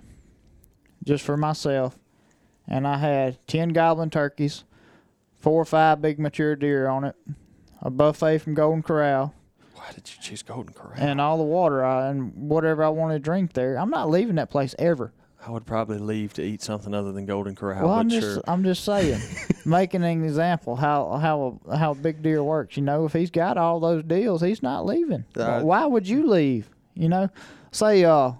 just 1.03 1.23
for 1.25 1.35
myself, 1.35 1.97
and 2.67 2.87
I 2.87 2.97
had 2.97 3.39
10 3.47 3.69
goblin 3.69 4.11
turkeys, 4.11 4.63
four 5.39 5.61
or 5.61 5.65
five 5.65 6.01
big 6.01 6.19
mature 6.19 6.55
deer 6.55 6.87
on 6.87 7.03
it, 7.03 7.15
a 7.81 7.89
buffet 7.89 8.39
from 8.39 8.53
Golden 8.53 8.83
Corral, 8.83 9.33
Why 9.79 9.91
did 9.93 10.09
you 10.09 10.21
choose 10.21 10.43
Golden 10.43 10.73
Corral? 10.73 10.95
and 10.97 11.21
all 11.21 11.37
the 11.37 11.43
water 11.43 11.85
I, 11.85 12.09
and 12.09 12.33
whatever 12.35 12.83
I 12.83 12.89
wanted 12.89 13.13
to 13.15 13.19
drink 13.19 13.53
there, 13.53 13.77
I'm 13.77 13.89
not 13.89 14.09
leaving 14.09 14.35
that 14.35 14.49
place 14.49 14.75
ever. 14.77 15.13
I 15.45 15.51
would 15.51 15.65
probably 15.65 15.99
leave 15.99 16.33
to 16.33 16.43
eat 16.43 16.61
something 16.61 16.93
other 16.93 17.13
than 17.13 17.25
Golden 17.25 17.55
Corral, 17.55 17.85
well, 17.87 17.95
but 17.95 17.99
I'm 18.01 18.09
just 18.09 18.21
sure. 18.27 18.43
I'm 18.45 18.61
just 18.65 18.83
saying, 18.83 19.21
making 19.65 20.03
an 20.03 20.21
example 20.25 20.75
how 20.75 21.15
how 21.17 21.61
a, 21.65 21.77
how 21.77 21.93
big 21.93 22.21
deer 22.21 22.43
works. 22.43 22.75
You 22.75 22.83
know, 22.83 23.05
if 23.05 23.13
he's 23.13 23.31
got 23.31 23.57
all 23.57 23.79
those 23.79 24.03
deals, 24.03 24.41
he's 24.41 24.61
not 24.61 24.85
leaving. 24.85 25.23
Uh, 25.37 25.61
Why 25.61 25.85
would 25.85 26.09
you 26.09 26.27
leave? 26.29 26.69
You 26.93 27.07
know, 27.07 27.29
say 27.71 28.03
uh 28.03 28.33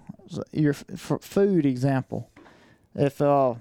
your 0.52 0.74
f- 0.74 1.20
food 1.22 1.64
example. 1.64 2.30
If 2.94 3.22
uh 3.22 3.54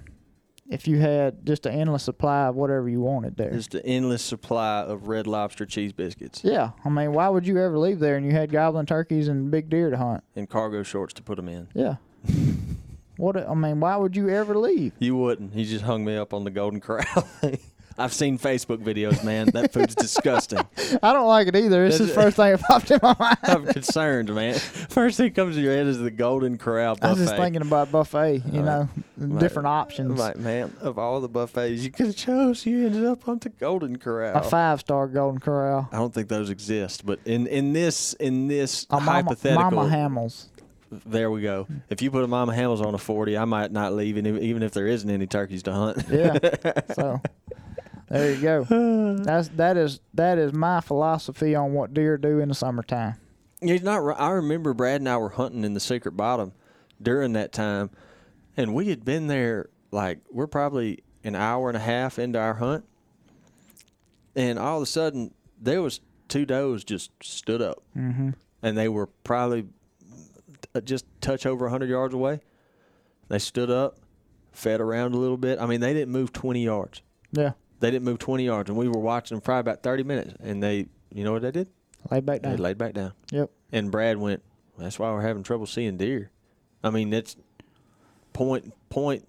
if 0.70 0.88
you 0.88 1.00
had 1.00 1.46
just 1.46 1.66
an 1.66 1.74
endless 1.74 2.04
supply 2.04 2.46
of 2.46 2.56
whatever 2.56 2.88
you 2.88 3.02
wanted 3.02 3.36
there. 3.38 3.52
Just 3.52 3.74
an 3.76 3.82
endless 3.84 4.22
supply 4.22 4.82
of 4.82 5.08
red 5.08 5.26
lobster 5.28 5.66
cheese 5.66 5.92
biscuits 5.94 6.42
yeah, 6.44 6.72
I 6.86 6.90
mean, 6.90 7.12
why 7.14 7.28
would 7.28 7.48
you 7.48 7.58
ever 7.58 7.78
leave 7.78 8.00
there 8.00 8.16
and 8.16 8.26
you 8.26 8.32
had 8.32 8.52
goblin 8.52 8.86
turkeys 8.86 9.28
and 9.28 9.50
big 9.50 9.70
deer 9.70 9.90
to 9.90 9.98
hunt? 9.98 10.24
and 10.36 10.50
cargo 10.50 10.84
shorts 10.84 11.14
to 11.16 11.24
put 11.24 11.36
them 11.38 11.50
in. 11.50 11.68
Yeah. 11.74 11.96
what 13.18 13.36
I 13.36 13.54
mean, 13.54 13.80
why 13.80 13.96
would 13.96 14.16
you 14.16 14.30
ever 14.30 14.56
leave? 14.58 14.94
You 15.00 15.16
wouldn't. 15.16 15.54
He 15.54 15.66
just 15.66 15.84
hung 15.84 16.06
me 16.06 16.16
up 16.16 16.34
on 16.34 16.44
the 16.44 16.52
Golden 16.52 16.80
Corral. 16.80 17.28
I've 17.98 18.14
seen 18.14 18.40
Facebook 18.40 18.78
videos, 18.78 19.26
man. 19.26 19.48
That 19.48 19.74
food's 19.74 19.94
disgusting. 20.08 20.66
I 21.04 21.12
don't 21.12 21.28
like 21.28 21.48
it 21.50 21.56
either. 21.58 21.86
It's 21.86 21.98
That's- 21.98 22.16
the 22.16 22.22
first 22.22 22.38
thing 22.38 22.52
that 22.54 22.62
popped 22.62 22.92
in 22.92 23.00
my 23.04 23.14
mind. 23.20 23.38
I'm 23.44 23.66
concerned, 23.66 24.34
man. 24.34 24.54
First 24.54 25.18
thing 25.18 25.34
comes 25.34 25.56
to 25.56 25.62
your 25.62 25.74
head 25.74 25.86
is 25.88 26.00
the 26.00 26.12
Golden 26.12 26.58
Corral 26.58 26.96
buffet. 26.96 27.08
I 27.08 27.10
was 27.10 27.20
just 27.20 27.36
thinking 27.36 27.62
about 27.62 27.92
buffet, 27.92 28.44
you 28.52 28.62
Right. 28.62 28.88
Different 29.40 29.68
options. 29.68 30.12
I'm 30.12 30.18
like, 30.18 30.38
man, 30.38 30.74
of 30.82 30.98
all 30.98 31.20
the 31.22 31.28
buffets 31.28 31.82
you 31.82 31.92
could 31.92 32.08
have 32.08 32.16
chose, 32.16 32.66
you 32.66 32.86
ended 32.86 33.06
up 33.06 33.28
on 33.28 33.40
the 33.40 33.50
Golden 33.50 33.98
Corral. 33.98 34.36
A 34.38 34.44
five 34.44 34.80
star 34.80 35.08
Golden 35.08 35.40
Corral. 35.40 35.90
I 35.92 35.98
don't 35.98 36.14
think 36.14 36.30
those 36.30 36.50
exist, 36.50 37.06
but 37.06 37.20
in 37.26 37.48
in 37.48 37.74
this 37.74 38.14
in 38.14 38.48
this 38.48 38.86
A 38.90 38.96
mama, 38.96 39.12
hypothetical, 39.12 39.72
mama 39.72 39.90
Hamil's. 39.90 40.50
there 41.06 41.30
we 41.30 41.42
go. 41.42 41.64
Hmm. 41.66 41.78
If 41.90 42.02
you 42.02 42.12
put 42.12 42.24
a 42.24 42.28
Mama 42.28 42.56
Hamil's 42.56 42.82
on 42.82 42.94
a 42.96 42.98
forty, 42.98 43.38
I 43.38 43.46
might 43.46 43.72
not 43.72 43.94
leave, 43.94 44.18
even 44.18 44.38
even 44.42 44.64
if 44.64 44.72
there 44.72 44.88
isn't 44.88 45.10
any 45.10 45.28
turkeys 45.28 45.64
to 45.64 45.74
hunt. 45.74 46.04
Yeah. 46.10 46.40
so 46.94 47.22
there 48.10 48.34
you 48.34 48.42
go. 48.42 49.16
That's 49.24 49.50
that 49.50 49.76
is 49.78 50.00
that 50.14 50.38
is 50.38 50.54
my 50.54 50.82
philosophy 50.82 51.56
on 51.56 51.74
what 51.74 51.94
deer 51.94 52.18
do 52.18 52.40
in 52.40 52.50
the 52.50 52.56
summertime. 52.56 53.16
He's 53.62 53.84
not. 53.84 54.00
I 54.20 54.30
remember 54.32 54.74
Brad 54.74 55.02
and 55.02 55.10
I 55.10 55.18
were 55.18 55.30
hunting 55.30 55.64
in 55.66 55.74
the 55.74 55.80
Secret 55.82 56.14
Bottom 56.14 56.54
during 57.02 57.34
that 57.34 57.52
time, 57.52 57.90
and 58.60 58.74
we 58.76 58.90
had 58.90 59.04
been 59.06 59.28
there 59.28 59.70
like 59.92 60.20
we're 60.32 60.48
probably 60.48 61.00
an 61.24 61.36
hour 61.36 61.70
and 61.70 61.78
a 61.78 61.80
half 61.82 62.20
into 62.20 62.38
our 62.40 62.54
hunt, 62.56 62.86
and 64.36 64.60
all 64.60 64.78
of 64.78 64.84
a 64.84 64.86
sudden 64.86 65.34
there 65.62 65.82
was 65.82 66.02
two 66.28 66.46
does 66.46 66.84
just 66.84 67.12
stood 67.24 67.62
up, 67.62 67.82
Mm-hmm. 67.98 68.32
and 68.62 68.78
they 68.78 68.88
were 68.90 69.08
probably 69.24 69.66
uh, 70.76 70.82
just 70.82 71.06
touch 71.22 71.46
over 71.46 71.70
hundred 71.70 71.90
yards 71.90 72.14
away. 72.14 72.42
They 73.30 73.40
stood 73.40 73.70
up, 73.70 73.98
fed 74.52 74.82
around 74.82 75.14
a 75.14 75.18
little 75.18 75.38
bit. 75.38 75.60
I 75.60 75.66
mean, 75.66 75.82
they 75.82 75.94
didn't 75.94 76.12
move 76.12 76.32
twenty 76.34 76.64
yards. 76.64 77.02
Yeah. 77.32 77.52
They 77.80 77.92
didn't 77.92 78.06
move 78.06 78.20
twenty 78.20 78.46
yards, 78.46 78.70
and 78.70 78.78
we 78.78 78.88
were 78.88 79.00
watching 79.00 79.36
them 79.36 79.42
probably 79.42 79.62
about 79.72 79.84
thirty 79.84 80.04
minutes, 80.04 80.34
and 80.42 80.62
they, 80.62 80.88
you 81.14 81.24
know 81.24 81.32
what 81.34 81.42
they 81.42 81.52
did? 81.52 81.70
Lay 82.12 82.20
back 82.22 82.42
They 82.42 82.50
down. 82.50 82.58
laid 82.58 82.78
back 82.78 82.94
down. 82.94 83.14
Yep. 83.32 83.50
And 83.72 83.92
Brad 83.92 84.18
went, 84.18 84.42
"That's 84.78 84.98
why 85.00 85.12
we're 85.12 85.22
having 85.22 85.44
trouble 85.44 85.66
seeing 85.66 85.98
deer." 85.98 86.30
I 86.84 86.90
mean, 86.92 87.10
that's 87.10 87.36
point 88.40 88.74
point 88.90 89.28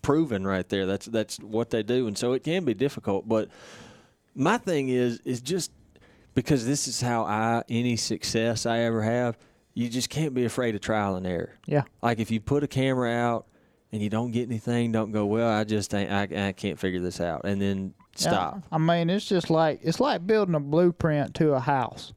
proven 0.00 0.46
right 0.46 0.66
there. 0.70 0.86
That's 0.86 1.04
that's 1.04 1.36
what 1.40 1.68
they 1.68 1.82
do, 1.82 2.06
and 2.06 2.16
so 2.16 2.32
it 2.32 2.42
can 2.42 2.64
be 2.64 2.72
difficult. 2.72 3.28
But 3.28 3.50
my 4.34 4.56
thing 4.56 4.88
is 4.88 5.20
is 5.26 5.42
just 5.42 5.70
because 6.34 6.64
this 6.64 6.88
is 6.88 7.02
how 7.02 7.24
I 7.24 7.64
any 7.68 7.96
success 7.96 8.64
I 8.64 8.78
ever 8.78 9.02
have. 9.02 9.36
You 9.74 9.90
just 9.90 10.08
can't 10.08 10.32
be 10.32 10.46
afraid 10.46 10.74
of 10.74 10.80
trial 10.80 11.16
and 11.16 11.26
error. 11.26 11.52
Yeah. 11.66 11.82
Like 12.00 12.18
if 12.18 12.30
you 12.30 12.40
put 12.40 12.62
a 12.62 12.66
camera 12.66 13.12
out 13.12 13.46
and 13.92 14.00
you 14.00 14.08
don't 14.08 14.30
get 14.30 14.48
anything, 14.48 14.90
don't 14.90 15.12
go. 15.12 15.26
Well, 15.26 15.50
I 15.50 15.64
just 15.64 15.92
ain't, 15.94 16.10
I 16.10 16.48
I 16.48 16.52
can't 16.52 16.78
figure 16.78 17.00
this 17.00 17.20
out, 17.20 17.42
and 17.44 17.60
then 17.60 17.92
stop. 18.14 18.54
Yeah, 18.54 18.60
I 18.72 18.78
mean, 18.78 19.10
it's 19.10 19.26
just 19.26 19.50
like 19.50 19.80
it's 19.82 20.00
like 20.00 20.26
building 20.26 20.54
a 20.54 20.60
blueprint 20.60 21.34
to 21.34 21.52
a 21.52 21.60
house 21.60 22.14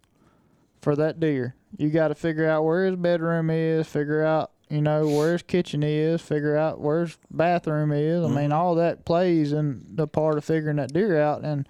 for 0.82 0.96
that 0.96 1.20
deer. 1.20 1.54
You 1.78 1.90
got 1.90 2.08
to 2.08 2.16
figure 2.16 2.48
out 2.48 2.64
where 2.64 2.86
his 2.86 2.96
bedroom 2.96 3.50
is, 3.50 3.88
figure 3.88 4.24
out 4.24 4.52
you 4.70 4.82
know 4.82 5.08
where 5.08 5.34
his 5.34 5.42
kitchen 5.42 5.82
is, 5.84 6.22
figure 6.22 6.56
out 6.56 6.80
where 6.80 7.02
his 7.02 7.18
bathroom 7.32 7.92
is. 7.92 8.24
I 8.24 8.30
mean, 8.30 8.52
all 8.52 8.76
that 8.76 9.04
plays 9.04 9.52
in 9.52 9.84
the 9.90 10.08
part 10.08 10.38
of 10.38 10.46
figuring 10.46 10.78
that 10.78 10.94
deer 10.94 11.20
out. 11.20 11.44
And 11.44 11.68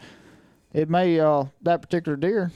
it 0.74 0.90
may 0.90 1.20
uh 1.20 1.46
that 1.62 1.82
particular 1.82 2.18
deer, 2.18 2.52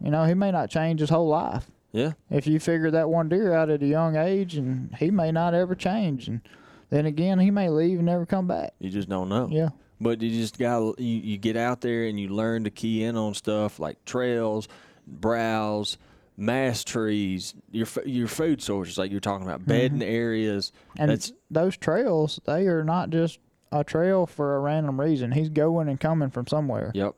you 0.00 0.10
know, 0.10 0.24
he 0.24 0.34
may 0.34 0.50
not 0.50 0.70
change 0.70 1.00
his 1.00 1.10
whole 1.10 1.28
life. 1.28 1.66
Yeah. 1.92 2.12
If 2.30 2.46
you 2.46 2.60
figure 2.60 2.90
that 2.92 3.08
one 3.08 3.28
deer 3.28 3.52
out 3.52 3.70
at 3.70 3.82
a 3.82 3.86
young 3.86 4.16
age, 4.16 4.54
and 4.54 4.94
he 4.96 5.10
may 5.10 5.32
not 5.32 5.54
ever 5.54 5.74
change, 5.74 6.28
and 6.28 6.42
then 6.90 7.06
again 7.06 7.38
he 7.38 7.50
may 7.50 7.68
leave 7.68 7.98
and 7.98 8.06
never 8.06 8.26
come 8.26 8.46
back. 8.46 8.74
You 8.78 8.90
just 8.90 9.08
don't 9.08 9.28
know. 9.28 9.48
Yeah. 9.50 9.70
But 10.00 10.22
you 10.22 10.30
just 10.30 10.58
got 10.58 11.00
you, 11.00 11.18
you 11.18 11.38
get 11.38 11.56
out 11.56 11.80
there 11.80 12.04
and 12.04 12.20
you 12.20 12.28
learn 12.28 12.64
to 12.64 12.70
key 12.70 13.02
in 13.02 13.16
on 13.16 13.34
stuff 13.34 13.80
like 13.80 14.04
trails, 14.04 14.68
browse, 15.06 15.98
mass 16.40 16.84
trees, 16.84 17.54
your 17.72 17.86
your 18.06 18.28
food 18.28 18.62
sources 18.62 18.96
like 18.96 19.10
you're 19.10 19.20
talking 19.20 19.46
about, 19.46 19.66
bedding 19.66 20.02
areas. 20.02 20.70
Mm-hmm. 20.92 21.02
And 21.02 21.10
That's 21.10 21.32
those 21.50 21.76
trails, 21.76 22.40
they 22.46 22.66
are 22.68 22.84
not 22.84 23.10
just 23.10 23.38
a 23.72 23.82
trail 23.84 24.26
for 24.26 24.56
a 24.56 24.60
random 24.60 24.98
reason. 25.00 25.32
He's 25.32 25.48
going 25.50 25.88
and 25.88 25.98
coming 26.00 26.30
from 26.30 26.46
somewhere. 26.46 26.92
yep, 26.94 27.14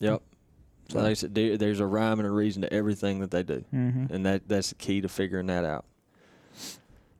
yep. 0.00 0.22
So 0.88 0.98
like 0.98 1.10
I 1.10 1.14
said, 1.14 1.34
there- 1.36 1.56
there's 1.56 1.78
a 1.78 1.86
rhyme 1.86 2.18
and 2.18 2.26
a 2.26 2.30
reason 2.32 2.62
to 2.62 2.72
everything 2.72 3.20
that 3.20 3.30
they 3.30 3.44
do, 3.44 3.64
Mm-hmm. 3.72 4.12
and 4.12 4.26
that 4.26 4.48
that's 4.48 4.70
the 4.70 4.74
key 4.74 5.00
to 5.02 5.08
figuring 5.08 5.46
that 5.46 5.64
out. 5.64 5.84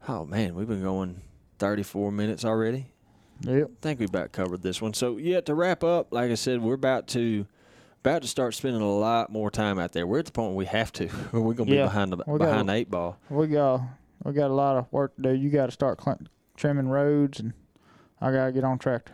Oh 0.09 0.25
man, 0.25 0.55
we've 0.55 0.67
been 0.69 0.83
going 0.83 1.21
34 1.59 2.11
minutes 2.11 2.45
already. 2.45 2.87
Yep. 3.43 3.71
I 3.71 3.77
think 3.81 4.01
we 4.01 4.07
about 4.07 4.33
covered 4.33 4.63
this 4.63 4.83
one. 4.83 4.93
So 4.95 5.17
yeah, 5.19 5.41
to 5.43 5.55
wrap 5.55 5.85
up, 5.85 6.09
like 6.13 6.31
I 6.31 6.35
said, 6.35 6.61
we're 6.63 6.75
about 6.75 7.07
to 7.09 7.47
about 8.03 8.23
to 8.23 8.29
start 8.29 8.55
spending 8.55 8.83
a 8.83 8.91
lot 8.91 9.31
more 9.31 9.51
time 9.51 9.79
out 9.79 9.93
there. 9.93 10.07
We're 10.07 10.21
at 10.21 10.27
the 10.27 10.33
point 10.33 10.49
where 10.51 10.57
we 10.57 10.67
have 10.67 10.93
to. 10.95 11.09
We're 11.33 11.55
gonna 11.55 11.71
Yeah, 11.71 11.83
be 11.83 11.89
behind 11.89 12.13
the 12.13 12.19
we 12.27 12.39
behind 12.39 12.69
the 12.69 12.73
eight 12.75 12.91
ball. 12.91 13.19
We 13.29 13.47
got 13.49 13.83
we 14.25 14.33
got 14.33 14.51
a 14.51 14.55
lot 14.55 14.77
of 14.77 14.87
work 14.93 15.17
to 15.17 15.23
do. 15.23 15.33
You 15.35 15.51
got 15.51 15.67
to 15.67 15.73
start 15.73 16.03
cl- 16.03 16.19
trimming 16.57 16.89
roads, 16.89 17.41
and 17.41 17.53
I 18.21 18.33
gotta 18.33 18.53
get 18.53 18.65
on 18.65 18.79
tractor. 18.79 19.13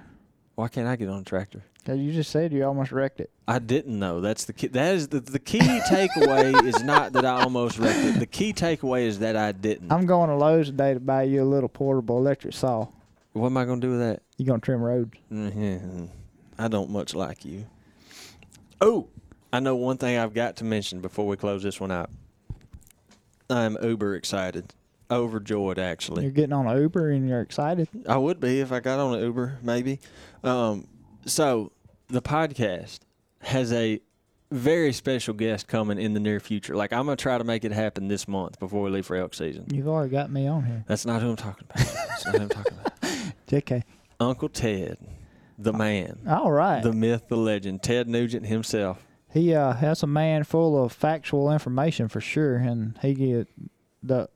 Why 0.54 0.68
can't 0.68 0.86
I 0.88 0.96
get 0.96 1.08
on 1.08 1.20
a 1.20 1.24
tractor? 1.24 1.62
Cause 1.84 1.98
you 1.98 2.12
just 2.12 2.32
said 2.32 2.52
you 2.52 2.64
almost 2.64 2.90
wrecked 2.90 3.20
it. 3.20 3.30
I 3.46 3.60
didn't 3.60 3.96
know. 3.96 4.20
That's 4.20 4.44
the 4.44 4.52
key. 4.52 4.66
That 4.68 4.96
is 4.96 5.06
the 5.08 5.20
the 5.20 5.38
key 5.38 5.60
takeaway 5.60 6.64
is 6.64 6.82
not 6.82 7.12
that 7.12 7.24
I 7.24 7.42
almost 7.42 7.78
wrecked 7.78 8.04
it. 8.04 8.18
The 8.18 8.26
key 8.26 8.52
takeaway 8.52 9.02
is 9.02 9.20
that 9.20 9.36
I 9.36 9.52
didn't. 9.52 9.92
I'm 9.92 10.04
going 10.04 10.28
to 10.28 10.34
Lowe's 10.34 10.66
today 10.66 10.94
to 10.94 10.98
buy 11.00 11.22
you 11.24 11.42
a 11.42 11.44
little 11.44 11.68
portable 11.68 12.18
electric 12.18 12.54
saw. 12.54 12.88
what 13.34 13.46
am 13.46 13.56
I 13.56 13.64
gonna 13.64 13.80
do 13.80 13.90
with 13.90 14.00
that? 14.00 14.22
You 14.36 14.46
gonna 14.46 14.58
trim 14.58 14.80
roads? 14.80 15.12
Mhm. 15.32 16.08
I 16.58 16.66
don't 16.66 16.90
much 16.90 17.14
like 17.14 17.44
you. 17.44 17.66
Oh, 18.80 19.08
I 19.52 19.60
know 19.60 19.76
one 19.76 19.96
thing 19.96 20.18
I've 20.18 20.34
got 20.34 20.56
to 20.56 20.64
mention 20.64 21.00
before 21.00 21.26
we 21.26 21.36
close 21.36 21.62
this 21.62 21.80
one 21.80 21.90
out. 21.90 22.10
I'm 23.48 23.76
uber 23.82 24.16
excited, 24.16 24.74
overjoyed 25.10 25.78
actually. 25.78 26.22
You're 26.24 26.32
getting 26.32 26.52
on 26.52 26.76
Uber 26.76 27.10
and 27.10 27.28
you're 27.28 27.40
excited. 27.40 27.88
I 28.08 28.16
would 28.16 28.40
be 28.40 28.60
if 28.60 28.72
I 28.72 28.80
got 28.80 28.98
on 28.98 29.14
an 29.14 29.22
Uber, 29.22 29.58
maybe. 29.62 30.00
Um, 30.42 30.88
so 31.26 31.72
the 32.08 32.20
podcast 32.20 33.00
has 33.42 33.72
a 33.72 34.00
very 34.50 34.92
special 34.92 35.34
guest 35.34 35.68
coming 35.68 35.98
in 35.98 36.14
the 36.14 36.20
near 36.20 36.40
future. 36.40 36.74
Like 36.76 36.92
I'm 36.92 37.06
gonna 37.06 37.16
try 37.16 37.38
to 37.38 37.44
make 37.44 37.64
it 37.64 37.72
happen 37.72 38.08
this 38.08 38.26
month 38.28 38.58
before 38.58 38.82
we 38.82 38.90
leave 38.90 39.06
for 39.06 39.16
elk 39.16 39.34
season. 39.34 39.66
You've 39.72 39.88
already 39.88 40.10
got 40.10 40.30
me 40.30 40.46
on 40.46 40.64
here. 40.64 40.84
That's 40.86 41.06
not 41.06 41.22
who 41.22 41.30
I'm 41.30 41.36
talking 41.36 41.66
about. 41.70 41.86
That's 41.86 42.26
not 42.26 42.34
who 42.36 42.42
I'm 42.42 42.48
talking 42.48 42.72
about. 42.74 42.92
JK. 43.48 43.82
Uncle 44.18 44.48
Ted, 44.48 44.98
the 45.58 45.72
man, 45.72 46.18
All 46.28 46.50
right. 46.52 46.82
the 46.82 46.92
myth, 46.92 47.24
the 47.28 47.36
legend, 47.36 47.82
Ted 47.82 48.08
Nugent 48.08 48.46
himself. 48.46 49.06
he 49.32 49.54
uh 49.54 49.72
has 49.74 50.02
a 50.02 50.06
man 50.06 50.44
full 50.44 50.82
of 50.82 50.92
factual 50.92 51.50
information 51.52 52.08
for 52.08 52.20
sure, 52.20 52.56
and 52.56 52.98
he 53.02 53.14
get 53.14 53.48
the 54.02 54.28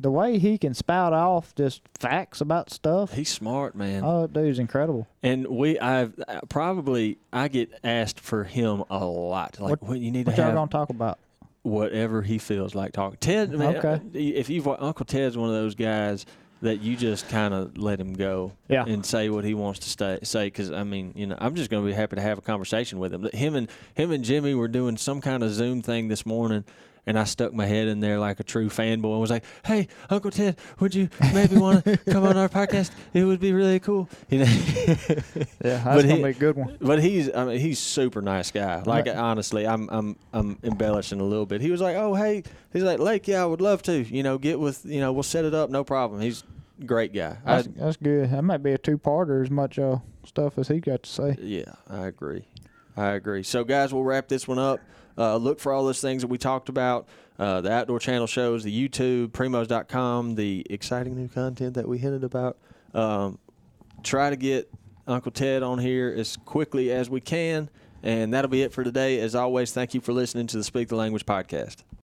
the 0.00 0.10
way 0.12 0.38
he 0.38 0.56
can 0.58 0.74
spout 0.74 1.12
off 1.12 1.52
just 1.56 1.82
facts 1.98 2.40
about 2.40 2.70
stuff. 2.70 3.14
He's 3.14 3.30
smart, 3.30 3.74
man. 3.74 4.04
Oh, 4.04 4.28
dude's 4.28 4.60
incredible. 4.60 5.08
And 5.24 5.44
we, 5.48 5.76
I've 5.80 6.14
uh, 6.28 6.42
probably, 6.48 7.18
I 7.32 7.48
get 7.48 7.72
asked 7.82 8.20
for 8.20 8.44
him 8.44 8.84
a 8.90 9.04
lot. 9.04 9.58
Like, 9.58 9.70
What- 9.70 9.82
what, 9.82 9.98
you 9.98 10.12
need 10.12 10.26
What 10.26 10.36
to 10.36 10.42
y'all 10.42 10.50
have 10.50 10.54
gonna 10.54 10.70
talk 10.70 10.90
about? 10.90 11.18
whatever 11.62 12.22
he 12.22 12.38
feels 12.38 12.76
like 12.76 12.92
talking. 12.92 13.18
Ted, 13.20 13.50
man, 13.50 13.76
Okay. 13.78 14.00
if 14.14 14.48
you've 14.48 14.68
Uncle 14.68 15.04
Ted's 15.04 15.36
one 15.36 15.48
of 15.48 15.54
those 15.56 15.74
guys 15.74 16.24
that 16.62 16.80
you 16.80 16.96
just 16.96 17.28
kind 17.28 17.54
of 17.54 17.78
let 17.78 18.00
him 18.00 18.14
go 18.14 18.52
Yeah. 18.68 18.84
and 18.84 19.06
say 19.06 19.28
what 19.28 19.44
he 19.44 19.54
wants 19.54 19.78
to 19.80 19.88
stay, 19.88 20.18
say. 20.22 20.46
Because 20.46 20.70
I 20.72 20.82
mean, 20.82 21.12
you 21.14 21.26
know, 21.26 21.36
I'm 21.38 21.54
just 21.54 21.70
going 21.70 21.84
to 21.84 21.86
be 21.88 21.94
happy 21.94 22.16
to 22.16 22.22
have 22.22 22.38
a 22.38 22.42
conversation 22.42 22.98
with 22.98 23.14
him. 23.14 23.28
Him 23.32 23.54
and 23.54 23.68
him 23.94 24.10
and 24.10 24.24
Jimmy 24.24 24.54
were 24.54 24.68
doing 24.68 24.96
some 24.96 25.20
kind 25.20 25.42
of 25.42 25.50
Zoom 25.52 25.82
thing 25.82 26.08
this 26.08 26.26
morning. 26.26 26.64
And 27.08 27.18
I 27.18 27.24
stuck 27.24 27.54
my 27.54 27.64
head 27.64 27.88
in 27.88 28.00
there 28.00 28.18
like 28.18 28.38
a 28.38 28.44
true 28.44 28.68
fanboy 28.68 29.12
and 29.12 29.20
was 29.20 29.30
like, 29.30 29.44
"Hey, 29.64 29.88
Uncle 30.10 30.30
Ted, 30.30 30.56
would 30.78 30.94
you 30.94 31.08
maybe 31.32 31.56
want 31.56 31.84
to 31.86 31.96
come 32.10 32.22
on 32.24 32.36
our 32.36 32.48
podcast? 32.50 32.90
It 33.14 33.24
would 33.24 33.40
be 33.40 33.52
really 33.52 33.80
cool." 33.80 34.08
You 34.28 34.40
know, 34.40 34.44
Yeah, 34.44 35.24
that's 35.62 35.84
But 35.84 36.02
gonna 36.02 36.16
he- 36.16 36.22
be 36.22 36.28
a 36.28 36.32
good 36.34 36.56
one. 36.56 36.76
but 36.80 37.02
he's 37.02 37.34
I 37.34 37.44
mean 37.46 37.58
he's 37.60 37.78
super 37.78 38.20
nice 38.22 38.50
guy. 38.50 38.82
Like 38.84 39.06
Right. 39.06 39.16
honestly, 39.16 39.66
I'm 39.66 39.88
I'm 39.90 40.16
I'm 40.32 40.58
embellishing 40.62 41.20
a 41.20 41.24
little 41.24 41.46
bit. 41.46 41.60
He 41.60 41.70
was 41.70 41.80
like, 41.80 41.96
"Oh, 41.96 42.14
hey." 42.14 42.42
He's 42.72 42.82
like, 42.82 42.98
"Lake, 42.98 43.26
yeah, 43.26 43.42
I 43.42 43.46
would 43.46 43.60
love 43.62 43.82
to. 43.84 43.92
You 44.02 44.22
know, 44.22 44.36
get 44.38 44.60
with, 44.60 44.84
you 44.84 45.00
know, 45.00 45.12
we'll 45.12 45.22
set 45.22 45.44
it 45.46 45.54
up, 45.54 45.70
no 45.70 45.84
problem." 45.84 46.20
He's 46.20 46.44
great 46.84 47.14
guy. 47.14 47.38
I, 47.44 47.56
That's, 47.62 47.68
that's 47.76 47.96
good. 47.96 48.30
That 48.30 48.42
might 48.42 48.62
be 48.62 48.72
a 48.72 48.78
two-parter 48.78 49.42
as 49.42 49.50
much 49.50 49.78
uh, 49.78 49.96
stuff 50.24 50.58
as 50.58 50.68
he 50.68 50.78
got 50.80 51.02
to 51.04 51.10
say. 51.10 51.36
yeah, 51.40 51.72
I 51.88 52.06
agree. 52.06 52.44
I 52.96 53.12
agree. 53.12 53.42
So 53.44 53.64
guys, 53.64 53.94
we'll 53.94 54.04
wrap 54.04 54.28
this 54.28 54.46
one 54.46 54.58
up. 54.58 54.80
Uh, 55.18 55.36
look 55.36 55.58
for 55.58 55.72
all 55.72 55.84
those 55.84 56.00
things 56.00 56.22
that 56.22 56.28
we 56.28 56.38
talked 56.38 56.68
about. 56.68 57.08
Uh, 57.38 57.60
the 57.60 57.70
outdoor 57.70 57.98
channel 57.98 58.26
shows, 58.26 58.64
the 58.64 58.88
YouTube, 58.88 59.28
primos.com, 59.28 60.36
the 60.36 60.64
exciting 60.70 61.16
new 61.16 61.28
content 61.28 61.74
that 61.74 61.86
we 61.88 61.98
hinted 61.98 62.24
about. 62.24 62.56
Um, 62.94 63.38
try 64.02 64.30
to 64.30 64.36
get 64.36 64.70
Uncle 65.06 65.32
Ted 65.32 65.62
on 65.62 65.78
here 65.78 66.14
as 66.16 66.36
quickly 66.36 66.92
as 66.92 67.10
we 67.10 67.20
can. 67.20 67.68
And 68.02 68.32
that'll 68.32 68.50
be 68.50 68.62
it 68.62 68.72
for 68.72 68.84
today. 68.84 69.20
As 69.20 69.34
always, 69.34 69.72
thank 69.72 69.92
you 69.94 70.00
for 70.00 70.12
listening 70.12 70.46
to 70.48 70.56
the 70.56 70.64
Speak 70.64 70.88
the 70.88 70.96
Language 70.96 71.26
podcast. 71.26 71.82